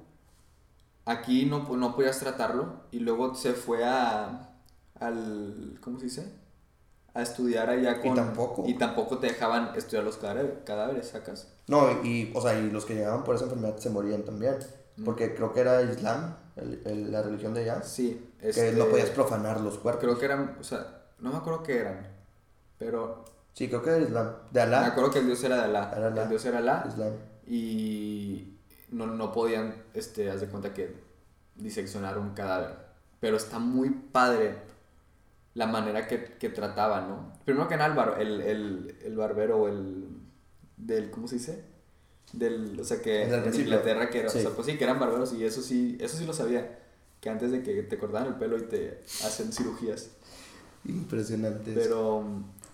Aquí 1.05 1.45
no, 1.45 1.67
no 1.75 1.95
podías 1.95 2.19
tratarlo 2.19 2.83
y 2.91 2.99
luego 2.99 3.35
se 3.35 3.53
fue 3.53 3.83
a... 3.85 4.49
al... 4.99 5.77
¿Cómo 5.81 5.99
se 5.99 6.05
dice? 6.05 6.31
A 7.13 7.21
estudiar 7.21 7.69
allá 7.69 8.01
con... 8.01 8.15
tampoco. 8.15 8.63
Y 8.67 8.75
tampoco 8.77 9.17
te 9.17 9.27
dejaban 9.27 9.71
estudiar 9.75 10.03
los 10.03 10.17
cadáveres, 10.17 11.07
¿sacas? 11.07 11.47
No, 11.67 12.03
y, 12.03 12.31
o 12.35 12.41
sea, 12.41 12.57
y 12.59 12.69
los 12.71 12.85
que 12.85 12.95
llegaban 12.95 13.23
por 13.23 13.35
esa 13.35 13.45
enfermedad 13.45 13.77
se 13.77 13.89
morían 13.89 14.23
también. 14.23 14.55
Mm. 14.97 15.03
Porque 15.03 15.33
creo 15.35 15.51
que 15.53 15.61
era 15.61 15.81
Islam, 15.81 16.35
el- 16.55 16.81
el- 16.85 17.11
la 17.11 17.21
religión 17.23 17.53
de 17.53 17.61
allá, 17.61 17.81
Sí. 17.83 18.31
que 18.39 18.49
este, 18.49 18.71
no 18.73 18.85
podías 18.85 19.09
profanar 19.09 19.61
los 19.61 19.77
cuerpos. 19.79 20.03
Creo 20.03 20.17
que 20.19 20.25
eran... 20.25 20.57
O 20.59 20.63
sea, 20.63 21.05
no 21.19 21.31
me 21.31 21.37
acuerdo 21.37 21.63
qué 21.63 21.79
eran. 21.79 22.07
Pero 22.77 23.25
Sí, 23.53 23.67
creo 23.69 23.81
que 23.81 23.89
era 23.89 23.99
Islam. 23.99 24.27
De 24.51 24.59
me 24.59 24.75
Alá. 24.75 24.85
acuerdo 24.85 25.09
que 25.09 25.19
el 25.19 25.25
dios 25.25 25.43
era 25.43 25.55
de 25.57 25.63
Alá. 25.63 25.91
Era 25.97 26.07
Alá. 26.07 26.23
El 26.23 26.29
dios 26.29 26.45
era 26.45 26.59
Alá. 26.59 26.85
Islam. 26.87 27.13
y 27.47 28.53
no, 28.91 29.07
no 29.07 29.31
podían, 29.31 29.73
este, 29.93 30.29
haz 30.29 30.41
de 30.41 30.47
cuenta 30.47 30.73
que 30.73 30.95
diseccionar 31.55 32.17
un 32.19 32.31
cadáver. 32.35 32.75
Pero 33.19 33.35
está 33.37 33.57
muy 33.57 33.89
padre 33.89 34.55
la 35.57 35.65
manera 35.67 36.07
que, 36.07 36.23
que 36.39 36.49
trataban, 36.49 37.09
¿no? 37.09 37.33
Primero 37.45 37.67
que 37.67 37.75
nada, 37.77 37.89
el, 37.89 37.95
bar- 37.95 38.21
el, 38.21 38.41
el, 38.41 38.97
el 39.03 39.15
barbero, 39.17 39.67
el, 39.67 40.05
del, 40.77 41.09
¿cómo 41.09 41.27
se 41.27 41.35
dice? 41.35 41.63
Del, 42.33 42.79
o 42.79 42.83
sea, 42.83 43.01
que 43.01 43.23
en. 43.23 43.53
Inglaterra, 43.55 44.09
que 44.09 44.19
era, 44.19 44.29
Sí. 44.29 44.37
o 44.39 44.41
sea, 44.41 44.51
pues 44.51 44.67
sí, 44.67 44.77
que 44.77 44.83
eran 44.83 44.99
barberos 44.99 45.33
y 45.33 45.43
eso 45.43 45.61
sí, 45.61 45.97
eso 45.99 46.17
sí 46.17 46.25
lo 46.25 46.33
sabía. 46.33 46.79
Que 47.21 47.29
antes 47.29 47.51
de 47.51 47.63
que 47.63 47.81
te 47.83 47.97
cortaran 47.97 48.27
el 48.27 48.35
pelo 48.35 48.57
y 48.57 48.63
te 48.63 49.01
hacen 49.25 49.51
cirugías. 49.51 50.11
Impresionante. 50.85 51.71
Pero 51.73 52.23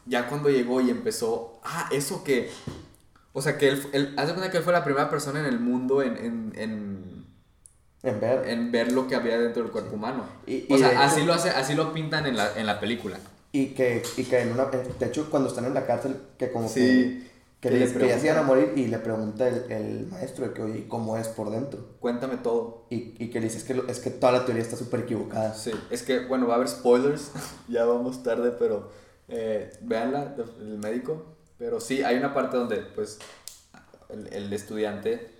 ya 0.05 0.27
cuando 0.27 0.49
llegó 0.49 0.81
y 0.81 0.89
empezó, 0.89 1.59
ah, 1.63 1.87
eso 1.91 2.23
que, 2.23 2.49
o 3.31 3.41
sea, 3.41 3.57
que 3.57 3.69
él, 3.69 3.81
él 3.93 4.13
haz 4.17 4.27
de 4.27 4.33
cuenta 4.33 4.51
que 4.51 4.57
él 4.57 4.63
fue 4.63 4.73
la 4.73 4.83
primera 4.83 5.09
persona 5.09 5.39
en 5.39 5.45
el 5.45 5.59
mundo 5.59 6.01
en, 6.01 6.17
en, 6.17 6.51
en, 6.55 6.92
En 8.03 8.19
ver. 8.19 8.47
en 8.49 8.71
ver 8.71 8.91
lo 8.91 9.07
que 9.07 9.15
había 9.15 9.39
dentro 9.39 9.63
del 9.63 9.71
cuerpo 9.71 9.95
humano. 9.95 10.25
Y- 10.45 10.65
o 10.71 10.75
y 10.75 10.79
sea, 10.79 10.91
hecho- 10.91 10.99
así 10.99 11.23
lo 11.23 11.33
hace, 11.33 11.49
así 11.49 11.73
lo 11.73 11.93
pintan 11.93 12.25
en 12.25 12.35
la, 12.37 12.57
en 12.57 12.65
la 12.65 12.79
película. 12.79 13.17
Y 13.51 13.67
que, 13.67 14.03
y 14.17 14.23
que 14.25 14.41
en 14.41 14.51
una. 14.51 14.65
De 14.65 15.05
hecho, 15.05 15.29
cuando 15.29 15.47
están 15.49 15.65
en 15.65 15.73
la 15.73 15.85
cárcel, 15.85 16.17
que 16.37 16.51
como 16.51 16.67
Sí, 16.69 16.79
que. 16.79 17.33
Que, 17.61 17.69
que 17.69 17.75
le 17.75 17.79
les- 17.79 17.93
que 17.93 18.07
ya 18.09 18.19
se 18.19 18.25
iban 18.25 18.39
a 18.39 18.43
morir 18.43 18.73
y 18.75 18.87
le 18.87 18.97
pregunta 18.99 19.47
el, 19.47 19.71
el 19.71 20.07
maestro 20.07 20.45
de 20.49 20.53
que, 20.53 20.61
oye, 20.63 20.85
¿cómo 20.89 21.15
es 21.17 21.29
por 21.29 21.49
dentro? 21.49 21.79
Cuéntame 22.01 22.35
todo. 22.35 22.85
Y, 22.89 23.15
y 23.23 23.29
que 23.29 23.39
le 23.39 23.45
dice, 23.45 23.59
es 23.59 23.63
que, 23.63 23.73
lo- 23.73 23.87
es 23.87 23.99
que 24.01 24.09
toda 24.09 24.33
la 24.33 24.45
teoría 24.45 24.61
está 24.63 24.75
súper 24.75 24.99
equivocada. 25.01 25.53
Sí, 25.53 25.71
es 25.89 26.03
que, 26.03 26.25
bueno, 26.25 26.45
va 26.45 26.55
a 26.55 26.57
haber 26.57 26.67
spoilers, 26.67 27.31
ya 27.69 27.85
vamos 27.85 28.21
tarde, 28.21 28.51
pero 28.51 28.91
eh, 29.29 29.71
véanla, 29.81 30.35
el 30.59 30.77
médico. 30.79 31.23
Pero 31.57 31.79
sí, 31.79 32.03
hay 32.03 32.17
una 32.17 32.33
parte 32.33 32.57
donde, 32.57 32.77
pues, 32.95 33.19
el, 34.09 34.27
el 34.33 34.51
estudiante 34.51 35.31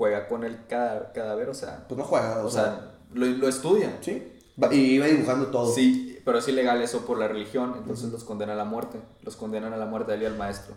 juega 0.00 0.28
con 0.28 0.44
el 0.44 0.64
cadáver, 0.66 1.50
o 1.50 1.54
sea, 1.54 1.84
Pues 1.86 1.98
no 1.98 2.04
juega, 2.04 2.38
o, 2.42 2.46
o 2.46 2.50
sea, 2.50 2.64
sea, 2.64 2.90
lo, 3.12 3.26
lo 3.26 3.48
estudia. 3.48 3.98
sí. 4.00 4.32
Y 4.70 4.94
iba 4.94 5.06
dibujando 5.06 5.48
todo. 5.48 5.74
Sí, 5.74 6.18
pero 6.24 6.38
es 6.38 6.48
ilegal 6.48 6.80
eso 6.80 7.04
por 7.04 7.18
la 7.18 7.28
religión, 7.28 7.74
entonces 7.76 8.10
los 8.10 8.24
condenan 8.24 8.54
a 8.56 8.58
la 8.58 8.64
muerte. 8.64 8.98
Los 9.22 9.36
condenan 9.36 9.74
a 9.74 9.76
la 9.76 9.84
muerte 9.84 10.12
a 10.12 10.14
él 10.14 10.22
y 10.22 10.26
al 10.26 10.36
maestro. 10.38 10.74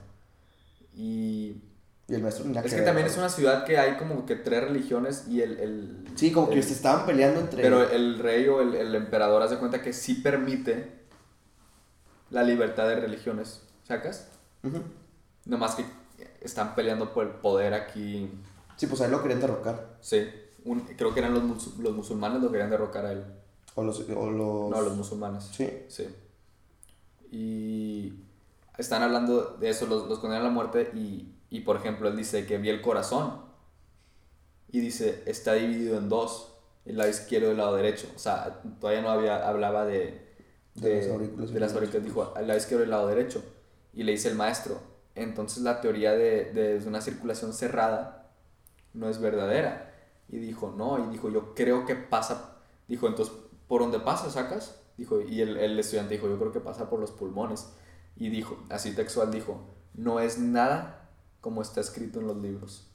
Y 0.93 1.61
Y 2.09 2.15
el 2.15 2.21
maestro 2.21 2.45
es 2.65 2.73
que 2.73 2.81
también 2.81 3.07
es 3.07 3.17
una 3.17 3.29
ciudad 3.29 3.63
que 3.65 3.77
hay 3.77 3.95
como 3.95 4.25
que 4.25 4.35
tres 4.35 4.61
religiones 4.63 5.25
y 5.29 5.41
el... 5.41 5.57
el 5.59 6.05
Sí, 6.15 6.33
como 6.33 6.49
que 6.49 6.61
se 6.61 6.73
estaban 6.73 7.05
peleando 7.05 7.39
entre. 7.39 7.61
Pero 7.61 7.89
el 7.89 8.19
rey 8.19 8.45
o 8.49 8.59
el, 8.61 8.75
el 8.75 8.93
emperador 8.93 9.41
hace 9.41 9.57
cuenta 9.57 9.81
que 9.81 9.93
sí 9.93 10.15
permite 10.15 11.05
la 12.29 12.43
libertad 12.43 12.87
de 12.89 12.95
religiones, 12.97 13.63
¿sacas? 13.87 14.27
Ujú. 14.63 14.81
Nomás 15.45 15.75
que 15.75 15.85
están 16.41 16.75
peleando 16.75 17.13
por 17.13 17.25
el 17.25 17.31
poder 17.33 17.73
aquí. 17.73 18.29
Sí, 18.77 18.87
pues 18.87 19.01
a 19.01 19.05
él 19.05 19.11
lo 19.11 19.21
querían 19.21 19.39
derrocar. 19.41 19.97
Sí, 20.01 20.27
un- 20.65 20.81
creo 20.81 21.13
que 21.13 21.19
eran 21.19 21.33
los, 21.33 21.43
musu- 21.43 21.77
los 21.79 21.93
musulmanes 21.95 22.41
lo 22.41 22.51
querían 22.51 22.69
derrocar 22.69 23.05
a 23.05 23.11
él. 23.13 23.23
O 23.75 23.83
los. 23.83 23.99
O 24.09 24.29
los... 24.31 24.71
No, 24.71 24.81
los 24.81 24.95
musulmanes. 24.95 25.45
Sí. 25.51 25.69
Sí. 25.87 26.07
Y 27.31 28.13
están 28.77 29.01
hablando 29.03 29.57
de 29.59 29.69
eso, 29.69 29.85
los, 29.87 30.07
los 30.07 30.19
condenan 30.19 30.45
a 30.45 30.49
la 30.49 30.53
muerte 30.53 30.91
y, 30.93 31.33
y, 31.49 31.61
por 31.61 31.77
ejemplo, 31.77 32.07
él 32.07 32.15
dice 32.15 32.45
que 32.45 32.57
vi 32.57 32.69
el 32.69 32.81
corazón 32.81 33.41
y 34.71 34.79
dice, 34.79 35.23
está 35.25 35.53
dividido 35.53 35.97
en 35.97 36.09
dos, 36.09 36.53
el 36.85 36.97
lado 36.97 37.09
izquierdo 37.09 37.47
y 37.47 37.51
el 37.51 37.57
lado 37.57 37.75
derecho. 37.75 38.07
O 38.15 38.19
sea, 38.19 38.61
todavía 38.79 39.01
no 39.01 39.09
había, 39.09 39.47
hablaba 39.47 39.85
de, 39.85 40.21
De 40.75 40.89
de, 40.89 40.95
las 41.01 41.07
aurículas 41.09 41.53
de 41.53 41.59
las 41.59 41.73
aurículas, 41.73 42.03
dijo, 42.03 42.33
el 42.37 42.47
lado 42.47 42.57
izquierdo 42.59 42.83
y 42.83 42.85
el 42.85 42.89
lado 42.91 43.07
derecho. 43.07 43.43
Y 43.93 44.03
le 44.03 44.13
dice 44.13 44.29
el 44.29 44.35
maestro, 44.35 44.81
entonces 45.15 45.61
la 45.63 45.81
teoría 45.81 46.13
de, 46.13 46.45
de 46.53 46.87
una 46.87 47.01
circulación 47.01 47.53
cerrada 47.53 48.22
no 48.93 49.09
es 49.09 49.19
verdadera. 49.19 49.93
Y 50.29 50.37
dijo, 50.37 50.73
no, 50.77 50.99
y 51.03 51.11
dijo, 51.11 51.29
yo 51.29 51.53
creo 51.53 51.85
que 51.85 51.95
pasa, 51.95 52.57
dijo, 52.87 53.07
entonces, 53.07 53.33
¿por 53.67 53.81
dónde 53.81 53.99
pasa, 53.99 54.29
sacas? 54.29 54.79
Dijo, 54.97 55.21
y 55.21 55.41
el, 55.41 55.57
el 55.57 55.77
estudiante 55.79 56.15
dijo, 56.15 56.27
yo 56.27 56.37
creo 56.39 56.51
que 56.51 56.59
pasa 56.59 56.89
por 56.89 56.99
los 56.99 57.11
pulmones. 57.11 57.67
Y 58.15 58.29
dijo, 58.29 58.57
así 58.69 58.93
textual 58.95 59.31
dijo, 59.31 59.59
no 59.93 60.19
es 60.19 60.37
nada 60.39 61.09
como 61.41 61.61
está 61.61 61.81
escrito 61.81 62.19
en 62.19 62.27
los 62.27 62.37
libros. 62.37 62.87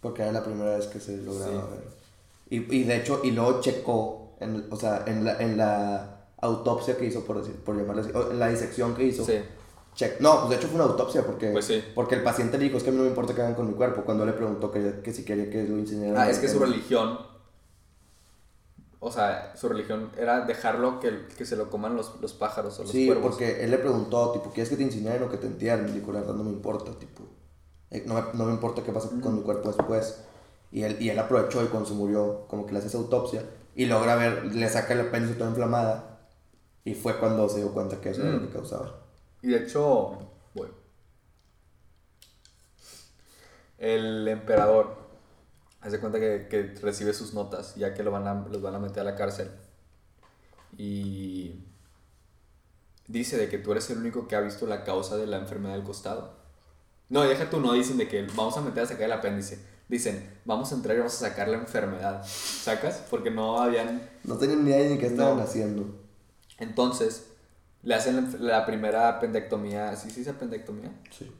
Porque 0.00 0.22
era 0.22 0.32
la 0.32 0.42
primera 0.44 0.76
vez 0.76 0.86
que 0.88 0.98
se 1.00 1.16
lograba 1.18 1.66
Sí. 1.68 1.68
ver. 1.70 2.02
Y, 2.50 2.76
y 2.76 2.84
de 2.84 2.96
hecho, 2.96 3.20
y 3.24 3.30
luego 3.30 3.60
checó, 3.60 4.34
en, 4.40 4.66
o 4.70 4.76
sea, 4.76 5.04
en 5.06 5.24
la, 5.24 5.40
en 5.40 5.56
la 5.56 6.26
autopsia 6.40 6.96
que 6.96 7.06
hizo, 7.06 7.24
por, 7.24 7.38
decir, 7.40 7.54
por 7.62 7.76
llamarlo 7.76 8.02
así, 8.02 8.10
en 8.32 8.38
la 8.38 8.48
disección 8.48 8.94
que 8.94 9.04
hizo. 9.04 9.24
Sí, 9.24 9.34
check- 9.94 10.18
No, 10.20 10.38
pues 10.40 10.50
de 10.50 10.56
hecho 10.56 10.66
fue 10.68 10.76
una 10.76 10.84
autopsia 10.90 11.24
porque, 11.24 11.50
Pues 11.50 11.64
sí. 11.66 11.82
porque 11.94 12.14
el 12.16 12.22
paciente 12.22 12.58
le 12.58 12.64
dijo, 12.64 12.76
es 12.76 12.82
que 12.82 12.90
a 12.90 12.92
mí 12.92 12.98
no 12.98 13.04
me 13.04 13.10
importa 13.10 13.34
que 13.34 13.42
hagan 13.42 13.54
con 13.54 13.68
mi 13.68 13.74
cuerpo, 13.74 14.02
cuando 14.02 14.24
le 14.26 14.32
preguntó 14.32 14.70
que, 14.70 15.00
que 15.02 15.12
si 15.12 15.24
quería 15.24 15.48
que 15.50 15.64
lo 15.64 15.78
incineraran. 15.78 16.20
Ah, 16.26 16.30
es 16.30 16.38
que 16.38 16.48
su 16.48 16.58
religión, 16.58 17.18
o 19.00 19.10
sea, 19.10 19.54
su 19.56 19.68
religión 19.68 20.10
era 20.16 20.44
dejarlo 20.46 21.00
que, 21.00 21.26
que 21.36 21.44
se 21.44 21.56
lo 21.56 21.68
coman 21.70 21.96
los, 21.96 22.20
los 22.20 22.32
pájaros 22.34 22.78
o 22.78 22.82
los 22.82 22.92
Sí, 22.92 23.06
cuervos. 23.06 23.26
porque 23.30 23.64
él 23.64 23.70
le 23.72 23.78
preguntó, 23.78 24.30
tipo, 24.32 24.50
¿quieres 24.52 24.68
que 24.70 24.76
te 24.76 24.84
incineren 24.84 25.22
o 25.24 25.28
que 25.30 25.38
te 25.38 25.46
entierren? 25.48 25.88
Y 25.88 25.92
dijo, 25.92 26.12
la 26.12 26.20
verdad 26.20 26.34
no 26.34 26.44
me 26.44 26.50
importa, 26.50 26.92
tipo, 26.98 27.24
eh, 27.90 28.04
no 28.06 28.14
me, 28.14 28.22
no 28.34 28.44
me 28.44 28.52
importa 28.52 28.82
qué 28.84 28.92
pasa 28.92 29.08
con 29.20 29.34
mi 29.36 29.42
cuerpo 29.42 29.72
después. 29.72 30.22
Y 30.70 30.84
él, 30.84 30.96
y 31.00 31.10
él 31.10 31.18
aprovechó 31.18 31.62
y 31.62 31.66
cuando 31.66 31.88
se 31.88 31.94
murió, 31.94 32.46
como 32.48 32.64
que 32.64 32.72
le 32.72 32.78
hace 32.78 32.88
esa 32.88 32.98
autopsia 32.98 33.42
y 33.74 33.86
logra 33.86 34.14
ver, 34.16 34.54
le 34.54 34.68
saca 34.68 34.94
el 34.94 35.00
apéndice 35.00 35.34
toda 35.34 35.50
inflamada. 35.50 36.20
Y 36.84 36.94
fue 36.94 37.18
cuando 37.18 37.48
se 37.48 37.58
dio 37.58 37.72
cuenta 37.72 38.00
que 38.00 38.10
eso 38.10 38.22
era 38.22 38.32
lo 38.32 38.38
Mm. 38.40 38.46
que 38.46 38.52
causaba. 38.54 39.01
Y 39.42 39.48
de 39.48 39.58
hecho, 39.64 40.30
bueno, 40.54 40.72
el 43.78 44.28
emperador 44.28 44.96
hace 45.80 45.98
cuenta 45.98 46.20
que, 46.20 46.46
que 46.48 46.74
recibe 46.80 47.12
sus 47.12 47.34
notas 47.34 47.74
ya 47.74 47.92
que 47.94 48.02
lo 48.02 48.10
van 48.12 48.26
a, 48.28 48.34
los 48.48 48.62
van 48.62 48.74
a 48.74 48.78
meter 48.78 49.00
a 49.00 49.04
la 49.10 49.16
cárcel. 49.16 49.50
Y 50.78 51.64
dice 53.08 53.36
de 53.36 53.48
que 53.48 53.58
tú 53.58 53.72
eres 53.72 53.90
el 53.90 53.98
único 53.98 54.28
que 54.28 54.36
ha 54.36 54.40
visto 54.40 54.66
la 54.66 54.84
causa 54.84 55.16
de 55.16 55.26
la 55.26 55.38
enfermedad 55.38 55.74
del 55.74 55.84
costado. 55.84 56.40
No, 57.08 57.22
deja 57.22 57.50
tú, 57.50 57.60
no 57.60 57.72
dicen 57.74 57.98
de 57.98 58.08
que 58.08 58.22
vamos 58.34 58.56
a 58.56 58.62
meter 58.62 58.84
a 58.84 58.86
sacar 58.86 59.04
el 59.04 59.12
apéndice. 59.12 59.58
Dicen, 59.88 60.40
vamos 60.46 60.72
a 60.72 60.76
entrar 60.76 60.96
y 60.96 61.00
vamos 61.00 61.14
a 61.20 61.28
sacar 61.28 61.48
la 61.48 61.58
enfermedad. 61.58 62.24
¿Sacas? 62.24 63.04
Porque 63.10 63.30
no 63.30 63.60
habían 63.60 64.08
No 64.24 64.38
tenían 64.38 64.64
ni 64.64 64.70
idea 64.70 64.88
ni 64.88 64.98
qué 64.98 65.08
estaban 65.08 65.36
No. 65.36 65.42
haciendo. 65.42 65.84
entonces, 66.58 67.31
le 67.82 67.94
hacen 67.94 68.36
la, 68.46 68.64
primera 68.66 69.08
apendectomía, 69.08 69.94
¿sí 69.96 70.10
se 70.10 70.20
dice 70.20 70.30
apendectomía? 70.30 70.90
Sí. 71.10 71.30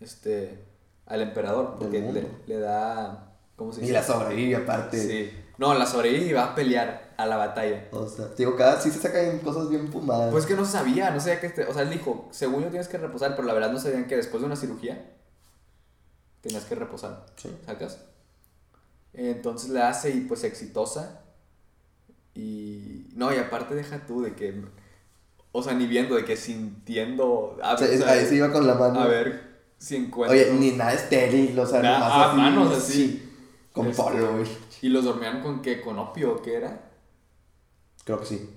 Este, 0.00 0.64
al 1.06 1.20
emperador, 1.22 1.76
porque 1.78 2.00
le, 2.00 2.26
le 2.46 2.58
da, 2.58 3.34
¿cómo 3.56 3.72
se 3.72 3.80
Y 3.80 3.82
dice? 3.82 3.92
la 3.94 4.02
sobrevive 4.02 4.56
aparte. 4.56 4.98
Sí. 4.98 5.30
No, 5.58 5.74
la 5.74 5.86
sobrevive 5.86 6.26
y 6.26 6.32
va 6.32 6.44
a 6.46 6.54
pelear 6.54 7.12
a 7.16 7.26
la 7.26 7.36
batalla. 7.36 7.88
O 7.92 8.08
sea, 8.08 8.28
digo, 8.36 8.56
cada 8.56 8.80
sí 8.80 8.90
se 8.90 8.98
sacan 9.00 9.38
cosas 9.40 9.68
bien 9.68 9.92
fumadas. 9.92 10.30
Pues 10.32 10.46
que 10.46 10.54
no 10.54 10.64
se 10.64 10.72
sabía, 10.72 11.10
no 11.10 11.20
sabía 11.20 11.40
que, 11.40 11.46
este- 11.46 11.66
o 11.66 11.72
sea, 11.74 11.82
él 11.82 11.90
dijo, 11.90 12.28
según 12.32 12.62
yo 12.64 12.70
tienes 12.70 12.88
que 12.88 12.98
reposar, 12.98 13.36
pero 13.36 13.46
la 13.46 13.54
verdad 13.54 13.70
no 13.70 13.78
sabían 13.78 14.06
que 14.06 14.16
después 14.16 14.40
de 14.40 14.46
una 14.46 14.56
cirugía 14.56 15.10
tenías 16.40 16.64
que 16.64 16.74
reposar, 16.74 17.26
Sí. 17.36 17.54
¿sacas? 17.66 17.98
Entonces 19.12 19.68
la 19.70 19.90
hace 19.90 20.10
y 20.10 20.22
pues 20.22 20.42
exitosa. 20.42 21.20
Y 22.34 23.08
no, 23.14 23.32
y 23.32 23.36
aparte 23.36 23.74
deja 23.74 24.06
tú 24.06 24.22
de 24.22 24.34
que, 24.34 24.64
o 25.52 25.62
sea, 25.62 25.74
ni 25.74 25.86
viendo, 25.86 26.14
de 26.16 26.24
que 26.24 26.36
sintiendo, 26.36 27.58
a 27.62 27.74
O 27.74 27.78
sea, 27.78 27.86
ver, 27.86 27.96
es- 27.96 28.02
o 28.02 28.04
sea, 28.04 28.12
ahí 28.14 28.26
se 28.26 28.36
iba 28.36 28.52
con 28.52 28.66
la 28.66 28.74
mano. 28.74 29.00
a 29.00 29.06
ver 29.06 29.62
si 29.78 29.96
encuentro. 29.96 30.36
Oye, 30.38 30.52
ni 30.54 30.72
nada 30.72 30.94
estéril, 30.94 31.58
o 31.58 31.66
sea, 31.66 31.82
Nada, 31.82 31.98
ah, 32.02 32.28
así, 32.30 32.36
manos 32.36 32.76
así. 32.76 32.92
sí, 32.92 33.28
Con 33.72 33.86
Este, 33.88 34.02
polvo, 34.02 34.32
güey. 34.38 34.48
¿Y 34.82 34.88
los 34.88 35.04
dormían 35.04 35.42
con 35.42 35.62
qué? 35.62 35.80
¿Con 35.80 35.98
opio 35.98 36.34
o 36.34 36.42
qué 36.42 36.54
era? 36.56 36.90
Creo 38.04 38.20
que 38.20 38.26
sí. 38.26 38.50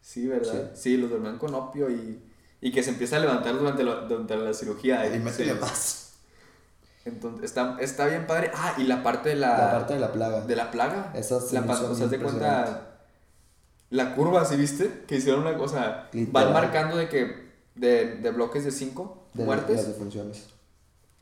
Sí, 0.00 0.26
¿verdad? 0.26 0.72
Sí, 0.74 0.96
los 0.96 1.10
dormían 1.10 1.38
con 1.38 1.54
opio 1.54 1.90
y, 1.90 2.22
y 2.60 2.72
que 2.72 2.82
se 2.82 2.90
empieza 2.90 3.16
a 3.16 3.20
levantar 3.20 3.56
durante, 3.58 3.82
la- 3.84 4.02
durante 4.02 4.36
la 4.36 4.52
cirugía. 4.54 5.06
Y 5.14 5.18
métele 5.18 5.54
sí. 5.54 5.58
más. 5.60 6.12
Entonces, 7.04 7.44
está, 7.44 7.76
está 7.80 8.06
bien 8.06 8.26
padre. 8.26 8.50
Ah, 8.54 8.74
y 8.78 8.84
la 8.84 9.02
parte 9.02 9.30
de 9.30 9.36
la... 9.36 9.56
La 9.56 9.70
parte 9.72 9.94
de 9.94 10.00
la 10.00 10.12
plaga. 10.12 10.40
De 10.42 10.56
la 10.56 10.70
plaga. 10.70 11.12
Esa 11.14 11.38
la 11.52 11.60
me 11.62 11.72
O 11.72 11.94
sea, 11.94 12.06
de 12.06 12.18
cuenta... 12.18 12.89
La 13.90 14.14
curva, 14.14 14.44
¿sí 14.44 14.56
viste? 14.56 15.04
Que 15.06 15.16
hicieron 15.16 15.40
una 15.42 15.56
cosa... 15.56 16.08
Literal. 16.12 16.44
Van 16.44 16.52
marcando 16.52 16.96
de 16.96 17.08
que... 17.08 17.50
De, 17.74 18.16
de 18.16 18.30
bloques 18.30 18.64
de 18.64 18.70
5 18.72 19.18
de 19.34 19.44
muertes. 19.44 19.76
las 19.76 19.86
defunciones. 19.88 20.46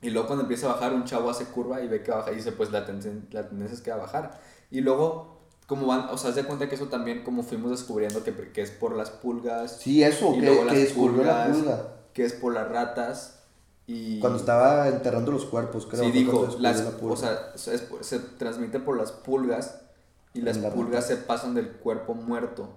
Y 0.01 0.11
luego 0.11 0.27
cuando 0.29 0.43
empieza 0.43 0.69
a 0.71 0.75
bajar, 0.75 0.93
un 0.93 1.05
chavo 1.05 1.31
hace 1.31 1.45
curva 1.47 1.81
y 1.83 1.89
ve 1.89 2.03
que 2.03 2.11
baja 2.11 2.33
y 2.33 2.37
dice, 2.37 2.53
pues 2.53 2.71
la, 2.71 2.85
tendencia- 2.87 3.13
la 3.31 3.49
tendencia 3.49 3.75
es 3.75 3.81
que 3.81 3.91
va 3.91 3.97
a 3.97 4.01
bajar. 4.01 4.41
Y 4.71 4.81
luego, 4.81 5.39
como 5.67 5.87
van, 5.87 6.09
o 6.11 6.19
sea, 6.19 6.33
de 6.33 6.45
cuenta 6.45 6.69
que 6.69 6.75
eso 6.75 6.87
también 6.87 7.23
como 7.25 7.43
fuimos 7.43 7.71
descubriendo 7.71 8.23
que, 8.25 8.33
que 8.53 8.63
es 8.63 8.71
por 8.71 8.97
las 8.97 9.11
pulgas, 9.11 9.79
Sí, 9.81 10.03
eso, 10.03 10.35
Y 10.35 10.41
que, 10.41 10.47
luego 10.47 10.65
las 10.65 10.75
que 10.75 10.81
descubrió 10.81 11.25
la 11.25 11.47
pulga. 11.47 11.89
que 12.13 12.25
es 12.25 12.33
por 12.33 12.55
las 12.55 12.69
ratas 12.69 13.41
y... 13.87 14.19
Cuando 14.21 14.39
estaba 14.39 14.89
enterrando 14.89 15.31
los 15.33 15.45
cuerpos, 15.47 15.87
creo. 15.87 16.05
sí, 16.05 16.11
dijo, 16.11 16.49
las, 16.59 16.81
la 16.83 16.91
o 17.03 17.17
sea, 17.17 17.53
es- 17.55 17.89
se 18.03 18.19
transmite 18.19 18.81
por 18.81 18.97
las 18.97 19.13
pulgas 19.13 19.81
y 20.35 20.41
las 20.43 20.59
la 20.59 20.71
pulgas 20.71 21.07
se 21.07 21.17
pasan 21.17 21.55
del 21.55 21.73
cuerpo 21.73 22.15
muerto. 22.15 22.69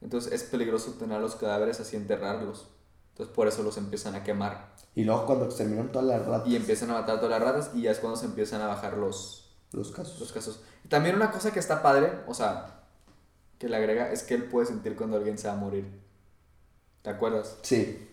Entonces 0.00 0.32
es 0.32 0.42
peligroso 0.44 0.92
tener 0.92 1.20
los 1.20 1.36
cadáveres 1.36 1.80
así 1.80 1.96
enterrarlos. 1.96 2.68
Entonces 3.12 3.34
por 3.34 3.48
eso 3.48 3.62
los 3.62 3.76
empiezan 3.76 4.14
a 4.14 4.24
quemar. 4.24 4.74
Y 4.94 5.04
luego 5.04 5.26
cuando 5.26 5.44
exterminaron 5.44 5.92
todas 5.92 6.08
las 6.08 6.26
ratas, 6.26 6.48
Y 6.48 6.56
empiezan 6.56 6.90
a 6.90 6.94
matar 6.94 7.16
a 7.16 7.20
todas 7.20 7.38
las 7.38 7.48
ratas 7.52 7.70
y 7.74 7.82
ya 7.82 7.90
es 7.90 7.98
cuando 7.98 8.18
se 8.18 8.26
empiezan 8.26 8.60
a 8.60 8.66
bajar 8.66 8.96
los, 8.96 9.50
los 9.72 9.92
casos. 9.92 10.18
los 10.18 10.32
casos. 10.32 10.60
Y 10.84 10.88
también 10.88 11.16
una 11.16 11.30
cosa 11.30 11.52
que 11.52 11.58
está 11.60 11.82
padre, 11.82 12.12
o 12.26 12.34
sea, 12.34 12.80
que 13.58 13.68
le 13.68 13.76
agrega, 13.76 14.10
es 14.10 14.22
que 14.22 14.34
él 14.34 14.44
puede 14.44 14.66
sentir 14.66 14.96
cuando 14.96 15.16
alguien 15.18 15.38
se 15.38 15.48
va 15.48 15.54
a 15.54 15.56
morir. 15.56 15.86
¿Te 17.02 17.10
acuerdas? 17.10 17.56
Sí. 17.62 18.08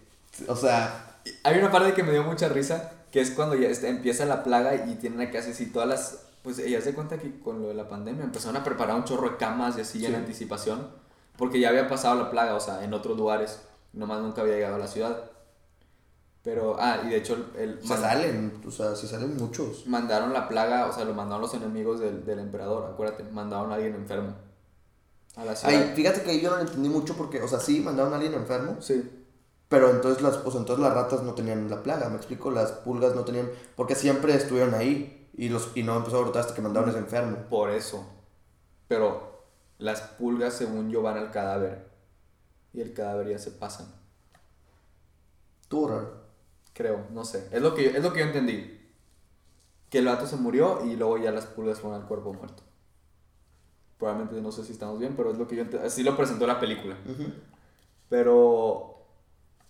O 0.48 0.56
sea, 0.56 1.20
Hay 1.44 1.58
una 1.58 1.72
parte 1.72 1.94
que 1.94 2.04
me 2.04 2.12
dio 2.12 2.24
mucha 2.24 2.48
risa, 2.50 2.92
que 3.12 3.22
es 3.22 3.32
cuando 3.32 3.56
ya 3.56 3.70
este, 3.70 3.90
empieza 3.90 4.26
la 4.26 4.44
plaga 4.44 4.76
y 4.88 4.96
tienen 4.96 5.32
que 5.32 5.38
hacer 5.38 5.54
así 5.54 5.68
todas 5.68 5.88
las... 5.88 6.27
Pues 6.48 6.60
ella 6.60 6.80
se 6.80 6.94
cuenta 6.94 7.18
que 7.18 7.42
con 7.42 7.62
lo 7.62 7.68
de 7.68 7.74
la 7.74 7.90
pandemia 7.90 8.24
empezaron 8.24 8.56
a 8.56 8.64
preparar 8.64 8.96
un 8.96 9.04
chorro 9.04 9.32
de 9.32 9.36
camas 9.36 9.78
y 9.78 9.82
así 9.82 10.06
en 10.06 10.12
Sí. 10.14 10.16
anticipación, 10.16 10.88
porque 11.38 11.60
ya 11.60 11.68
había 11.68 11.90
pasado 11.90 12.16
la 12.16 12.32
plaga, 12.32 12.56
o 12.56 12.60
sea, 12.62 12.86
en 12.86 12.94
otros 12.94 13.18
lugares, 13.18 13.60
nomás 13.92 14.22
nunca 14.22 14.44
había 14.44 14.54
llegado 14.54 14.76
a 14.76 14.80
la 14.80 14.88
ciudad. 14.88 15.30
Pero, 16.44 16.78
ah, 16.80 17.02
y 17.06 17.10
de 17.10 17.18
hecho 17.18 17.34
el, 17.58 17.82
se 17.86 17.98
salen, 17.98 18.62
o 18.66 18.72
sea, 18.72 18.96
se 18.96 19.10
salen 19.10 19.36
muchos. 19.36 19.86
mandaron 19.88 20.32
la 20.32 20.48
plaga, 20.48 20.86
o 20.88 20.94
sea, 20.94 21.04
lo 21.04 21.14
mandaron 21.14 21.42
los 21.42 21.54
enemigos 21.54 22.00
del, 22.00 22.24
del 22.26 22.40
emperador, 22.40 22.90
acuérdate, 22.94 23.24
mandaron 23.26 23.70
a 23.74 23.76
alguien 23.76 23.96
enfermo 23.96 24.34
a 25.36 25.44
la 25.44 25.54
ciudad. 25.54 25.76
Ay, 25.76 25.92
fíjate 25.98 26.22
que 26.22 26.40
yo 26.40 26.50
no 26.50 26.56
lo 26.56 26.62
entendí 26.62 26.88
mucho 26.88 27.16
porque, 27.18 27.42
o 27.42 27.48
sea, 27.50 27.60
sí, 27.60 27.82
mandaron 27.82 28.14
a 28.14 28.16
alguien 28.16 28.34
enfermo, 28.36 28.78
Sí. 28.80 29.04
pero 29.68 29.90
entonces 29.92 30.24
las, 30.24 30.38
o 30.38 30.50
sea, 30.50 30.62
entonces 30.62 30.82
las 30.82 30.94
ratas 30.94 31.24
no 31.24 31.34
tenían 31.34 31.70
la 31.70 31.84
plaga, 31.84 32.08
me 32.08 32.16
explico, 32.16 32.52
las 32.52 32.72
pulgas 32.72 33.14
no 33.16 33.26
tenían, 33.26 33.50
porque 33.76 33.96
siempre 33.96 34.34
estuvieron 34.34 34.74
ahí 34.74 35.17
y 35.38 35.48
los 35.50 35.72
y 35.76 35.84
no 35.84 35.96
empezó 35.96 36.18
a 36.18 36.22
brotar 36.22 36.42
hasta 36.42 36.54
que 36.56 36.62
mandaron 36.62 36.90
a 36.90 36.92
ese 36.92 37.00
enfermo. 37.00 37.38
Por 37.50 37.70
eso. 37.70 38.06
Pero 38.90 39.44
las 39.78 40.02
pulgas, 40.02 40.54
según 40.56 40.90
yo, 40.90 41.02
van 41.02 41.18
al 41.18 41.32
cadáver. 41.32 41.88
Y 42.74 42.82
el 42.82 42.94
cadáver 42.94 43.30
ya 43.30 43.40
se 43.40 43.52
pasan. 43.52 43.88
Estuvo 45.62 45.88
raro. 45.88 46.28
Creo, 46.74 47.06
no 47.12 47.24
sé. 47.26 47.48
Es 47.52 47.62
lo 47.62 47.74
que 47.76 47.86
yo, 47.86 47.90
es 47.92 48.04
lo 48.04 48.12
que 48.14 48.20
yo 48.20 48.26
entendí. 48.26 48.74
Que 49.90 50.00
el 50.00 50.06
vato 50.06 50.28
se 50.28 50.36
murió 50.36 50.86
y 50.86 50.96
luego 50.96 51.18
ya 51.18 51.32
las 51.32 51.46
pulgas 51.46 51.80
fueron 51.80 52.02
al 52.02 52.08
cuerpo 52.08 52.34
muerto. 52.34 52.64
Probablemente 53.98 54.40
no 54.42 54.52
sé 54.52 54.64
si 54.64 54.74
estamos 54.74 55.00
bien, 55.00 55.16
pero 55.16 55.32
es 55.32 55.38
lo 55.38 55.48
que 55.48 55.56
yo 55.56 55.64
ent- 55.64 55.82
Así 55.84 56.04
lo 56.04 56.16
presentó 56.16 56.46
la 56.46 56.60
película. 56.60 56.96
Ujú. 57.06 57.32
Pero 58.10 59.06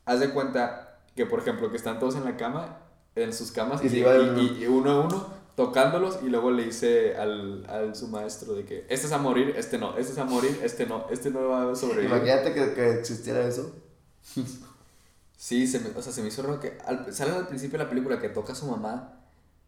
haz 0.06 0.20
de 0.20 0.32
cuenta 0.32 1.00
que, 1.16 1.26
por 1.26 1.40
ejemplo, 1.40 1.70
que 1.72 1.78
están 1.78 2.00
todos 2.00 2.16
en 2.16 2.26
la 2.26 2.36
cama, 2.36 2.80
en 3.16 3.34
sus 3.34 3.52
camas, 3.52 3.84
Y 3.84 3.88
y, 3.88 4.00
y- 4.02 4.64
y 4.64 4.68
uno 4.68 4.92
a 4.92 5.00
uno 5.06 5.37
tocándolos, 5.58 6.20
y 6.24 6.30
luego 6.30 6.52
le 6.52 6.66
dice 6.66 7.18
al, 7.18 7.66
al 7.68 7.96
su 7.96 8.08
maestro 8.10 8.54
de 8.54 8.64
que 8.64 8.86
este 8.90 9.08
es 9.08 9.12
a 9.12 9.18
morir, 9.18 9.56
este 9.58 9.80
no, 9.80 9.98
este 9.98 10.14
es 10.14 10.20
a 10.20 10.24
morir, 10.24 10.60
este 10.64 10.86
no, 10.86 11.08
este 11.10 11.32
no 11.32 11.50
va 11.50 11.72
a 11.72 11.76
sobrevivir. 11.76 12.12
Imagínate 12.12 12.54
que, 12.54 12.74
que 12.76 12.92
existiera 13.00 13.46
eso. 13.46 13.74
Sí, 15.36 15.66
se 15.66 15.80
me, 15.80 15.90
o 15.98 16.02
sea, 16.02 16.14
se 16.14 16.22
me 16.22 16.28
hizo 16.28 16.44
raro 16.44 16.60
que 16.60 16.78
al, 16.86 17.12
sale 17.12 17.32
al 17.32 17.48
principio 17.48 17.80
de 17.80 17.86
la 17.86 17.90
película 17.90 18.20
que 18.20 18.30
toca 18.30 18.54
a 18.54 18.56
su 18.56 18.68
mamá 18.68 19.20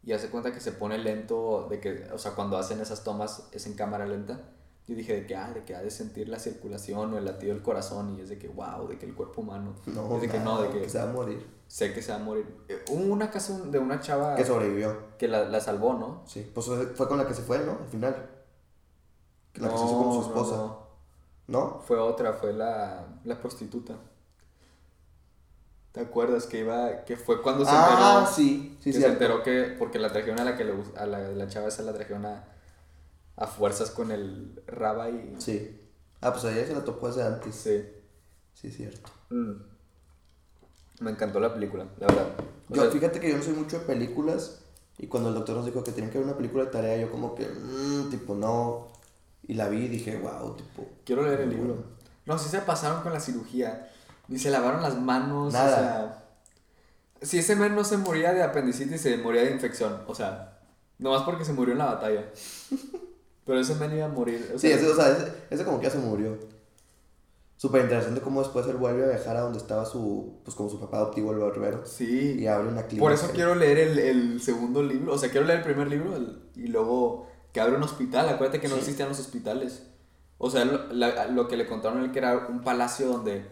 y 0.04 0.12
hace 0.12 0.28
cuenta 0.28 0.52
que 0.52 0.60
se 0.60 0.70
pone 0.70 0.96
lento, 0.96 1.66
de 1.68 1.80
que, 1.80 2.06
o 2.12 2.18
sea, 2.18 2.32
cuando 2.32 2.56
hacen 2.56 2.80
esas 2.80 3.02
tomas 3.02 3.48
es 3.50 3.66
en 3.66 3.74
cámara 3.74 4.06
lenta. 4.06 4.40
Yo 4.86 4.94
dije 4.94 5.12
de 5.14 5.26
que, 5.26 5.34
ah, 5.34 5.52
de 5.52 5.64
que 5.64 5.74
ha 5.74 5.82
de 5.82 5.90
sentir 5.90 6.28
la 6.28 6.38
circulación 6.38 7.14
o 7.14 7.18
el 7.18 7.24
latido 7.24 7.52
del 7.52 7.62
corazón 7.62 8.16
y 8.16 8.20
es 8.20 8.28
de 8.28 8.38
que, 8.38 8.46
wow, 8.46 8.86
de 8.88 8.96
que 8.96 9.06
el 9.06 9.14
cuerpo 9.14 9.42
humano. 9.42 9.74
No, 9.86 10.14
es 10.14 10.22
de 10.22 10.28
que 10.28 10.38
no, 10.38 10.62
de 10.62 10.70
que 10.70 10.88
se 10.88 10.98
va 10.98 11.10
a 11.10 11.12
morir. 11.12 11.44
Sé 11.70 11.92
que 11.94 12.02
se 12.02 12.10
va 12.10 12.18
a 12.18 12.22
morir. 12.22 12.46
Eh, 12.68 12.84
Hubo 12.88 13.12
una 13.12 13.30
casa 13.30 13.56
de 13.60 13.78
una 13.78 14.00
chava 14.00 14.34
Que 14.34 14.44
sobrevivió. 14.44 15.16
que 15.18 15.28
la, 15.28 15.44
la 15.48 15.60
salvó, 15.60 15.94
¿no? 15.94 16.24
Sí, 16.26 16.50
pues 16.52 16.66
fue 16.96 17.06
con 17.08 17.16
la 17.16 17.26
que 17.28 17.34
se 17.34 17.42
fue, 17.42 17.60
¿no? 17.60 17.78
Al 17.82 17.88
final. 17.88 18.28
La 19.54 19.68
que 19.68 19.78
se 19.78 19.84
hizo 19.84 20.02
con 20.02 20.12
su 20.14 20.28
esposa. 20.28 20.56
no. 20.56 20.80
¿No? 21.46 21.80
Fue 21.86 21.98
otra, 21.98 22.32
fue 22.34 22.52
la, 22.52 23.06
la 23.24 23.40
prostituta. 23.40 23.94
¿Te 25.92 26.00
acuerdas 26.00 26.46
que 26.46 26.60
iba, 26.60 27.04
que 27.04 27.16
fue 27.16 27.42
cuando 27.42 27.64
se 27.64 27.70
Ah, 27.74 28.18
enteró? 28.20 28.32
sí, 28.36 28.76
sí, 28.80 28.92
que 28.92 29.00
se 29.00 29.06
enteró 29.06 29.42
que, 29.42 29.74
porque 29.78 29.98
la 29.98 30.12
trajeron 30.12 30.38
a 30.38 30.44
la 30.44 30.56
que 30.56 30.64
le 30.64 30.74
a 30.96 31.06
la, 31.06 31.18
la 31.18 31.48
chava 31.48 31.66
esa 31.68 31.82
la 31.82 31.92
trajeron 31.92 32.26
a, 32.26 32.44
a 33.36 33.46
fuerzas 33.48 33.90
con 33.90 34.12
el 34.12 34.62
raba 34.68 35.10
y... 35.10 35.34
Sí. 35.38 35.80
Ah, 36.20 36.32
pues 36.32 36.44
a 36.44 36.52
ella 36.52 36.66
se 36.66 36.74
la 36.74 36.84
topó 36.84 37.08
desde 37.08 37.24
antes. 37.24 37.54
Sí. 37.56 37.84
Sí, 38.54 38.70
cierto. 38.70 39.10
Mm. 39.30 39.54
Me 41.00 41.10
encantó 41.10 41.40
la 41.40 41.52
película, 41.52 41.86
la 41.98 42.06
verdad. 42.06 42.26
O 42.68 42.74
Yo, 42.74 42.82
sea, 42.82 42.90
fíjate 42.90 43.18
que 43.20 43.30
yo 43.30 43.36
no 43.36 43.42
soy 43.42 43.54
mucho 43.54 43.78
de 43.80 43.84
películas. 43.86 44.60
Y 44.98 45.06
cuando 45.06 45.30
el 45.30 45.34
doctor 45.34 45.56
nos 45.56 45.66
dijo 45.66 45.82
que 45.82 45.92
tenían 45.92 46.10
que 46.12 46.18
ver 46.18 46.26
una 46.26 46.36
película 46.36 46.64
de 46.64 46.70
tarea, 46.70 46.96
yo 46.98 47.10
como 47.10 47.34
que, 47.34 47.46
mmm, 47.48 48.10
tipo, 48.10 48.34
no. 48.34 48.88
Y 49.48 49.54
la 49.54 49.68
vi 49.68 49.86
y 49.86 49.88
dije, 49.88 50.18
wow, 50.18 50.54
tipo. 50.56 50.86
quiero 51.04 51.22
leer 51.22 51.40
el 51.40 51.46
muy 51.46 51.56
libro. 51.56 51.74
bueno. 51.74 51.90
No, 52.26 52.38
sí 52.38 52.48
se 52.50 52.60
pasaron 52.60 53.02
con 53.02 53.12
la 53.12 53.18
cirugía. 53.20 53.90
Ni 54.28 54.38
se 54.38 54.50
lavaron 54.50 54.82
las 54.82 54.96
manos, 55.00 55.52
Nada. 55.52 55.66
o 55.72 55.74
sea... 55.80 56.16
Si 57.22 57.38
ese 57.38 57.56
men 57.56 57.74
no 57.74 57.82
se 57.84 57.96
moría 57.98 58.32
de 58.32 58.42
apendicitis, 58.42 59.00
se 59.00 59.16
moría 59.18 59.42
de 59.42 59.50
infección. 59.50 60.02
O 60.06 60.14
sea, 60.14 60.58
nomás 60.98 61.22
porque 61.22 61.44
se 61.44 61.52
murió 61.52 61.72
en 61.72 61.78
la 61.78 61.86
batalla. 61.86 62.26
Pero 63.44 63.58
ese 63.60 63.74
men 63.74 63.94
iba 63.96 64.06
a 64.06 64.08
morir. 64.08 64.52
O 64.54 64.58
Sí, 64.58 64.68
sea, 64.68 64.76
ese, 64.76 64.88
o 64.90 64.94
sea, 64.94 65.10
ese, 65.10 65.32
ese 65.50 65.64
como 65.64 65.78
que 65.80 65.86
ya 65.86 65.90
se 65.92 65.98
murió. 65.98 66.38
Súper 67.60 67.82
interesante 67.82 68.22
cómo 68.22 68.40
después 68.40 68.66
él 68.68 68.76
vuelve 68.78 69.04
a 69.04 69.08
viajar 69.08 69.36
a 69.36 69.40
donde 69.42 69.58
estaba 69.58 69.84
su, 69.84 70.40
pues 70.44 70.56
como 70.56 70.70
su 70.70 70.80
papá 70.80 70.96
adoptivo, 70.96 71.30
el 71.32 71.38
barbero. 71.40 71.84
sí. 71.84 72.36
Y 72.38 72.46
abre 72.46 72.68
una 72.68 72.84
clínica. 72.86 73.02
Por 73.04 73.12
eso 73.12 73.28
quiero 73.34 73.54
leer 73.54 73.76
el, 73.78 73.98
el 73.98 74.40
segundo 74.40 74.82
libro. 74.82 75.12
O 75.12 75.18
sea, 75.18 75.28
quiero 75.30 75.46
leer 75.46 75.58
el 75.58 75.64
primer 75.66 75.88
libro 75.88 76.16
el- 76.16 76.42
y 76.56 76.68
luego 76.68 77.26
que 77.52 77.60
abre 77.60 77.76
un 77.76 77.82
hospital. 77.82 78.30
Acuérdate 78.30 78.60
que 78.60 78.68
no 78.68 78.76
Sí. 78.76 78.80
existían 78.80 79.10
los 79.10 79.20
hospitales. 79.20 79.82
O 80.38 80.48
sea, 80.48 80.64
lo, 80.64 80.90
la- 80.94 81.26
lo 81.26 81.48
que 81.48 81.58
le 81.58 81.66
contaron 81.66 82.00
a 82.00 82.04
él 82.06 82.12
que 82.12 82.20
era 82.20 82.46
un 82.48 82.62
palacio 82.62 83.08
donde 83.08 83.44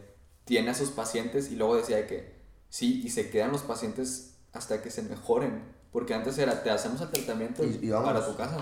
tiene 0.46 0.70
a 0.70 0.74
sus 0.74 0.88
pacientes 0.88 1.50
y 1.52 1.56
luego 1.56 1.76
decía 1.76 2.06
que 2.06 2.34
sí, 2.70 3.02
y 3.04 3.10
se 3.10 3.28
quedan 3.28 3.52
los 3.52 3.60
pacientes 3.60 4.38
hasta 4.54 4.80
que 4.80 4.90
se 4.90 5.02
mejoren. 5.02 5.64
Porque 5.92 6.14
antes 6.14 6.38
era, 6.38 6.62
te 6.62 6.70
hacemos 6.70 7.02
el 7.02 7.10
tratamiento 7.10 7.62
Y- 7.62 7.78
y 7.82 7.90
para 7.90 8.24
tu 8.26 8.34
casa. 8.36 8.56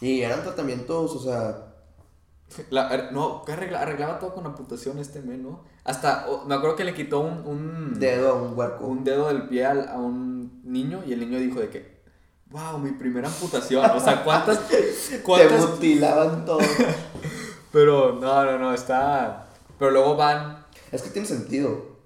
Y 0.00 0.20
eran 0.20 0.44
tratamientos, 0.44 1.16
o 1.16 1.18
sea, 1.20 1.67
La- 2.70 2.88
er, 2.94 3.12
no, 3.12 3.44
arregla- 3.46 3.80
arreglaba 3.82 4.18
todo 4.18 4.34
con 4.34 4.46
amputación 4.46 4.98
este 4.98 5.20
men, 5.20 5.42
¿no? 5.42 5.64
Hasta, 5.84 6.26
oh, 6.28 6.44
me 6.46 6.54
acuerdo 6.54 6.76
que 6.76 6.84
le 6.84 6.94
quitó 6.94 7.20
un, 7.20 7.46
un, 7.46 7.94
dedo 8.00 8.30
a 8.30 8.34
un 8.42 8.56
huerco. 8.58 8.86
un 8.86 9.04
dedo 9.04 9.28
del 9.28 9.48
pie 9.48 9.66
al- 9.66 9.88
a 9.88 9.96
un 9.98 10.60
niño 10.64 11.02
y 11.06 11.12
el 11.12 11.20
niño 11.20 11.38
dijo 11.38 11.60
de 11.60 11.68
que, 11.68 12.00
wow, 12.46 12.78
mi 12.78 12.92
primera 12.92 13.28
amputación. 13.28 13.84
O 13.90 14.00
sea, 14.00 14.24
¿cuántas? 14.24 14.66
Te 14.68 15.20
cuántas 15.22 15.68
mutilaban 15.68 16.44
todo. 16.44 16.58
pero 17.72 18.14
no, 18.14 18.44
no, 18.44 18.58
no, 18.58 18.74
está... 18.74 19.46
Pero 19.78 19.90
luego 19.90 20.16
van 20.16 20.64
es 20.90 21.02
que 21.02 21.10
tiene 21.10 21.28
sentido. 21.28 21.98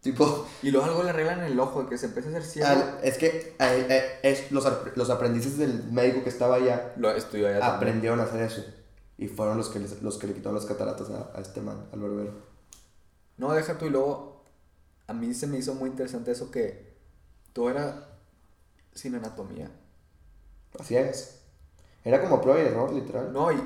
Tipo, 0.00 0.46
y 0.62 0.70
luego 0.72 0.86
algo 0.86 1.02
le 1.04 1.10
arreglan 1.10 1.40
en 1.40 1.52
el 1.52 1.60
ojo, 1.60 1.84
de 1.84 1.88
que 1.90 1.98
se 1.98 2.06
empieza 2.06 2.28
a 2.28 2.32
hacer 2.32 2.44
ciego. 2.44 2.68
al- 2.68 2.98
es 3.04 3.18
que 3.18 3.26
eh, 3.60 3.86
eh, 3.88 4.18
es, 4.24 4.50
los, 4.50 4.66
los 4.96 5.10
aprendices 5.10 5.58
del 5.58 5.84
médico 5.92 6.24
que 6.24 6.28
estaba 6.28 6.56
allá 6.56 6.92
Lo 6.96 7.10
estudió 7.12 7.46
allá 7.48 7.60
también. 7.60 7.76
aprendieron 7.76 8.20
a 8.20 8.24
hacer 8.24 8.42
eso. 8.42 8.64
Y 9.22 9.28
fueron 9.28 9.56
los 9.58 9.68
que, 9.68 9.78
les- 9.78 10.02
los 10.02 10.18
que 10.18 10.26
le 10.26 10.34
quitaron 10.34 10.56
las 10.56 10.66
cataratas 10.66 11.08
a, 11.10 11.30
a 11.36 11.40
este 11.40 11.60
man, 11.60 11.86
al 11.92 12.00
barbero. 12.00 12.32
No, 13.36 13.52
deja 13.52 13.78
tú 13.78 13.86
y 13.86 13.90
luego 13.90 14.42
a 15.06 15.14
mí 15.14 15.34
se 15.34 15.46
me 15.46 15.58
hizo 15.58 15.74
muy 15.74 15.90
interesante 15.90 16.32
eso 16.32 16.50
que 16.50 16.94
todo 17.52 17.70
era 17.70 18.18
sin 18.94 19.14
anatomía. 19.16 19.70
Así 20.78 20.96
es. 20.96 21.40
Era 22.04 22.20
como 22.20 22.40
prueba 22.40 22.60
y 22.62 22.66
error, 22.66 22.92
literal. 22.92 23.32
No, 23.32 23.52
y, 23.52 23.60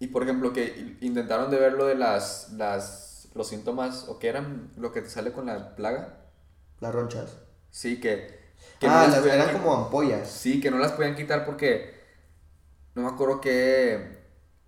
y 0.00 0.08
por 0.08 0.22
ejemplo, 0.22 0.52
que 0.52 0.96
intentaron 1.00 1.50
de 1.50 1.58
ver 1.58 1.72
lo 1.74 1.86
de 1.86 1.94
las, 1.96 2.52
las, 2.52 3.28
los 3.34 3.48
síntomas, 3.48 4.08
o 4.08 4.18
que 4.18 4.28
eran 4.28 4.70
lo 4.76 4.92
que 4.92 5.02
te 5.02 5.10
sale 5.10 5.32
con 5.32 5.46
la 5.46 5.76
plaga. 5.76 6.26
Las 6.80 6.94
ronchas. 6.94 7.36
Sí, 7.70 8.00
que... 8.00 8.38
que 8.80 8.86
ah, 8.86 9.06
las 9.06 9.10
las- 9.10 9.20
podían 9.20 9.40
eran 9.40 9.52
como 9.52 9.74
ampollas. 9.74 10.28
Sí, 10.30 10.60
que 10.60 10.70
no 10.70 10.78
las 10.78 10.92
podían 10.92 11.16
quitar 11.16 11.44
porque... 11.44 11.96
No 12.94 13.02
me 13.02 13.08
acuerdo 13.08 13.40
qué 13.40 14.17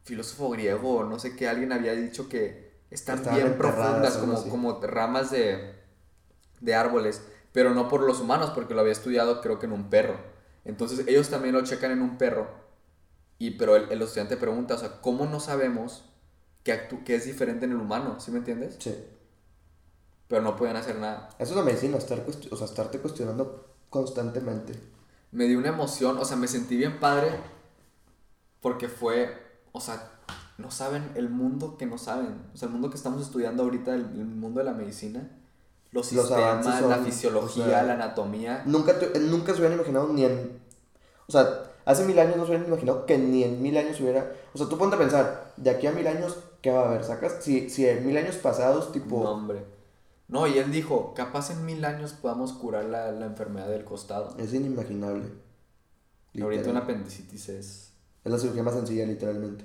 filósofo 0.05 0.51
griego, 0.51 1.05
no 1.05 1.18
sé 1.18 1.36
qué, 1.36 1.48
alguien 1.48 1.72
había 1.72 1.94
dicho 1.94 2.28
que 2.28 2.70
están 2.90 3.18
Estaban 3.18 3.34
bien 3.34 3.59
profundas, 3.59 4.16
como, 4.16 4.32
así. 4.34 4.51
como 4.51 4.80
ramas 4.80 5.30
de, 5.30 5.74
de 6.61 6.74
árboles. 6.74 7.22
pero 7.53 7.74
no 7.74 7.88
por 7.88 8.03
los 8.03 8.20
humanos, 8.20 8.51
porque 8.51 8.74
lo 8.74 8.80
había 8.80 8.92
estudiado 8.92 9.40
creo 9.40 9.59
que 9.59 9.66
en 9.66 9.72
un 9.72 9.90
perro. 9.90 10.18
Entonces 10.64 11.07
ellos 11.09 11.28
también 11.30 11.55
lo 11.55 11.64
checan 11.64 11.90
en 11.92 12.03
un 12.03 12.18
perro, 12.18 12.48
y 13.38 13.53
pero 13.53 13.76
el, 13.76 13.90
el 13.92 14.03
estudiante 14.03 14.36
pregunta, 14.36 14.74
o 14.74 14.78
sea, 14.78 15.01
¿cómo 15.03 15.26
no 15.26 15.40
sabemos 15.40 16.05
que, 16.64 16.72
actú- 16.74 17.05
que 17.05 17.16
es 17.16 17.24
diferente 17.26 17.66
en 17.66 17.72
el 17.72 17.78
humano? 17.78 18.20
¿Sí 18.20 18.30
me 18.32 18.38
entiendes? 18.38 18.78
Sí. 18.78 18.94
Pero 20.28 20.40
no 20.42 20.57
pueden 20.57 20.76
hacer 20.76 20.96
nada. 20.96 21.28
Eso 21.38 21.51
es 21.53 21.57
la 21.59 21.62
medicina, 21.64 21.98
estar 21.98 22.24
o 22.51 22.57
sea, 22.57 22.66
estarte 22.66 23.01
cuestionando 23.01 23.74
constantemente. 23.90 24.72
Me 25.32 25.46
dio 25.46 25.59
una 25.59 25.70
emoción, 25.70 26.18
o 26.18 26.24
sea, 26.24 26.36
me 26.36 26.46
sentí 26.46 26.76
bien 26.76 27.01
padre, 27.01 27.32
porque 28.61 28.88
fue, 28.88 29.36
o 29.73 29.81
sea, 29.81 30.11
no 30.59 30.71
saben 30.71 31.11
el 31.14 31.31
mundo 31.31 31.77
que 31.79 31.87
no 31.87 31.99
saben, 31.99 32.35
o 32.55 32.57
sea, 32.57 32.66
el 32.66 32.73
mundo 32.73 32.91
que 32.91 32.97
estamos 32.97 33.23
estudiando 33.23 33.62
ahorita, 33.62 33.95
el, 33.95 34.03
el 34.03 34.27
mundo 34.27 34.59
de 34.59 34.64
la 34.64 34.73
medicina, 34.73 35.37
los 35.93 36.12
Los 36.12 36.29
sistemas, 36.29 36.83
la 36.83 36.99
fisiología, 36.99 37.64
o 37.64 37.68
sea, 37.68 37.83
la 37.83 37.95
anatomía. 37.95 38.62
Nunca, 38.64 38.99
te- 38.99 39.18
nunca 39.18 39.53
se 39.53 39.59
hubieran 39.59 39.77
imaginado 39.77 40.12
ni 40.12 40.25
en... 40.25 40.61
O 41.27 41.33
sea, 41.33 41.64
hace 41.85 42.05
mil 42.05 42.16
años 42.18 42.37
no 42.37 42.45
se 42.45 42.51
hubieran 42.51 42.68
imaginado 42.68 43.07
que 43.07 43.18
ni 43.18 43.43
en 43.43 43.61
mil 43.61 43.77
años 43.77 44.01
hubiera... 44.01 44.33
O 44.55 44.59
sea, 44.59 44.68
tú 44.68 44.79
ponte 44.79 44.95
a 44.95 44.99
pensar, 45.01 45.53
de 45.57 45.71
aquí 45.71 45.89
a 45.89 45.93
mil 45.93 46.07
años, 46.07 46.39
¿qué 46.62 46.71
va 46.71 46.83
a 46.83 46.89
haber? 46.89 47.03
¿Sacas? 47.03 47.39
Si, 47.41 47.71
si 47.71 47.89
en 47.89 48.07
mil 48.07 48.16
años 48.16 48.37
pasados, 48.37 48.93
tipo... 48.93 49.25
No, 49.25 49.31
hombre. 49.33 49.64
No, 50.29 50.47
y 50.47 50.59
él 50.59 50.71
dijo, 50.71 51.12
capaz 51.14 51.51
en 51.51 51.66
mil 51.66 51.85
años 51.85 52.12
podamos 52.12 52.53
curar 52.53 52.85
la, 52.85 53.11
la 53.11 53.27
enfermedad 53.27 53.68
del 53.68 53.85
costado. 53.85 54.37
Es 54.39 54.55
inimaginable. 54.55 55.27
Ahorita 56.41 56.71
una 56.71 56.81
apendicitis 56.81 57.49
es... 57.49 57.89
Es 58.25 58.31
la 58.33 58.39
cirugía 58.39 58.62
más 58.62 58.75
sencilla, 58.75 59.07
literalmente. 59.07 59.64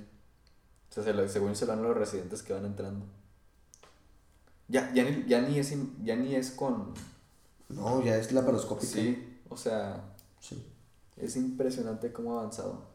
O 0.89 0.93
sea, 0.93 1.03
se 1.03 1.14
lo- 1.14 1.28
según 1.28 1.56
se 1.56 1.66
lo 1.66 1.74
dan 1.74 1.84
los 1.84 1.95
residentes 1.97 2.41
que 2.43 2.53
van 2.53 2.66
entrando. 2.66 3.06
Ya, 4.68 4.91
ya, 4.93 5.03
ni, 5.03 5.26
ya, 5.28 5.41
ni 5.41 5.60
es, 5.60 5.74
ya 6.03 6.16
ni 6.16 6.36
es 6.36 6.51
con... 6.51 6.93
No, 7.70 8.01
ya 8.03 8.16
es 8.18 8.32
laparoscópica. 8.32 8.91
Sí, 8.93 9.39
o 9.49 9.58
sea, 9.58 10.01
Sí, 10.39 10.64
es 11.18 11.36
impresionante 11.36 12.12
cómo 12.12 12.36
ha 12.38 12.41
avanzado. 12.41 12.86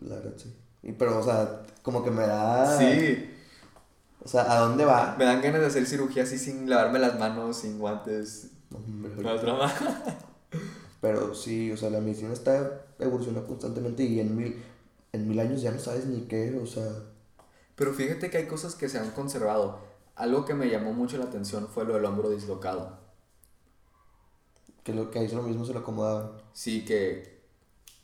la 0.00 0.16
verdad, 0.16 0.34
sí. 0.36 0.54
Y, 0.82 0.92
pero, 0.92 1.18
o 1.18 1.22
sea, 1.22 1.62
como 1.82 2.04
que 2.04 2.10
me 2.10 2.26
da... 2.26 2.78
Sí, 2.78 3.30
O 4.22 4.28
sea, 4.28 4.50
¿a 4.52 4.60
dónde 4.60 4.84
va? 4.84 5.16
me 5.18 5.24
dan 5.24 5.42
ganas 5.42 5.60
de 5.60 5.66
hacer 5.66 5.86
cirugía 5.86 6.22
así 6.22 6.38
sin 6.38 6.68
lavarme 6.70 6.98
las 7.00 7.18
manos, 7.18 7.56
sin 7.58 7.78
guantes. 7.78 8.50
No, 8.70 8.78
hombre, 8.78 9.12
No 9.16 9.34
es 9.34 9.42
broma. 9.42 9.72
Pero 11.00 11.34
sí, 11.34 11.70
o 11.70 11.76
sea, 11.76 11.90
la 11.90 12.00
medicina 12.00 12.32
está 12.32 12.86
evolucionando 12.98 13.46
constantemente 13.46 14.02
y 14.02 14.20
en 14.20 14.36
mil, 14.36 14.62
en 15.12 15.28
mil 15.28 15.38
años 15.38 15.62
ya 15.62 15.70
no 15.70 15.78
sabes 15.78 16.06
ni 16.06 16.22
qué, 16.22 16.58
o 16.60 16.66
sea... 16.66 16.88
Pero 17.76 17.94
fíjate 17.94 18.30
que 18.30 18.38
hay 18.38 18.46
cosas 18.46 18.74
que 18.74 18.88
se 18.88 18.98
han 18.98 19.12
conservado. 19.12 19.78
Algo 20.16 20.44
que 20.44 20.54
me 20.54 20.68
llamó 20.68 20.92
mucho 20.92 21.16
la 21.16 21.26
atención 21.26 21.68
fue 21.68 21.84
lo 21.84 21.94
del 21.94 22.04
hombro 22.04 22.28
dislocado. 22.30 22.98
Que, 24.82 24.92
lo, 24.92 25.12
que 25.12 25.20
ahí 25.20 25.28
lo 25.28 25.42
mismo 25.42 25.64
se 25.64 25.72
lo 25.72 25.80
acomodaban. 25.80 26.32
Sí, 26.52 26.84
que, 26.84 27.40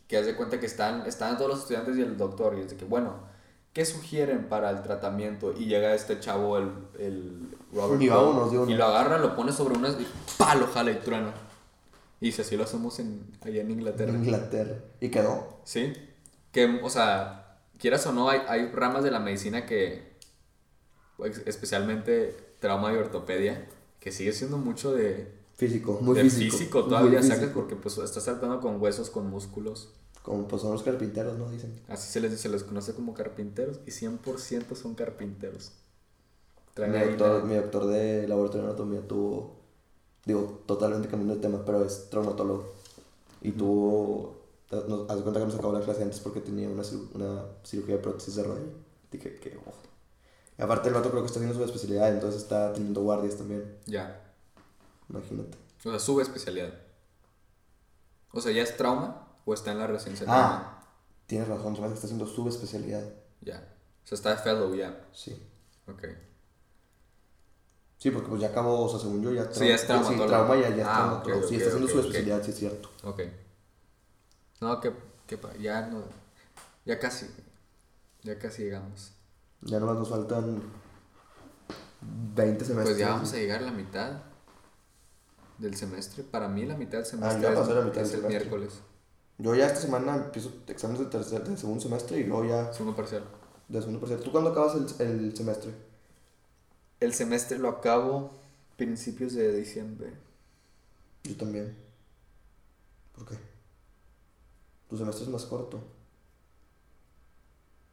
que 0.06 0.16
haz 0.16 0.26
de 0.26 0.36
cuenta 0.36 0.60
que 0.60 0.66
están, 0.66 1.04
están 1.06 1.36
todos 1.36 1.50
los 1.50 1.60
estudiantes 1.62 1.96
y 1.96 2.02
el 2.02 2.16
doctor. 2.16 2.56
Y 2.56 2.60
es 2.60 2.70
de 2.70 2.76
que, 2.76 2.84
bueno, 2.84 3.14
¿qué 3.72 3.84
sugieren 3.84 4.48
para 4.48 4.70
el 4.70 4.82
tratamiento? 4.82 5.52
Y 5.58 5.64
llega 5.64 5.92
este 5.92 6.20
chavo, 6.20 6.56
el, 6.58 6.70
el 7.00 7.48
Robert 7.72 8.00
Y 8.00 8.08
vámonos 8.08 8.52
una. 8.52 8.76
lo 8.76 8.84
agarra, 8.84 9.18
lo 9.18 9.34
pone 9.34 9.50
sobre 9.50 9.76
unas 9.76 9.98
y 10.00 10.06
¡pa! 10.38 10.54
lo 10.54 10.68
jala 10.68 10.92
y 10.92 11.00
truena. 11.00 11.34
Y 12.20 12.26
dice, 12.26 12.42
así 12.42 12.56
lo 12.56 12.64
hacemos 12.64 12.98
en, 12.98 13.26
allá 13.42 13.60
en 13.60 13.70
Inglaterra. 13.70 14.10
En 14.12 14.24
Inglaterra. 14.24 14.76
Y 15.00 15.10
quedó. 15.10 15.60
Sí. 15.64 15.92
Que, 16.52 16.80
o 16.82 16.90
sea, 16.90 17.58
quieras 17.78 18.06
o 18.06 18.12
no, 18.12 18.28
hay, 18.28 18.40
hay 18.48 18.68
ramas 18.68 19.04
de 19.04 19.10
la 19.10 19.20
medicina 19.20 19.66
que, 19.66 20.14
pues, 21.16 21.42
especialmente 21.46 22.36
trauma 22.60 22.92
y 22.92 22.96
ortopedia, 22.96 23.66
que 24.00 24.12
sigue 24.12 24.32
siendo 24.32 24.58
mucho 24.58 24.92
de, 24.92 25.34
Físico, 25.56 25.98
muy 26.00 26.16
de 26.16 26.22
físico. 26.22 26.56
físico. 26.56 26.84
Todavía 26.84 27.22
sacas 27.22 27.50
porque 27.50 27.76
pues 27.76 27.96
estás 27.98 28.24
tratando 28.24 28.60
con 28.60 28.80
huesos, 28.80 29.10
con 29.10 29.30
músculos. 29.30 29.92
Como 30.22 30.48
pues 30.48 30.62
son 30.62 30.72
los 30.72 30.82
carpinteros, 30.82 31.38
¿no? 31.38 31.50
Dicen. 31.50 31.80
Así 31.88 32.10
se 32.10 32.20
les, 32.20 32.40
se 32.40 32.48
les 32.48 32.64
conoce 32.64 32.94
como 32.94 33.14
carpinteros 33.14 33.80
y 33.86 33.90
100% 33.90 34.74
son 34.74 34.94
carpinteros. 34.94 35.72
Mi 36.76 36.98
doctor, 36.98 37.44
mi 37.44 37.54
doctor 37.54 37.86
de 37.86 38.26
laboratorio 38.26 38.62
de 38.62 38.68
anatomía 38.70 39.06
tuvo, 39.06 39.60
digo, 40.24 40.62
totalmente 40.66 41.08
cambiando 41.08 41.34
de 41.36 41.40
tema, 41.40 41.64
pero 41.64 41.84
es 41.84 42.08
traumatólogo. 42.10 42.72
Y 43.42 43.52
tuvo, 43.52 44.36
nos, 44.70 45.08
haz 45.10 45.16
de 45.16 45.22
cuenta 45.22 45.40
que 45.40 45.46
nos 45.46 45.54
acabó 45.54 45.72
la 45.72 45.80
clase 45.84 46.02
antes 46.02 46.20
porque 46.20 46.40
tenía 46.40 46.68
una, 46.68 46.82
una 47.14 47.44
cirugía 47.62 47.96
de 47.96 48.02
prótesis 48.02 48.36
de 48.36 48.42
rodilla. 48.44 48.72
Dije, 49.10 49.36
qué 49.40 49.56
ojo. 49.58 49.76
Y 50.58 50.62
aparte 50.62 50.88
el 50.88 50.94
vato 50.94 51.10
creo 51.10 51.22
que 51.22 51.26
está 51.26 51.38
haciendo 51.40 51.58
su 51.58 51.64
especialidad, 51.64 52.12
entonces 52.12 52.42
está 52.42 52.72
teniendo 52.72 53.02
guardias 53.02 53.36
también, 53.36 53.76
Ya. 53.86 54.22
imagínate. 55.08 55.58
O 55.84 55.90
sea, 55.90 55.98
sube 55.98 56.22
especialidad. 56.22 56.72
O 58.32 58.40
sea, 58.40 58.52
¿ya 58.52 58.62
es 58.62 58.76
trauma 58.76 59.28
o 59.44 59.52
está 59.52 59.72
en 59.72 59.78
la 59.78 59.86
residencia? 59.86 60.26
Ah, 60.28 60.80
tienes 61.26 61.48
razón, 61.48 61.74
se 61.74 61.80
me 61.80 61.86
hace 61.86 61.94
que 61.94 62.06
está 62.06 62.06
haciendo 62.06 62.26
su 62.26 62.48
especialidad. 62.48 63.04
Ya. 63.40 63.68
O 64.04 64.06
sea, 64.06 64.16
está 64.16 64.30
de 64.30 64.36
fellow 64.38 64.74
ya. 64.74 65.06
Sí. 65.12 65.36
Ok. 65.86 66.04
Sí, 68.04 68.10
porque 68.10 68.28
pues 68.28 68.42
ya 68.42 68.48
acabó, 68.48 68.84
o 68.84 68.88
sea, 68.90 68.98
según 69.00 69.22
yo 69.22 69.32
ya 69.32 69.50
Sí, 69.50 69.66
ya 69.66 69.76
es 69.76 69.80
Sí, 69.80 69.86
trauma 69.86 70.56
ya, 70.56 70.76
ya 70.76 70.84
Ah, 70.86 70.96
traumatólogo. 70.98 71.40
ok, 71.40 71.48
sí, 71.48 71.56
está 71.56 71.68
haciendo 71.68 71.86
ok, 71.86 71.92
su 71.92 72.00
especialidad, 72.00 72.42
sí 72.42 72.50
es 72.50 72.56
cierto. 72.58 72.90
Ok. 73.02 73.20
No, 74.60 74.78
que, 74.78 74.92
que 75.26 75.38
ya 75.58 75.86
no. 75.86 76.02
Ya 76.84 76.98
casi. 76.98 77.26
Ya 78.22 78.38
casi 78.38 78.64
llegamos. 78.64 79.12
Ya 79.62 79.80
nomás 79.80 79.96
nos 79.96 80.10
faltan 80.10 80.62
20 82.34 82.62
semestres. 82.66 82.88
Pues 82.94 82.98
ya 82.98 83.08
vamos 83.08 83.32
a 83.32 83.36
llegar 83.36 83.60
a 83.60 83.64
la 83.64 83.72
mitad 83.72 84.20
del 85.56 85.74
semestre. 85.74 86.24
Para 86.24 86.46
mí 86.46 86.66
la 86.66 86.76
mitad 86.76 86.98
del 86.98 87.06
semestre 87.06 87.40
ya 87.40 87.52
es, 87.58 87.68
la 87.68 87.80
mitad 87.80 88.02
es 88.02 88.12
el 88.12 88.20
semestre. 88.20 88.28
miércoles. 88.28 88.80
Yo 89.38 89.54
ya 89.54 89.66
esta 89.68 89.80
semana 89.80 90.16
empiezo 90.16 90.52
exámenes 90.66 91.00
de, 91.00 91.06
tercer, 91.06 91.42
de 91.42 91.56
segundo 91.56 91.80
semestre 91.80 92.18
y 92.18 92.24
luego 92.24 92.44
ya 92.44 92.70
Segundo 92.70 92.94
parcial. 92.94 93.24
de 93.66 93.80
segundo 93.80 94.00
parcial. 94.00 94.20
¿Tú 94.20 94.30
cuándo 94.30 94.50
acabas 94.50 94.74
el, 94.74 95.06
el 95.08 95.34
semestre? 95.34 95.93
El 97.04 97.12
semestre 97.12 97.58
lo 97.58 97.68
acabo 97.68 98.30
principios 98.78 99.34
de 99.34 99.54
diciembre. 99.54 100.14
Yo 101.24 101.36
también. 101.36 101.76
¿Por 103.14 103.26
qué? 103.26 103.36
Tu 104.88 104.96
semestre 104.96 105.24
es 105.24 105.30
más 105.30 105.44
corto. 105.44 105.84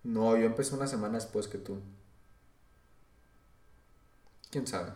No, 0.04 0.38
yo 0.38 0.46
empecé 0.46 0.76
una 0.76 0.88
semana 0.88 1.16
después 1.16 1.50
que 1.50 1.58
tú. 1.58 1.76
¿Quién 4.50 4.66
sabe? 4.66 4.94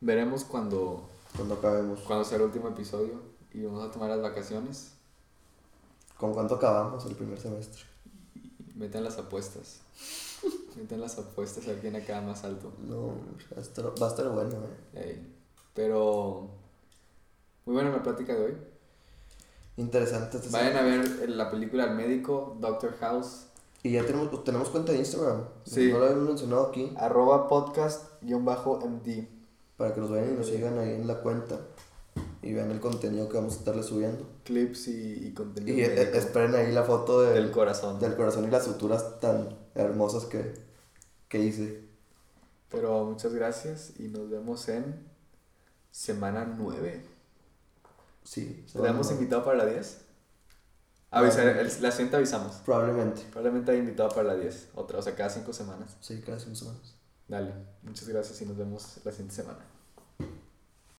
Veremos 0.00 0.42
cuando, 0.42 1.08
Cuando 1.36 1.54
acabemos. 1.54 2.00
cuando 2.00 2.24
sea 2.24 2.38
el 2.38 2.42
último 2.42 2.66
episodio 2.66 3.22
y 3.52 3.62
vamos 3.62 3.88
a 3.88 3.92
tomar 3.92 4.10
las 4.10 4.22
vacaciones. 4.22 4.94
¿Con 6.18 6.34
cuánto 6.34 6.56
acabamos 6.56 7.06
el 7.06 7.14
primer 7.14 7.38
semestre? 7.38 7.84
Y 8.34 8.76
metan 8.76 9.04
las 9.04 9.18
apuestas. 9.18 9.82
metan 10.78 11.00
las 11.00 11.18
apuestas 11.18 11.64
a 11.66 11.68
ver 11.68 11.80
quién 11.80 11.96
acaba 11.96 12.20
más 12.20 12.44
alto. 12.44 12.72
No, 12.86 13.14
va 13.54 14.06
a 14.06 14.08
estar, 14.10 14.28
bueno, 14.30 14.56
eh. 14.94 15.00
Ey, 15.02 15.34
Pero 15.74 16.48
muy 17.66 17.74
buena 17.74 17.90
la 17.90 18.02
plática 18.02 18.34
de 18.34 18.44
hoy. 18.44 18.56
Interesante. 19.76 20.36
este 20.38 20.50
Vayan 20.50 20.76
a 20.76 20.82
ver 20.82 21.30
la 21.30 21.50
película 21.50 21.84
El 21.84 21.94
médico, 21.94 22.56
Doctor 22.60 22.94
House. 23.00 23.46
Y 23.82 23.92
ya 23.92 24.04
tenemos, 24.04 24.44
tenemos 24.44 24.68
cuenta 24.68 24.92
de 24.92 24.98
Instagram. 24.98 25.44
Sí. 25.64 25.90
No 25.90 25.98
lo 25.98 26.04
habíamos 26.04 26.28
mencionado 26.28 26.66
aquí. 26.66 26.92
Arroba 26.96 27.48
podcast-md. 27.48 29.28
Para 29.76 29.94
que 29.94 30.00
nos 30.00 30.10
vayan 30.10 30.34
y 30.34 30.36
nos 30.36 30.46
sigan 30.48 30.78
ahí 30.78 30.90
en 30.90 31.06
la 31.06 31.20
cuenta. 31.22 31.58
Y 32.42 32.52
vean 32.52 32.70
el 32.70 32.80
contenido 32.80 33.28
que 33.28 33.36
vamos 33.36 33.54
a 33.54 33.58
estarle 33.58 33.82
subiendo. 33.82 34.26
Clips 34.44 34.88
y, 34.88 35.28
y 35.28 35.32
contenido 35.32 35.78
Y 35.78 35.82
eh, 35.82 35.88
médico 35.94 36.18
esperen 36.18 36.54
ahí 36.54 36.72
la 36.72 36.82
foto 36.82 37.22
del, 37.22 37.34
del 37.34 37.50
corazón. 37.50 37.98
del 38.00 38.16
corazón 38.16 38.44
y 38.44 38.50
las 38.50 38.64
suturas 38.64 39.20
tan 39.20 39.48
hermosas 39.74 40.24
que, 40.26 40.54
que 41.28 41.38
hice. 41.38 41.88
Pero 42.70 43.04
muchas 43.04 43.34
gracias 43.34 43.94
y 43.98 44.08
nos 44.08 44.30
vemos 44.30 44.68
en 44.68 45.08
semana 45.90 46.44
9. 46.44 47.04
Sí. 48.22 48.64
¿Te 48.72 48.86
hemos 48.86 49.10
invitado 49.10 49.44
para 49.44 49.58
la 49.58 49.66
10? 49.66 50.02
Avisar, 51.10 51.46
el- 51.48 51.82
la 51.82 51.90
siguiente 51.90 52.16
avisamos. 52.16 52.56
Probablemente. 52.64 53.22
Probablemente 53.32 53.72
hay 53.72 53.78
invitado 53.78 54.10
para 54.10 54.22
la 54.22 54.36
10. 54.36 54.68
Otra, 54.76 54.98
o 54.98 55.02
sea, 55.02 55.16
cada 55.16 55.30
5 55.30 55.52
semanas. 55.52 55.96
Sí, 56.00 56.20
cada 56.24 56.38
cinco 56.38 56.54
semanas. 56.54 56.94
Dale, 57.26 57.52
muchas 57.82 58.08
gracias 58.08 58.40
y 58.42 58.46
nos 58.46 58.56
vemos 58.56 59.00
la 59.04 59.10
siguiente 59.10 59.34
semana. 59.34 59.58